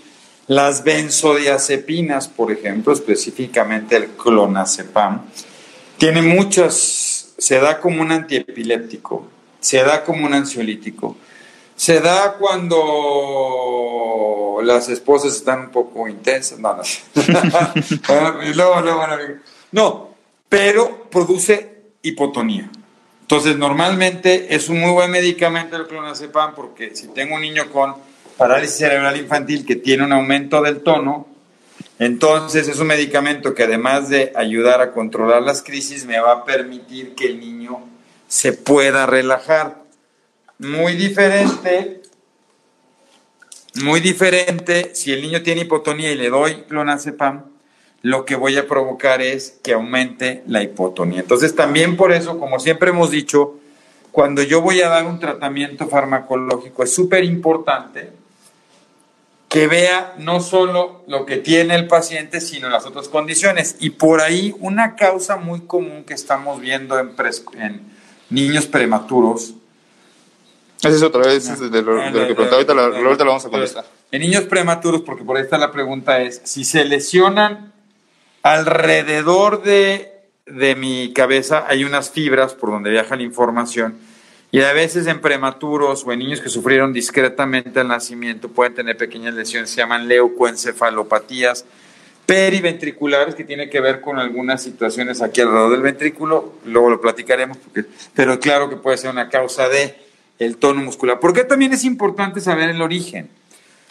Las 0.48 0.82
benzodiazepinas, 0.84 2.28
por 2.28 2.50
ejemplo, 2.52 2.92
específicamente 2.92 3.96
el 3.96 4.08
clonazepam, 4.08 5.22
tiene 5.96 6.20
muchas, 6.20 7.32
se 7.38 7.60
da 7.60 7.80
como 7.80 8.02
un 8.02 8.10
antiepiléptico, 8.10 9.28
se 9.60 9.84
da 9.84 10.02
como 10.02 10.26
un 10.26 10.34
ansiolítico, 10.34 11.16
se 11.76 12.00
da 12.00 12.34
cuando 12.34 12.80
las 14.62 14.88
esposas 14.88 15.34
están 15.34 15.60
un 15.60 15.70
poco 15.70 16.08
intensas. 16.08 16.58
No, 16.58 16.76
no. 16.76 16.82
no, 19.72 20.08
pero 20.48 21.08
produce 21.10 21.72
hipotonía. 22.02 22.70
Entonces, 23.22 23.56
normalmente 23.56 24.54
es 24.54 24.68
un 24.68 24.80
muy 24.80 24.90
buen 24.90 25.10
medicamento 25.10 25.76
el 25.76 25.86
clonazepam 25.86 26.54
porque 26.54 26.94
si 26.94 27.08
tengo 27.08 27.36
un 27.36 27.40
niño 27.40 27.70
con 27.72 27.94
parálisis 28.36 28.76
cerebral 28.76 29.16
infantil 29.16 29.64
que 29.64 29.76
tiene 29.76 30.04
un 30.04 30.12
aumento 30.12 30.60
del 30.60 30.82
tono, 30.82 31.26
entonces 31.98 32.68
es 32.68 32.78
un 32.78 32.88
medicamento 32.88 33.54
que 33.54 33.62
además 33.62 34.08
de 34.08 34.32
ayudar 34.34 34.82
a 34.82 34.92
controlar 34.92 35.42
las 35.42 35.62
crisis, 35.62 36.04
me 36.04 36.20
va 36.20 36.32
a 36.32 36.44
permitir 36.44 37.14
que 37.14 37.26
el 37.26 37.40
niño 37.40 37.80
se 38.28 38.52
pueda 38.52 39.06
relajar. 39.06 39.80
Muy 40.58 40.96
diferente, 40.96 42.01
muy 43.80 44.00
diferente, 44.00 44.94
si 44.94 45.12
el 45.12 45.22
niño 45.22 45.42
tiene 45.42 45.62
hipotonía 45.62 46.12
y 46.12 46.16
le 46.16 46.28
doy 46.28 46.64
clonazepam, 46.68 47.44
lo 48.02 48.24
que 48.24 48.34
voy 48.34 48.56
a 48.56 48.66
provocar 48.66 49.22
es 49.22 49.58
que 49.62 49.72
aumente 49.72 50.42
la 50.46 50.62
hipotonía. 50.62 51.20
Entonces 51.20 51.54
también 51.54 51.96
por 51.96 52.12
eso, 52.12 52.38
como 52.38 52.58
siempre 52.58 52.90
hemos 52.90 53.10
dicho, 53.10 53.58
cuando 54.10 54.42
yo 54.42 54.60
voy 54.60 54.82
a 54.82 54.88
dar 54.88 55.06
un 55.06 55.18
tratamiento 55.18 55.88
farmacológico 55.88 56.82
es 56.82 56.92
súper 56.92 57.24
importante 57.24 58.10
que 59.48 59.66
vea 59.66 60.14
no 60.18 60.40
solo 60.40 61.02
lo 61.06 61.26
que 61.26 61.36
tiene 61.36 61.74
el 61.74 61.86
paciente, 61.86 62.40
sino 62.40 62.68
las 62.68 62.86
otras 62.86 63.08
condiciones. 63.08 63.76
Y 63.80 63.90
por 63.90 64.20
ahí 64.20 64.54
una 64.60 64.96
causa 64.96 65.36
muy 65.36 65.60
común 65.60 66.04
que 66.04 66.14
estamos 66.14 66.60
viendo 66.60 66.98
en, 66.98 67.12
en 67.58 67.82
niños 68.30 68.66
prematuros 68.66 69.54
Esa 70.88 70.96
es 70.96 71.02
otra 71.02 71.22
vez 71.22 71.46
de 71.58 71.82
lo, 71.82 71.94
de 71.94 72.10
lo 72.10 72.26
que 72.26 72.34
preguntaba. 72.34 72.56
Ahorita, 72.56 72.74
la, 72.74 72.82
ahorita 72.84 73.24
la 73.24 73.30
vamos 73.30 73.46
a 73.46 73.50
contestar. 73.50 73.84
En 74.10 74.20
niños 74.20 74.44
prematuros, 74.44 75.02
porque 75.02 75.22
por 75.22 75.36
ahí 75.36 75.44
está 75.44 75.56
la 75.56 75.70
pregunta, 75.70 76.20
es 76.20 76.40
si 76.44 76.64
se 76.64 76.84
lesionan 76.84 77.72
alrededor 78.42 79.62
de, 79.62 80.12
de 80.46 80.74
mi 80.74 81.12
cabeza, 81.12 81.66
hay 81.68 81.84
unas 81.84 82.10
fibras 82.10 82.54
por 82.54 82.70
donde 82.70 82.90
viaja 82.90 83.14
la 83.14 83.22
información. 83.22 83.96
Y 84.50 84.60
a 84.60 84.72
veces 84.72 85.06
en 85.06 85.20
prematuros 85.20 86.04
o 86.04 86.12
en 86.12 86.18
niños 86.18 86.40
que 86.40 86.48
sufrieron 86.48 86.92
discretamente 86.92 87.80
el 87.80 87.88
nacimiento 87.88 88.48
pueden 88.48 88.74
tener 88.74 88.96
pequeñas 88.96 89.34
lesiones, 89.34 89.70
se 89.70 89.76
llaman 89.76 90.08
leucoencefalopatías 90.08 91.64
periventriculares 92.26 93.34
que 93.34 93.44
tiene 93.44 93.70
que 93.70 93.80
ver 93.80 94.00
con 94.00 94.18
algunas 94.18 94.62
situaciones 94.62 95.22
aquí 95.22 95.40
alrededor 95.40 95.70
del 95.70 95.82
ventrículo, 95.82 96.54
luego 96.66 96.90
lo 96.90 97.00
platicaremos, 97.00 97.56
porque, 97.56 97.84
pero 98.14 98.38
claro 98.40 98.68
que 98.68 98.76
puede 98.76 98.98
ser 98.98 99.10
una 99.10 99.28
causa 99.28 99.68
de 99.68 100.11
el 100.44 100.56
tono 100.56 100.82
muscular. 100.82 101.20
Porque 101.20 101.44
también 101.44 101.72
es 101.72 101.84
importante 101.84 102.40
saber 102.40 102.70
el 102.70 102.82
origen. 102.82 103.28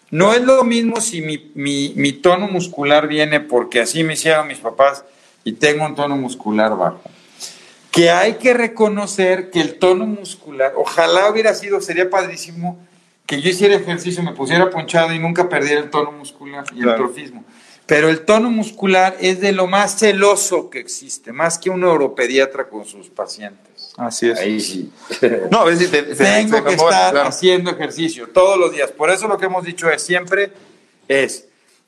No 0.10 0.34
es 0.34 0.41
lo 0.41 0.64
mismo 0.64 0.99
si 0.99 1.22
mi, 1.22 1.52
mi, 1.56 1.93
mi 1.95 2.12
tono 2.12 2.47
muscular 2.47 3.08
viene 3.08 3.39
porque 3.39 3.80
así 3.80 4.04
me 4.04 4.14
hicieron 4.14 4.47
mis 4.47 4.58
papás 4.58 5.06
y 5.43 5.54
tengo 5.54 5.86
un 5.86 5.95
tono 5.95 6.18
muscular 6.18 6.76
bajo. 6.78 7.02
Que 7.91 8.10
hay 8.10 8.36
que 8.36 8.54
reconocer 8.54 9.49
que 9.49 9.62
el 9.62 9.80
tono 9.80 10.06
muscular, 10.06 10.74
ojalá 10.76 11.30
hubiera 11.30 11.54
sido, 11.54 11.82
sería 11.82 12.10
padrísimo 12.10 12.78
que 13.26 13.41
yo 13.41 13.49
hiciera 13.49 13.76
ejercicio, 13.76 14.22
me 14.24 14.34
pusiera 14.34 14.70
ponchado 14.70 15.14
y 15.14 15.20
nunca 15.20 15.47
perdiera 15.47 15.80
el 15.80 15.89
tono 15.89 16.12
muscular 16.12 16.66
y 16.76 16.82
el 16.82 16.95
trofismo. 16.95 17.45
Pero 17.86 18.10
el 18.10 18.26
tono 18.26 18.49
muscular 18.49 19.16
es 19.20 19.41
de 19.41 19.52
lo 19.52 19.68
más 19.68 19.97
celoso 19.97 20.70
que 20.70 20.80
existe, 20.80 21.32
más 21.32 21.58
que 21.58 21.70
un 21.70 21.82
neuropediatra 21.82 22.68
con 22.68 22.86
sus 22.86 23.10
pacientes. 23.10 23.70
Así 23.98 24.30
es. 24.30 24.39
Ahí 24.39 24.60
sí. 24.60 24.92
No, 25.52 25.60
a 25.60 25.66
veces 25.66 25.92
te- 25.92 26.04
te- 26.04 26.16
Tengo 26.16 26.58
se 26.58 26.64
que 26.64 26.70
estar 26.72 27.12
claro. 27.12 27.28
haciendo 27.30 27.72
ejercicio 27.72 28.30
todos 28.30 28.58
los 28.58 28.72
días. 28.72 28.92
Por 28.92 29.10
eso 29.10 29.28
lo 29.28 29.38
que 29.38 29.46
hemos 29.46 29.64
dicho 29.66 29.89
es 29.89 30.02
siempre 30.02 30.52
es, 31.08 31.48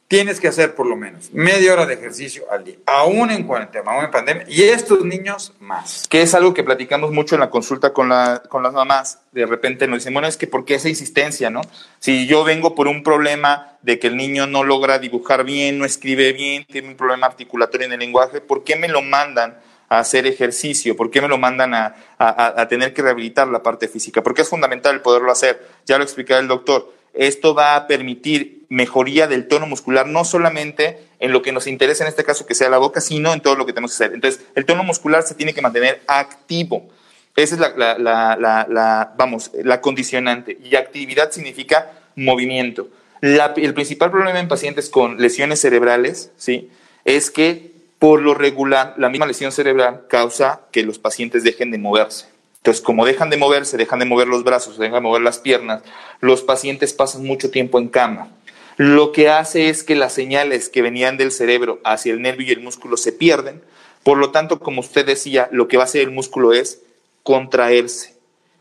tienes 0.10 0.40
que 0.40 0.48
hacer 0.50 0.76
por 0.76 0.86
lo 0.86 0.96
menos 0.98 1.32
media 1.32 1.74
hora 1.74 1.86
de 1.86 1.94
ejercicio 1.96 2.44
al 2.52 2.64
día, 2.66 2.76
aún 2.86 3.32
en 3.32 3.44
cuarentena, 3.48 3.90
aún 3.94 4.06
en 4.06 4.12
pandemia, 4.12 4.46
y 4.48 4.62
estos 4.64 5.04
niños 5.06 5.54
más. 5.60 6.04
que 6.10 6.22
es 6.22 6.36
algo 6.36 6.54
que 6.54 6.64
platicamos 6.64 7.12
mucho 7.12 7.36
en 7.36 7.42
la 7.42 7.50
consulta 7.50 7.94
con, 7.94 8.10
la, 8.10 8.44
con 8.50 8.62
las 8.62 8.74
mamás. 8.74 9.20
De 9.32 9.46
repente 9.46 9.88
nos 9.88 10.00
dicen, 10.00 10.14
bueno, 10.14 10.28
es 10.28 10.36
que 10.38 10.46
¿por 10.46 10.66
qué 10.66 10.76
esa 10.76 10.90
insistencia, 10.90 11.50
no? 11.50 11.62
Si 12.00 12.28
yo 12.28 12.44
vengo 12.44 12.76
por 12.76 12.88
un 12.88 13.02
problema 13.02 13.78
de 13.82 13.98
que 13.98 14.08
el 14.08 14.18
niño 14.18 14.46
no 14.46 14.64
logra 14.64 15.00
dibujar 15.00 15.46
bien, 15.46 15.80
no 15.80 15.86
escribe 15.86 16.34
bien, 16.34 16.66
tiene 16.70 16.90
un 16.90 16.96
problema 16.96 17.28
articulatorio 17.28 17.88
en 17.88 17.94
el 17.94 18.00
lenguaje, 18.00 18.40
¿por 18.42 18.64
qué 18.64 18.76
me 18.76 18.90
lo 18.90 19.02
mandan 19.02 19.58
hacer 19.90 20.26
ejercicio? 20.28 20.96
¿Por 20.96 21.12
qué 21.12 21.22
me 21.22 21.28
lo 21.28 21.38
mandan 21.38 21.74
a, 21.74 21.96
a- 22.18 22.68
tener 22.68 22.94
que 22.94 23.02
rehabilitar 23.02 23.48
la 23.48 23.62
parte 23.64 23.88
física? 23.88 24.24
Porque 24.24 24.42
es 24.42 24.50
fundamental 24.50 25.02
poderlo 25.02 25.32
hacer. 25.32 25.66
Ya 25.86 25.98
lo 25.98 26.04
explicaba 26.04 26.40
el 26.40 26.48
doctor. 26.48 26.92
Esto 27.14 27.54
va 27.54 27.76
a 27.76 27.86
permitir 27.88 28.66
mejoría 28.70 29.28
del 29.28 29.48
tono 29.48 29.68
muscular, 29.68 30.08
no 30.08 30.26
solamente 30.26 30.98
en 31.20 31.32
lo 31.32 31.44
que 31.44 31.52
nos 31.52 31.68
interesa 31.68 32.04
en 32.04 32.10
este 32.10 32.24
caso 32.24 32.48
que 32.48 32.56
sea 32.56 32.70
la 32.70 32.80
boca, 32.80 33.02
sino 33.02 33.34
en 33.34 33.42
todo 33.42 33.56
lo 33.56 33.66
que 33.68 33.74
tenemos 33.74 33.92
que 33.92 34.04
hacer. 34.04 34.16
Entonces, 34.16 34.44
el 34.56 34.66
tono 34.66 34.84
muscular 34.84 35.22
se 35.22 35.36
tiene 35.36 35.54
que 35.54 35.62
mantener 35.62 36.02
activo. 36.08 36.90
Esa 37.36 37.56
es 37.56 37.62
la, 37.62 37.70
la- 38.00 39.14
vamos, 39.16 39.52
la 39.54 39.80
condicionante. 39.82 40.58
Y 40.64 40.76
actividad 40.76 41.32
significa 41.32 41.92
movimiento. 42.16 42.88
El 43.22 43.74
principal 43.74 44.12
problema 44.12 44.40
en 44.40 44.48
pacientes 44.48 44.90
con 44.90 45.22
lesiones 45.22 45.62
cerebrales, 45.62 46.32
¿sí? 46.36 46.70
Es 47.06 47.32
que 47.32 47.73
por 48.04 48.22
lo 48.22 48.34
regular, 48.34 48.96
la 48.98 49.08
misma 49.08 49.28
lesión 49.28 49.54
cerebral 49.54 50.08
causa 50.10 50.60
que 50.74 50.84
los 50.84 51.00
pacientes 51.00 51.46
dejen 51.46 51.72
de 51.72 51.78
moverse. 51.78 52.26
Entonces, 52.58 52.84
como 52.84 53.06
dejan 53.06 53.30
de 53.30 53.38
moverse, 53.38 53.78
dejan 53.78 54.00
de 54.00 54.04
mover 54.04 54.28
los 54.28 54.44
brazos, 54.44 54.78
dejan 54.78 54.96
de 54.96 55.08
mover 55.08 55.22
las 55.22 55.40
piernas, 55.40 55.84
los 56.20 56.42
pacientes 56.42 56.92
pasan 56.92 57.24
mucho 57.24 57.50
tiempo 57.50 57.80
en 57.80 57.88
cama. 57.88 58.28
Lo 58.76 59.14
que 59.14 59.30
hace 59.30 59.70
es 59.70 59.86
que 59.86 59.96
las 59.96 60.12
señales 60.12 60.68
que 60.68 60.82
venían 60.82 61.16
del 61.16 61.32
cerebro 61.32 61.80
hacia 61.86 62.12
el 62.12 62.22
nervio 62.22 62.46
y 62.46 62.52
el 62.52 62.60
músculo 62.60 62.98
se 62.98 63.14
pierden. 63.14 63.62
Por 64.04 64.18
lo 64.18 64.32
tanto, 64.32 64.60
como 64.60 64.82
usted 64.82 65.06
decía, 65.06 65.48
lo 65.54 65.70
que 65.70 65.78
va 65.78 65.84
a 65.84 65.86
hacer 65.86 66.02
el 66.02 66.12
músculo 66.12 66.52
es 66.52 66.82
contraerse. 67.24 68.16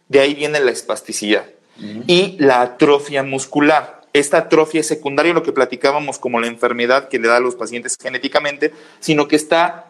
De 0.07 0.20
ahí 0.20 0.34
viene 0.34 0.61
la 0.61 0.70
espasticidad. 0.70 1.47
Y 2.07 2.36
la 2.38 2.61
atrofia 2.61 3.24
muscular. 3.24 4.01
Esta 4.12 4.38
atrofia 4.38 4.80
es 4.80 4.86
secundaria 4.88 5.32
a 5.32 5.34
lo 5.34 5.42
que 5.42 5.52
platicábamos 5.52 6.18
como 6.18 6.38
la 6.40 6.46
enfermedad 6.46 7.08
que 7.08 7.18
le 7.18 7.28
da 7.28 7.36
a 7.36 7.40
los 7.40 7.54
pacientes 7.54 7.96
genéticamente, 8.00 8.72
sino 9.00 9.26
que 9.28 9.36
está 9.36 9.88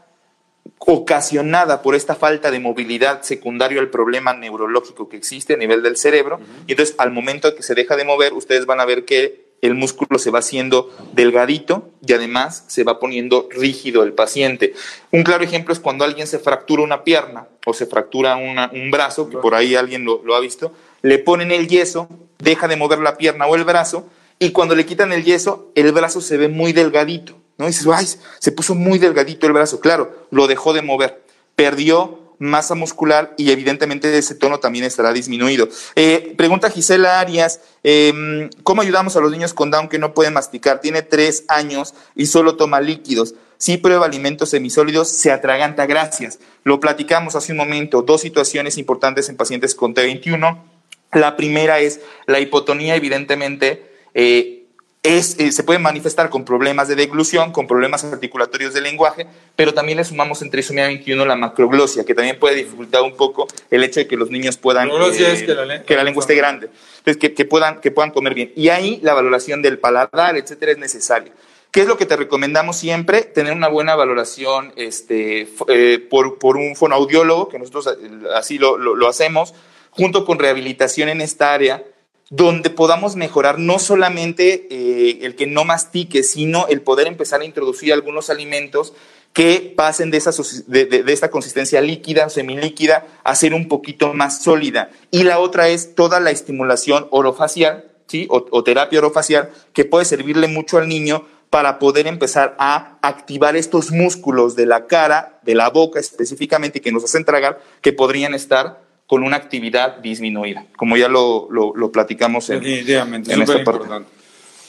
ocasionada 0.78 1.82
por 1.82 1.94
esta 1.94 2.14
falta 2.14 2.50
de 2.50 2.60
movilidad 2.60 3.22
secundario 3.22 3.80
al 3.80 3.88
problema 3.88 4.32
neurológico 4.34 5.08
que 5.08 5.16
existe 5.16 5.54
a 5.54 5.56
nivel 5.56 5.82
del 5.82 5.96
cerebro. 5.96 6.40
Y 6.66 6.72
entonces, 6.72 6.94
al 6.98 7.10
momento 7.12 7.54
que 7.54 7.62
se 7.62 7.74
deja 7.74 7.96
de 7.96 8.04
mover, 8.04 8.32
ustedes 8.32 8.66
van 8.66 8.80
a 8.80 8.84
ver 8.84 9.04
que 9.04 9.52
el 9.62 9.74
músculo 9.76 10.18
se 10.18 10.30
va 10.30 10.40
haciendo 10.40 10.90
delgadito 11.12 11.90
y 12.04 12.12
además 12.12 12.64
se 12.66 12.82
va 12.82 12.98
poniendo 12.98 13.48
rígido 13.50 14.02
el 14.02 14.12
paciente. 14.12 14.74
Un 15.12 15.22
claro 15.22 15.44
ejemplo 15.44 15.72
es 15.72 15.78
cuando 15.78 16.04
alguien 16.04 16.26
se 16.26 16.40
fractura 16.40 16.82
una 16.82 17.04
pierna 17.04 17.46
o 17.64 17.72
se 17.72 17.86
fractura 17.86 18.34
una- 18.34 18.70
un 18.72 18.90
brazo, 18.90 19.30
que 19.30 19.36
por 19.38 19.54
ahí 19.54 19.76
alguien 19.76 20.04
lo, 20.04 20.20
lo 20.24 20.34
ha 20.34 20.40
visto, 20.40 20.72
le 21.02 21.18
ponen 21.20 21.52
el 21.52 21.68
yeso, 21.68 22.08
deja 22.42 22.68
de 22.68 22.76
mover 22.76 22.98
la 22.98 23.16
pierna 23.16 23.46
o 23.46 23.54
el 23.54 23.64
brazo, 23.64 24.08
y 24.38 24.50
cuando 24.50 24.74
le 24.74 24.84
quitan 24.84 25.12
el 25.12 25.24
yeso, 25.24 25.70
el 25.74 25.92
brazo 25.92 26.20
se 26.20 26.36
ve 26.36 26.48
muy 26.48 26.72
delgadito. 26.72 27.36
¿no? 27.58 27.66
Dices, 27.66 27.86
ay, 27.92 28.06
se 28.38 28.52
puso 28.52 28.74
muy 28.74 28.98
delgadito 28.98 29.46
el 29.46 29.52
brazo. 29.52 29.80
Claro, 29.80 30.26
lo 30.30 30.48
dejó 30.48 30.72
de 30.72 30.82
mover, 30.82 31.22
perdió 31.54 32.18
masa 32.38 32.74
muscular 32.74 33.34
y 33.36 33.52
evidentemente 33.52 34.18
ese 34.18 34.34
tono 34.34 34.58
también 34.58 34.84
estará 34.84 35.12
disminuido. 35.12 35.68
Eh, 35.94 36.34
pregunta 36.36 36.70
Gisela 36.70 37.20
Arias, 37.20 37.60
eh, 37.84 38.50
¿cómo 38.64 38.82
ayudamos 38.82 39.14
a 39.14 39.20
los 39.20 39.30
niños 39.30 39.54
con 39.54 39.70
Down 39.70 39.88
que 39.88 40.00
no 40.00 40.12
pueden 40.12 40.32
masticar? 40.32 40.80
Tiene 40.80 41.02
tres 41.02 41.44
años 41.46 41.94
y 42.16 42.26
solo 42.26 42.56
toma 42.56 42.80
líquidos. 42.80 43.36
Si 43.58 43.76
prueba 43.76 44.06
alimentos 44.06 44.50
semisólidos, 44.50 45.08
se 45.08 45.30
atraganta. 45.30 45.86
Gracias. 45.86 46.40
Lo 46.64 46.80
platicamos 46.80 47.36
hace 47.36 47.52
un 47.52 47.58
momento. 47.58 48.02
Dos 48.02 48.22
situaciones 48.22 48.76
importantes 48.76 49.28
en 49.28 49.36
pacientes 49.36 49.76
con 49.76 49.94
T21. 49.94 50.71
La 51.12 51.36
primera 51.36 51.78
es 51.80 52.00
la 52.26 52.40
hipotonía, 52.40 52.96
evidentemente, 52.96 53.84
eh, 54.14 54.58
es, 55.02 55.38
eh, 55.40 55.50
se 55.50 55.64
puede 55.64 55.80
manifestar 55.80 56.30
con 56.30 56.44
problemas 56.44 56.86
de 56.86 56.94
deglución, 56.94 57.50
con 57.50 57.66
problemas 57.66 58.04
articulatorios 58.04 58.72
del 58.72 58.84
lenguaje, 58.84 59.26
pero 59.56 59.74
también 59.74 59.98
le 59.98 60.04
sumamos 60.04 60.42
en 60.42 60.50
trisomía 60.50 60.86
21 60.86 61.24
la 61.26 61.34
macroglosia, 61.34 62.04
que 62.04 62.14
también 62.14 62.38
puede 62.38 62.54
dificultar 62.54 63.02
un 63.02 63.16
poco 63.16 63.48
el 63.70 63.82
hecho 63.82 63.98
de 64.00 64.06
que 64.06 64.16
los 64.16 64.30
niños 64.30 64.56
puedan... 64.58 64.86
Macroglosia 64.88 65.32
es 65.32 65.42
que 65.42 65.54
la 65.54 65.64
le- 65.64 65.82
que 65.82 65.96
la 65.96 66.04
lengua 66.04 66.20
esté 66.20 66.36
grande. 66.36 66.68
Entonces, 66.98 67.16
que, 67.16 67.34
que 67.34 67.44
puedan, 67.44 67.80
que 67.80 67.90
puedan 67.90 68.12
comer 68.12 68.34
bien. 68.34 68.52
Y 68.54 68.68
ahí 68.68 69.00
la 69.02 69.12
valoración 69.12 69.60
del 69.60 69.78
paladar, 69.80 70.36
etcétera, 70.36 70.70
es 70.72 70.78
necesaria. 70.78 71.32
¿Qué 71.72 71.80
es 71.80 71.86
lo 71.88 71.96
que 71.96 72.06
te 72.06 72.16
recomendamos 72.16 72.76
siempre? 72.76 73.22
Tener 73.22 73.54
una 73.54 73.66
buena 73.68 73.96
valoración 73.96 74.72
este, 74.76 75.48
eh, 75.68 75.98
por, 76.08 76.38
por 76.38 76.56
un 76.56 76.76
fonoaudiólogo, 76.76 77.48
que 77.48 77.58
nosotros 77.58 77.88
eh, 78.00 78.08
así 78.36 78.56
lo, 78.58 78.78
lo- 78.78 78.94
lo 78.94 79.08
hacemos, 79.08 79.52
junto 79.92 80.24
con 80.24 80.38
rehabilitación 80.38 81.08
en 81.08 81.20
esta 81.20 81.54
área, 81.54 81.84
donde 82.30 82.70
podamos 82.70 83.14
mejorar 83.14 83.58
no 83.58 83.78
solamente 83.78 84.66
eh, 84.70 85.18
el 85.22 85.36
que 85.36 85.46
no 85.46 85.64
mastique, 85.64 86.22
sino 86.22 86.66
el 86.66 86.80
poder 86.80 87.06
empezar 87.06 87.42
a 87.42 87.44
introducir 87.44 87.92
algunos 87.92 88.30
alimentos 88.30 88.94
que 89.34 89.72
pasen 89.76 90.10
de, 90.10 90.18
esa, 90.18 90.30
de, 90.66 91.04
esta 91.08 91.30
consistencia 91.30 91.80
líquida, 91.80 92.28
semilíquida, 92.30 93.06
a 93.22 93.34
ser 93.34 93.54
un 93.54 93.68
poquito 93.68 94.14
más 94.14 94.42
sólida. 94.42 94.90
Y 95.10 95.24
la 95.24 95.38
otra 95.38 95.68
es 95.68 95.94
toda 95.94 96.20
la 96.20 96.30
estimulación 96.30 97.06
orofacial, 97.10 97.90
¿sí? 98.06 98.26
o, 98.30 98.46
o 98.50 98.64
terapia 98.64 98.98
orofacial, 98.98 99.50
que 99.74 99.84
puede 99.84 100.06
servirle 100.06 100.48
mucho 100.48 100.78
al 100.78 100.88
niño 100.88 101.26
para 101.50 101.78
poder 101.78 102.06
empezar 102.06 102.56
a 102.58 102.98
activar 103.02 103.56
estos 103.56 103.90
músculos 103.90 104.56
de 104.56 104.64
la 104.64 104.86
cara, 104.86 105.38
de 105.42 105.54
la 105.54 105.68
boca 105.68 106.00
específicamente, 106.00 106.80
que 106.80 106.92
nos 106.92 107.04
hacen 107.04 107.26
tragar, 107.26 107.60
que 107.82 107.92
podrían 107.92 108.32
estar 108.32 108.80
con 109.12 109.24
una 109.24 109.36
actividad 109.36 109.98
disminuida, 109.98 110.64
como 110.74 110.96
ya 110.96 111.06
lo, 111.06 111.46
lo, 111.50 111.74
lo 111.76 111.92
platicamos 111.92 112.48
en, 112.48 112.60
Definitivamente, 112.60 113.30
en 113.30 113.42
esta 113.42 113.62
parte. 113.62 113.86
Vamos 113.90 114.06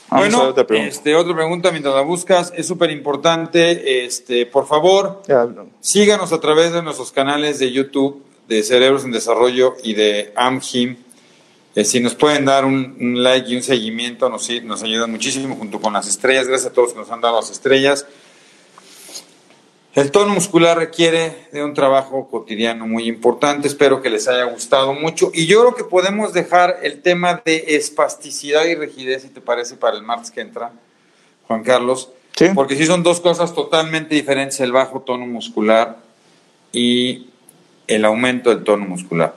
bueno, 0.09 0.43
otra 0.49 0.67
pregunta. 0.67 0.89
este, 0.93 1.15
otra 1.15 1.33
pregunta 1.33 1.71
mientras 1.71 1.95
la 1.95 2.01
buscas, 2.01 2.51
es 2.57 2.67
súper 2.67 2.91
importante. 2.91 4.03
Este, 4.03 4.45
por 4.45 4.67
favor, 4.67 5.21
Ya, 5.29 5.45
no. 5.45 5.67
síganos 5.79 6.33
a 6.33 6.41
través 6.41 6.73
de 6.73 6.83
nuestros 6.83 7.13
canales 7.13 7.57
de 7.59 7.71
YouTube 7.71 8.21
de 8.49 8.63
Cerebros 8.63 9.05
en 9.05 9.11
Desarrollo 9.11 9.77
y 9.81 9.93
de 9.93 10.33
AMGIM. 10.35 10.97
Eh, 11.75 11.85
si 11.85 12.01
nos 12.01 12.15
pueden 12.15 12.43
dar 12.43 12.65
un, 12.65 12.97
un 12.99 13.23
like 13.23 13.49
y 13.49 13.55
un 13.55 13.63
seguimiento, 13.63 14.27
nos, 14.27 14.49
nos 14.63 14.83
ayuda 14.83 15.07
muchísimo 15.07 15.55
junto 15.55 15.79
con 15.79 15.93
las 15.93 16.05
estrellas. 16.09 16.49
Gracias 16.49 16.69
a 16.69 16.73
todos 16.73 16.91
que 16.91 16.99
nos 16.99 17.09
han 17.11 17.21
dado 17.21 17.37
las 17.37 17.49
estrellas. 17.49 18.05
El 19.95 20.09
tono 20.09 20.33
muscular 20.33 20.77
requiere 20.77 21.47
de 21.51 21.63
un 21.63 21.75
trabajo 21.75 22.27
cotidiano 22.27 22.87
muy 22.87 23.07
importante. 23.07 23.67
Espero 23.67 24.01
que 24.01 24.09
les 24.09 24.27
haya 24.27 24.45
gustado 24.45 24.93
mucho. 24.93 25.29
Y 25.35 25.45
yo 25.45 25.61
creo 25.61 25.75
que 25.75 25.83
podemos 25.83 26.33
dejar 26.33 26.79
el 26.81 27.01
tema 27.03 27.43
de 27.45 27.63
espasticidad 27.75 28.65
y 28.65 28.73
rigidez, 28.73 29.21
si 29.21 29.29
te 29.29 29.39
parece, 29.39 29.75
para 29.75 29.95
el 29.95 30.01
martes 30.01 30.31
que 30.31 30.41
entra, 30.41 30.71
Juan 31.47 31.63
Carlos. 31.63 32.09
Sí. 32.35 32.47
Porque 32.55 32.75
sí 32.75 32.87
son 32.87 33.03
dos 33.03 33.19
cosas 33.19 33.53
totalmente 33.53 34.15
diferentes, 34.15 34.59
el 34.61 34.71
bajo 34.71 35.01
tono 35.01 35.27
muscular 35.27 35.97
y 36.71 37.29
el 37.85 38.03
aumento 38.05 38.49
del 38.49 38.63
tono 38.63 38.85
muscular. 38.85 39.35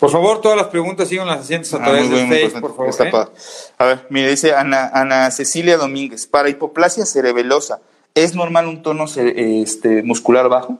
Por 0.00 0.10
favor, 0.10 0.40
todas 0.40 0.56
las 0.56 0.68
preguntas 0.68 1.08
sigan 1.08 1.26
las 1.26 1.40
asientos 1.40 1.74
a 1.74 1.76
Ah, 1.76 1.84
través 1.84 2.08
de 2.08 2.26
Facebook, 2.26 2.74
por 2.74 2.94
favor. 2.96 3.28
¿eh? 3.28 3.72
A 3.76 3.84
ver, 3.84 4.06
mire, 4.08 4.30
dice 4.30 4.54
Ana, 4.54 4.90
Ana 4.94 5.30
Cecilia 5.30 5.76
Domínguez. 5.76 6.26
Para 6.26 6.48
hipoplasia 6.48 7.04
cerebelosa, 7.04 7.80
¿es 8.14 8.34
normal 8.34 8.66
un 8.66 8.82
tono 8.82 9.06
este, 9.16 10.02
muscular 10.02 10.48
bajo? 10.48 10.78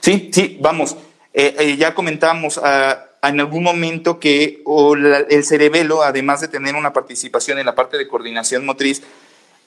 Sí, 0.00 0.30
sí, 0.32 0.58
vamos. 0.60 0.96
Eh, 1.32 1.54
eh, 1.58 1.76
ya 1.76 1.94
comentamos 1.94 2.60
ah, 2.62 3.06
en 3.22 3.40
algún 3.40 3.62
momento 3.62 4.18
que 4.18 4.62
el 5.30 5.44
cerebelo, 5.44 6.02
además 6.02 6.40
de 6.40 6.48
tener 6.48 6.74
una 6.74 6.92
participación 6.92 7.58
en 7.58 7.66
la 7.66 7.74
parte 7.74 7.96
de 7.96 8.08
coordinación 8.08 8.66
motriz, 8.66 9.02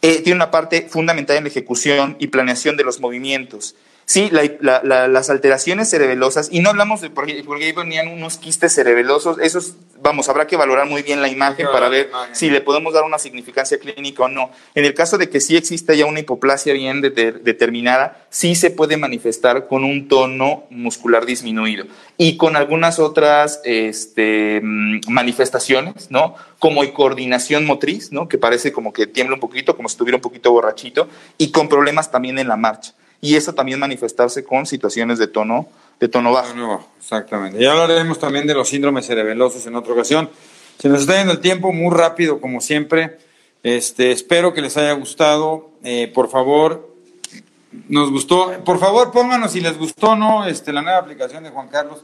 eh, 0.01 0.21
tiene 0.21 0.35
una 0.35 0.51
parte 0.51 0.87
fundamental 0.89 1.37
en 1.37 1.45
la 1.45 1.49
ejecución 1.49 2.17
y 2.19 2.27
planeación 2.27 2.75
de 2.75 2.83
los 2.83 2.99
movimientos. 2.99 3.75
Sí, 4.07 4.29
la- 4.31 4.43
la- 4.61 4.81
la- 4.83 5.07
las 5.07 5.31
alteraciones 5.31 5.89
cerebelosas, 5.89 6.49
y 6.51 6.59
no 6.59 6.69
hablamos 6.69 7.01
de, 7.01 7.09
porque, 7.09 7.41
porque 7.43 7.65
ahí 7.65 7.71
venían 7.71 8.07
unos 8.07 8.37
quistes 8.37 8.75
cerebelosos, 8.75 9.39
esos, 9.39 9.73
vamos, 9.99 10.29
habrá 10.29 10.45
que 10.45 10.55
valorar 10.57 10.85
muy 10.87 11.01
bien 11.01 11.21
la 11.23 11.27
imagen 11.27 11.65
para 11.71 11.89
ver 11.89 12.09
imagen. 12.09 12.35
si 12.35 12.51
le 12.51 12.61
podemos 12.61 12.93
dar 12.93 13.03
una 13.03 13.17
significancia 13.17 13.79
clínica 13.79 14.21
o 14.23 14.27
no. 14.27 14.51
En 14.75 14.85
el 14.85 14.93
caso 14.93 15.17
de 15.17 15.27
que 15.27 15.41
sí 15.41 15.57
exista 15.57 15.95
ya 15.95 16.05
una 16.05 16.19
hipoplasia 16.19 16.73
bien 16.73 17.01
deter- 17.01 17.41
determinada, 17.41 18.25
sí 18.29 18.53
se 18.53 18.69
puede 18.69 18.95
manifestar 18.97 19.67
con 19.67 19.83
un 19.83 20.07
tono 20.07 20.65
muscular 20.69 21.25
disminuido 21.25 21.85
y 22.15 22.37
con 22.37 22.55
algunas 22.55 22.99
otras 22.99 23.59
este, 23.63 24.61
mm, 24.63 24.99
manifestaciones, 25.09 26.11
¿no? 26.11 26.35
Como 26.59 26.81
coordinación 26.93 27.65
motriz, 27.65 28.11
¿no? 28.11 28.27
Que 28.27 28.37
parece 28.37 28.71
como 28.71 28.93
que 28.93 29.07
tiembla 29.07 29.33
un 29.33 29.39
poquito, 29.41 29.75
como 29.75 29.89
si 29.89 29.93
estuviera 29.93 30.17
un 30.17 30.21
poquito 30.21 30.51
borrachito, 30.51 31.07
y 31.39 31.51
con 31.51 31.67
problemas 31.67 32.11
también 32.11 32.37
en 32.37 32.47
la 32.47 32.55
marcha. 32.55 32.93
Y 33.21 33.35
eso 33.35 33.53
también 33.53 33.79
manifestarse 33.79 34.43
con 34.43 34.65
situaciones 34.65 35.17
de 35.19 35.27
tono, 35.27 35.67
de 35.99 36.07
tono 36.07 36.31
bajo. 36.31 36.87
Exactamente. 36.99 37.59
Ya 37.59 37.71
hablaremos 37.71 38.19
también 38.19 38.47
de 38.47 38.53
los 38.53 38.69
síndromes 38.69 39.07
cerebelosos 39.07 39.65
en 39.65 39.75
otra 39.75 39.93
ocasión. 39.93 40.29
Se 40.79 40.89
nos 40.89 41.01
está 41.01 41.17
yendo 41.17 41.33
el 41.33 41.39
tiempo 41.39 41.71
muy 41.71 41.95
rápido, 41.95 42.41
como 42.41 42.61
siempre. 42.61 43.17
Este, 43.63 44.11
espero 44.11 44.53
que 44.53 44.61
les 44.61 44.77
haya 44.77 44.91
gustado. 44.93 45.71
Eh, 45.83 46.11
por 46.13 46.29
favor, 46.29 46.95
nos 47.89 48.11
gustó. 48.11 48.51
Por 48.63 48.79
favor, 48.79 49.11
pónganos 49.11 49.51
si 49.51 49.61
les 49.61 49.77
gustó 49.77 50.15
no 50.15 50.45
este, 50.45 50.71
la 50.73 50.81
nueva 50.81 50.99
aplicación 50.99 51.43
de 51.43 51.49
Juan 51.49 51.69
Carlos. 51.69 52.03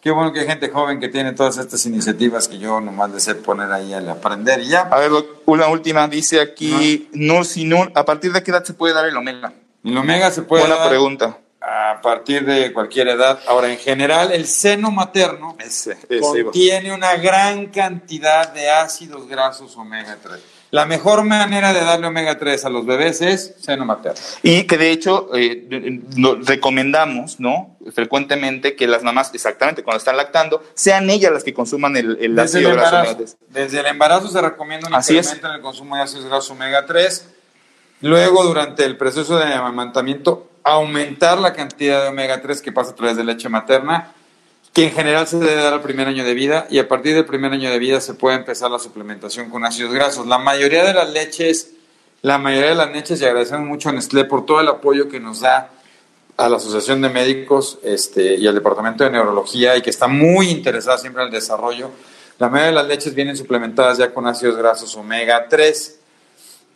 Qué 0.00 0.12
bueno 0.12 0.32
que 0.32 0.40
hay 0.40 0.46
gente 0.46 0.68
joven 0.68 1.00
que 1.00 1.08
tiene 1.08 1.32
todas 1.32 1.58
estas 1.58 1.84
iniciativas 1.86 2.46
que 2.46 2.58
yo 2.58 2.80
nomás 2.80 3.12
deseo 3.12 3.36
poner 3.42 3.72
ahí 3.72 3.92
al 3.92 4.08
aprender 4.08 4.60
y 4.60 4.68
ya. 4.68 4.82
A 4.82 4.98
ver, 4.98 5.10
una 5.44 5.68
última, 5.68 6.06
dice 6.06 6.40
aquí, 6.40 7.08
no, 7.12 7.42
si 7.42 7.64
no, 7.64 7.88
¿a 7.94 8.04
partir 8.04 8.32
de 8.32 8.42
qué 8.42 8.52
edad 8.52 8.64
se 8.64 8.74
puede 8.74 8.94
dar 8.94 9.06
el 9.06 9.16
omega? 9.16 9.52
El 9.84 9.96
omega 9.96 10.30
se 10.30 10.42
puede 10.42 10.62
Buena 10.62 10.76
dar 10.76 10.88
pregunta. 10.88 11.38
a 11.60 12.00
partir 12.02 12.44
de 12.44 12.72
cualquier 12.72 13.08
edad. 13.08 13.38
Ahora, 13.46 13.70
en 13.72 13.78
general, 13.78 14.32
el 14.32 14.46
seno 14.46 14.90
materno 14.90 15.56
Ese, 15.58 15.92
ese 16.08 16.14
iba. 16.38 16.44
contiene 16.44 16.92
una 16.92 17.16
gran 17.16 17.66
cantidad 17.66 18.52
de 18.52 18.70
ácidos 18.70 19.26
grasos 19.28 19.76
omega 19.76 20.16
3. 20.22 20.40
La 20.70 20.84
mejor 20.84 21.24
manera 21.24 21.72
de 21.72 21.80
darle 21.80 22.08
omega 22.08 22.38
3 22.38 22.66
a 22.66 22.68
los 22.68 22.84
bebés 22.84 23.22
es 23.22 23.54
seno 23.58 23.86
materno. 23.86 24.20
Y 24.42 24.64
que 24.64 24.76
de 24.76 24.90
hecho 24.90 25.30
eh, 25.34 25.66
recomendamos, 26.44 27.40
¿no? 27.40 27.76
Frecuentemente 27.94 28.76
que 28.76 28.86
las 28.86 29.02
mamás, 29.02 29.30
exactamente 29.32 29.82
cuando 29.82 29.98
están 29.98 30.16
lactando, 30.18 30.62
sean 30.74 31.08
ellas 31.08 31.32
las 31.32 31.42
que 31.44 31.54
consuman 31.54 31.96
el, 31.96 32.18
el 32.20 32.38
ácido 32.38 32.70
graso 32.72 32.96
omega 32.96 33.16
3. 33.16 33.36
desde 33.48 33.80
el 33.80 33.86
embarazo 33.86 34.28
se 34.28 34.40
recomienda 34.42 34.88
un 34.88 34.94
Así 34.94 35.16
es. 35.16 35.26
incremento 35.26 35.48
en 35.48 35.54
el 35.54 35.60
consumo 35.62 35.96
de 35.96 36.02
ácidos 36.02 36.24
grasos 36.26 36.50
omega 36.50 36.84
3. 36.84 37.28
Luego, 38.00 38.44
durante 38.44 38.84
el 38.84 38.96
proceso 38.96 39.38
de 39.38 39.52
amamantamiento, 39.52 40.48
aumentar 40.62 41.38
la 41.38 41.52
cantidad 41.52 42.02
de 42.02 42.08
omega 42.08 42.40
3 42.40 42.62
que 42.62 42.72
pasa 42.72 42.92
a 42.92 42.94
través 42.94 43.16
de 43.16 43.24
leche 43.24 43.48
materna, 43.48 44.12
que 44.72 44.84
en 44.84 44.92
general 44.92 45.26
se 45.26 45.38
debe 45.38 45.56
dar 45.56 45.72
al 45.72 45.82
primer 45.82 46.06
año 46.06 46.24
de 46.24 46.34
vida, 46.34 46.68
y 46.70 46.78
a 46.78 46.86
partir 46.86 47.14
del 47.14 47.24
primer 47.24 47.52
año 47.52 47.70
de 47.70 47.78
vida 47.78 48.00
se 48.00 48.14
puede 48.14 48.36
empezar 48.36 48.70
la 48.70 48.78
suplementación 48.78 49.50
con 49.50 49.64
ácidos 49.64 49.92
grasos. 49.92 50.26
La 50.26 50.38
mayoría 50.38 50.84
de 50.84 50.94
las 50.94 51.10
leches, 51.10 51.72
la 52.22 52.38
mayoría 52.38 52.70
de 52.70 52.76
las 52.76 52.92
leches, 52.92 53.20
y 53.20 53.24
agradecemos 53.24 53.66
mucho 53.66 53.88
a 53.88 53.92
Nestlé 53.92 54.24
por 54.24 54.46
todo 54.46 54.60
el 54.60 54.68
apoyo 54.68 55.08
que 55.08 55.18
nos 55.18 55.40
da 55.40 55.70
a 56.36 56.48
la 56.48 56.58
Asociación 56.58 57.00
de 57.00 57.08
Médicos 57.08 57.80
este, 57.82 58.36
y 58.36 58.46
al 58.46 58.54
Departamento 58.54 59.02
de 59.02 59.10
Neurología 59.10 59.76
y 59.76 59.82
que 59.82 59.90
está 59.90 60.06
muy 60.06 60.50
interesada 60.50 60.96
siempre 60.96 61.22
en 61.22 61.28
el 61.28 61.34
desarrollo. 61.34 61.90
La 62.38 62.48
mayoría 62.48 62.68
de 62.68 62.74
las 62.76 62.86
leches 62.86 63.14
vienen 63.14 63.36
suplementadas 63.36 63.98
ya 63.98 64.14
con 64.14 64.24
ácidos 64.28 64.56
grasos 64.56 64.94
omega 64.94 65.48
3 65.48 65.98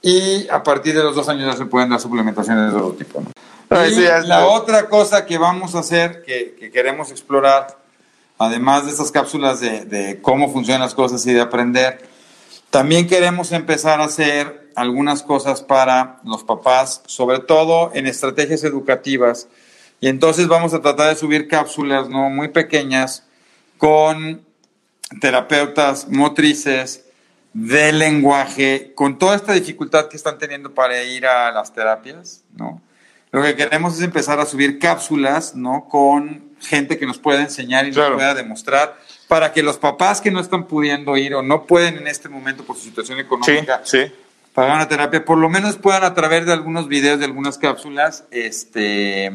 y 0.03 0.49
a 0.49 0.63
partir 0.63 0.97
de 0.97 1.03
los 1.03 1.15
dos 1.15 1.29
años 1.29 1.47
ya 1.47 1.57
se 1.57 1.67
pueden 1.67 1.91
dar 1.91 2.01
suplementaciones 2.01 2.73
de 2.73 2.79
otro 2.79 2.93
tipo. 2.95 3.21
¿no? 3.21 3.31
Ay, 3.71 3.93
Y 3.93 3.95
sí, 3.95 4.01
la 4.03 4.19
está. 4.19 4.47
otra 4.47 4.89
cosa 4.89 5.25
que 5.25 5.39
vamos 5.39 5.75
a 5.75 5.79
hacer, 5.79 6.23
que, 6.25 6.57
que 6.59 6.71
queremos 6.71 7.11
explorar, 7.11 7.79
además 8.39 8.85
de 8.85 8.91
estas 8.91 9.13
cápsulas 9.13 9.61
de, 9.61 9.85
de 9.85 10.21
cómo 10.21 10.53
funcionan 10.53 10.83
las 10.83 10.95
cosas 10.95 11.25
y 11.27 11.33
de 11.33 11.41
aprender, 11.41 12.07
también 12.71 13.07
queremos 13.07 13.53
empezar 13.53 14.01
a 14.01 14.05
hacer 14.05 14.71
algunas 14.75 15.23
cosas 15.23 15.63
para 15.63 16.21
los 16.25 16.43
papás, 16.43 17.03
sobre 17.07 17.39
todo 17.39 17.91
en 17.95 18.07
estrategias 18.07 18.65
educativas. 18.65 19.49
Y 20.01 20.09
entonces 20.09 20.49
vamos 20.49 20.75
a 20.75 20.81
tratar 20.81 21.11
de 21.11 21.17
subir 21.17 21.47
cápsulas 21.47 22.09
¿no? 22.09 22.29
muy 22.31 22.49
pequeñas 22.49 23.25
con 23.79 24.45
terapeutas 25.21 26.09
motrices 26.09 27.05
de 27.55 27.93
lenguaje, 27.93 28.93
con 28.95 29.19
toda 29.19 29.37
esta 29.37 29.53
dificultad 29.53 30.09
que 30.09 30.17
están 30.17 30.39
teniendo 30.39 30.73
para 30.75 31.03
ir 31.03 31.27
a 31.27 31.51
las 31.53 31.73
terapias, 31.73 32.43
¿no? 32.57 32.81
Lo 33.31 33.43
que 33.43 33.57
queremos 33.57 33.95
es 33.95 34.03
empezar 34.03 34.41
a 34.41 34.47
subir 34.47 34.79
cápsulas, 34.79 35.55
¿no? 35.55 35.87
Con 35.89 36.43
gente 36.61 36.99
que 36.99 37.07
nos 37.07 37.19
pueda 37.19 37.41
enseñar 37.41 37.87
y 37.87 37.93
Claro. 37.93 38.11
nos 38.11 38.19
pueda 38.19 38.35
demostrar 38.35 38.97
para 39.29 39.53
que 39.53 39.63
los 39.63 39.79
papás 39.79 40.21
que 40.21 40.31
no 40.31 40.41
están 40.41 40.67
pudiendo 40.67 41.17
ir 41.17 41.35
o 41.35 41.43
no 41.43 41.65
pueden 41.67 41.97
en 41.97 42.07
este 42.07 42.29
momento 42.29 42.65
por 42.65 42.77
su 42.77 42.83
situación 42.85 43.17
Sí, 43.19 43.23
económica 43.25 43.81
sí. 43.85 44.13
pagar 44.55 44.77
una 44.77 44.89
terapia, 44.89 45.25
por 45.25 45.39
lo 45.39 45.49
menos 45.49 45.77
puedan 45.77 46.05
a 46.05 46.13
través 46.15 46.45
de 46.47 46.53
algunos 46.53 46.89
videos, 46.89 47.19
de 47.19 47.25
algunas 47.25 47.57
cápsulas, 47.59 48.25
este, 48.31 49.31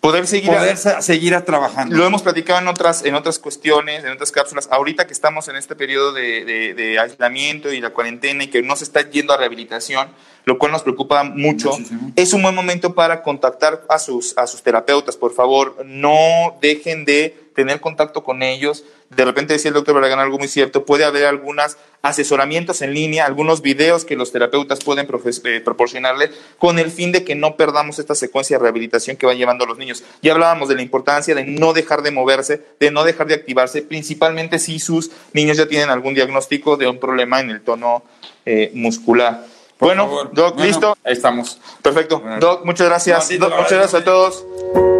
Poder 0.00 0.26
seguir. 0.26 0.50
poder 0.50 0.76
sa- 0.78 1.02
seguir 1.02 1.34
a 1.34 1.44
trabajando. 1.44 1.94
Lo 1.94 2.06
hemos 2.06 2.22
platicado 2.22 2.58
en 2.58 2.68
otras, 2.68 3.04
en 3.04 3.14
otras 3.14 3.38
cuestiones, 3.38 4.02
en 4.02 4.10
otras 4.12 4.32
cápsulas. 4.32 4.66
Ahorita 4.70 5.06
que 5.06 5.12
estamos 5.12 5.48
en 5.48 5.56
este 5.56 5.76
periodo 5.76 6.12
de, 6.14 6.44
de- 6.46 6.72
de 6.74 6.98
aislamiento 6.98 7.70
y 7.70 7.80
la 7.82 7.90
cuarentena 7.90 8.44
y 8.44 8.48
que 8.48 8.62
no 8.62 8.76
se 8.76 8.84
está 8.84 9.08
yendo 9.10 9.34
a 9.34 9.36
rehabilitación, 9.36 10.08
lo 10.46 10.58
cual 10.58 10.72
nos 10.72 10.82
preocupa 10.82 11.22
mucho, 11.24 11.72
Muchísimo. 11.72 12.12
es 12.16 12.32
un 12.32 12.40
buen 12.42 12.54
momento 12.54 12.94
para 12.94 13.22
contactar 13.22 13.82
a 13.90 13.98
sus, 13.98 14.36
a 14.38 14.46
sus 14.46 14.62
terapeutas, 14.62 15.18
por 15.18 15.34
favor. 15.34 15.76
No 15.84 16.56
dejen 16.62 17.04
de 17.04 17.49
tener 17.60 17.80
contacto 17.80 18.24
con 18.24 18.42
ellos. 18.42 18.84
De 19.10 19.24
repente 19.24 19.52
decía 19.52 19.68
el 19.68 19.74
doctor 19.74 19.94
Barragán 19.94 20.18
algo 20.18 20.38
muy 20.38 20.48
cierto, 20.48 20.86
puede 20.86 21.04
haber 21.04 21.26
algunos 21.26 21.76
asesoramientos 22.00 22.80
en 22.80 22.94
línea, 22.94 23.26
algunos 23.26 23.60
videos 23.60 24.06
que 24.06 24.16
los 24.16 24.32
terapeutas 24.32 24.78
pueden 24.82 25.06
eh, 25.06 25.60
proporcionarle 25.62 26.30
con 26.58 26.78
el 26.78 26.90
fin 26.90 27.12
de 27.12 27.22
que 27.22 27.34
no 27.34 27.56
perdamos 27.56 27.98
esta 27.98 28.14
secuencia 28.14 28.56
de 28.56 28.62
rehabilitación 28.62 29.18
que 29.18 29.26
van 29.26 29.36
llevando 29.36 29.66
los 29.66 29.76
niños. 29.76 30.02
Ya 30.22 30.32
hablábamos 30.32 30.70
de 30.70 30.76
la 30.76 30.82
importancia 30.82 31.34
de 31.34 31.44
no 31.44 31.74
dejar 31.74 32.02
de 32.02 32.10
moverse, 32.10 32.62
de 32.80 32.90
no 32.90 33.04
dejar 33.04 33.26
de 33.26 33.34
activarse, 33.34 33.82
principalmente 33.82 34.58
si 34.58 34.78
sus 34.78 35.10
niños 35.34 35.58
ya 35.58 35.66
tienen 35.66 35.90
algún 35.90 36.14
diagnóstico 36.14 36.78
de 36.78 36.88
un 36.88 36.98
problema 36.98 37.40
en 37.40 37.50
el 37.50 37.60
tono 37.60 38.02
eh, 38.46 38.70
muscular. 38.72 39.44
Por 39.76 39.88
bueno, 39.88 40.06
favor. 40.06 40.30
Doc, 40.32 40.54
Bueno, 40.54 40.66
¿listo? 40.66 40.96
Ahí 41.04 41.12
estamos. 41.12 41.58
Perfecto. 41.82 42.20
Bueno. 42.20 42.38
Doc, 42.38 42.64
muchas 42.64 42.86
gracias. 42.86 43.18
No, 43.18 43.24
sí, 43.24 43.34
te 43.34 43.40
Doc, 43.40 43.50
muchas 43.50 43.72
gracias 43.72 44.00
a 44.00 44.04
todos. 44.04 44.99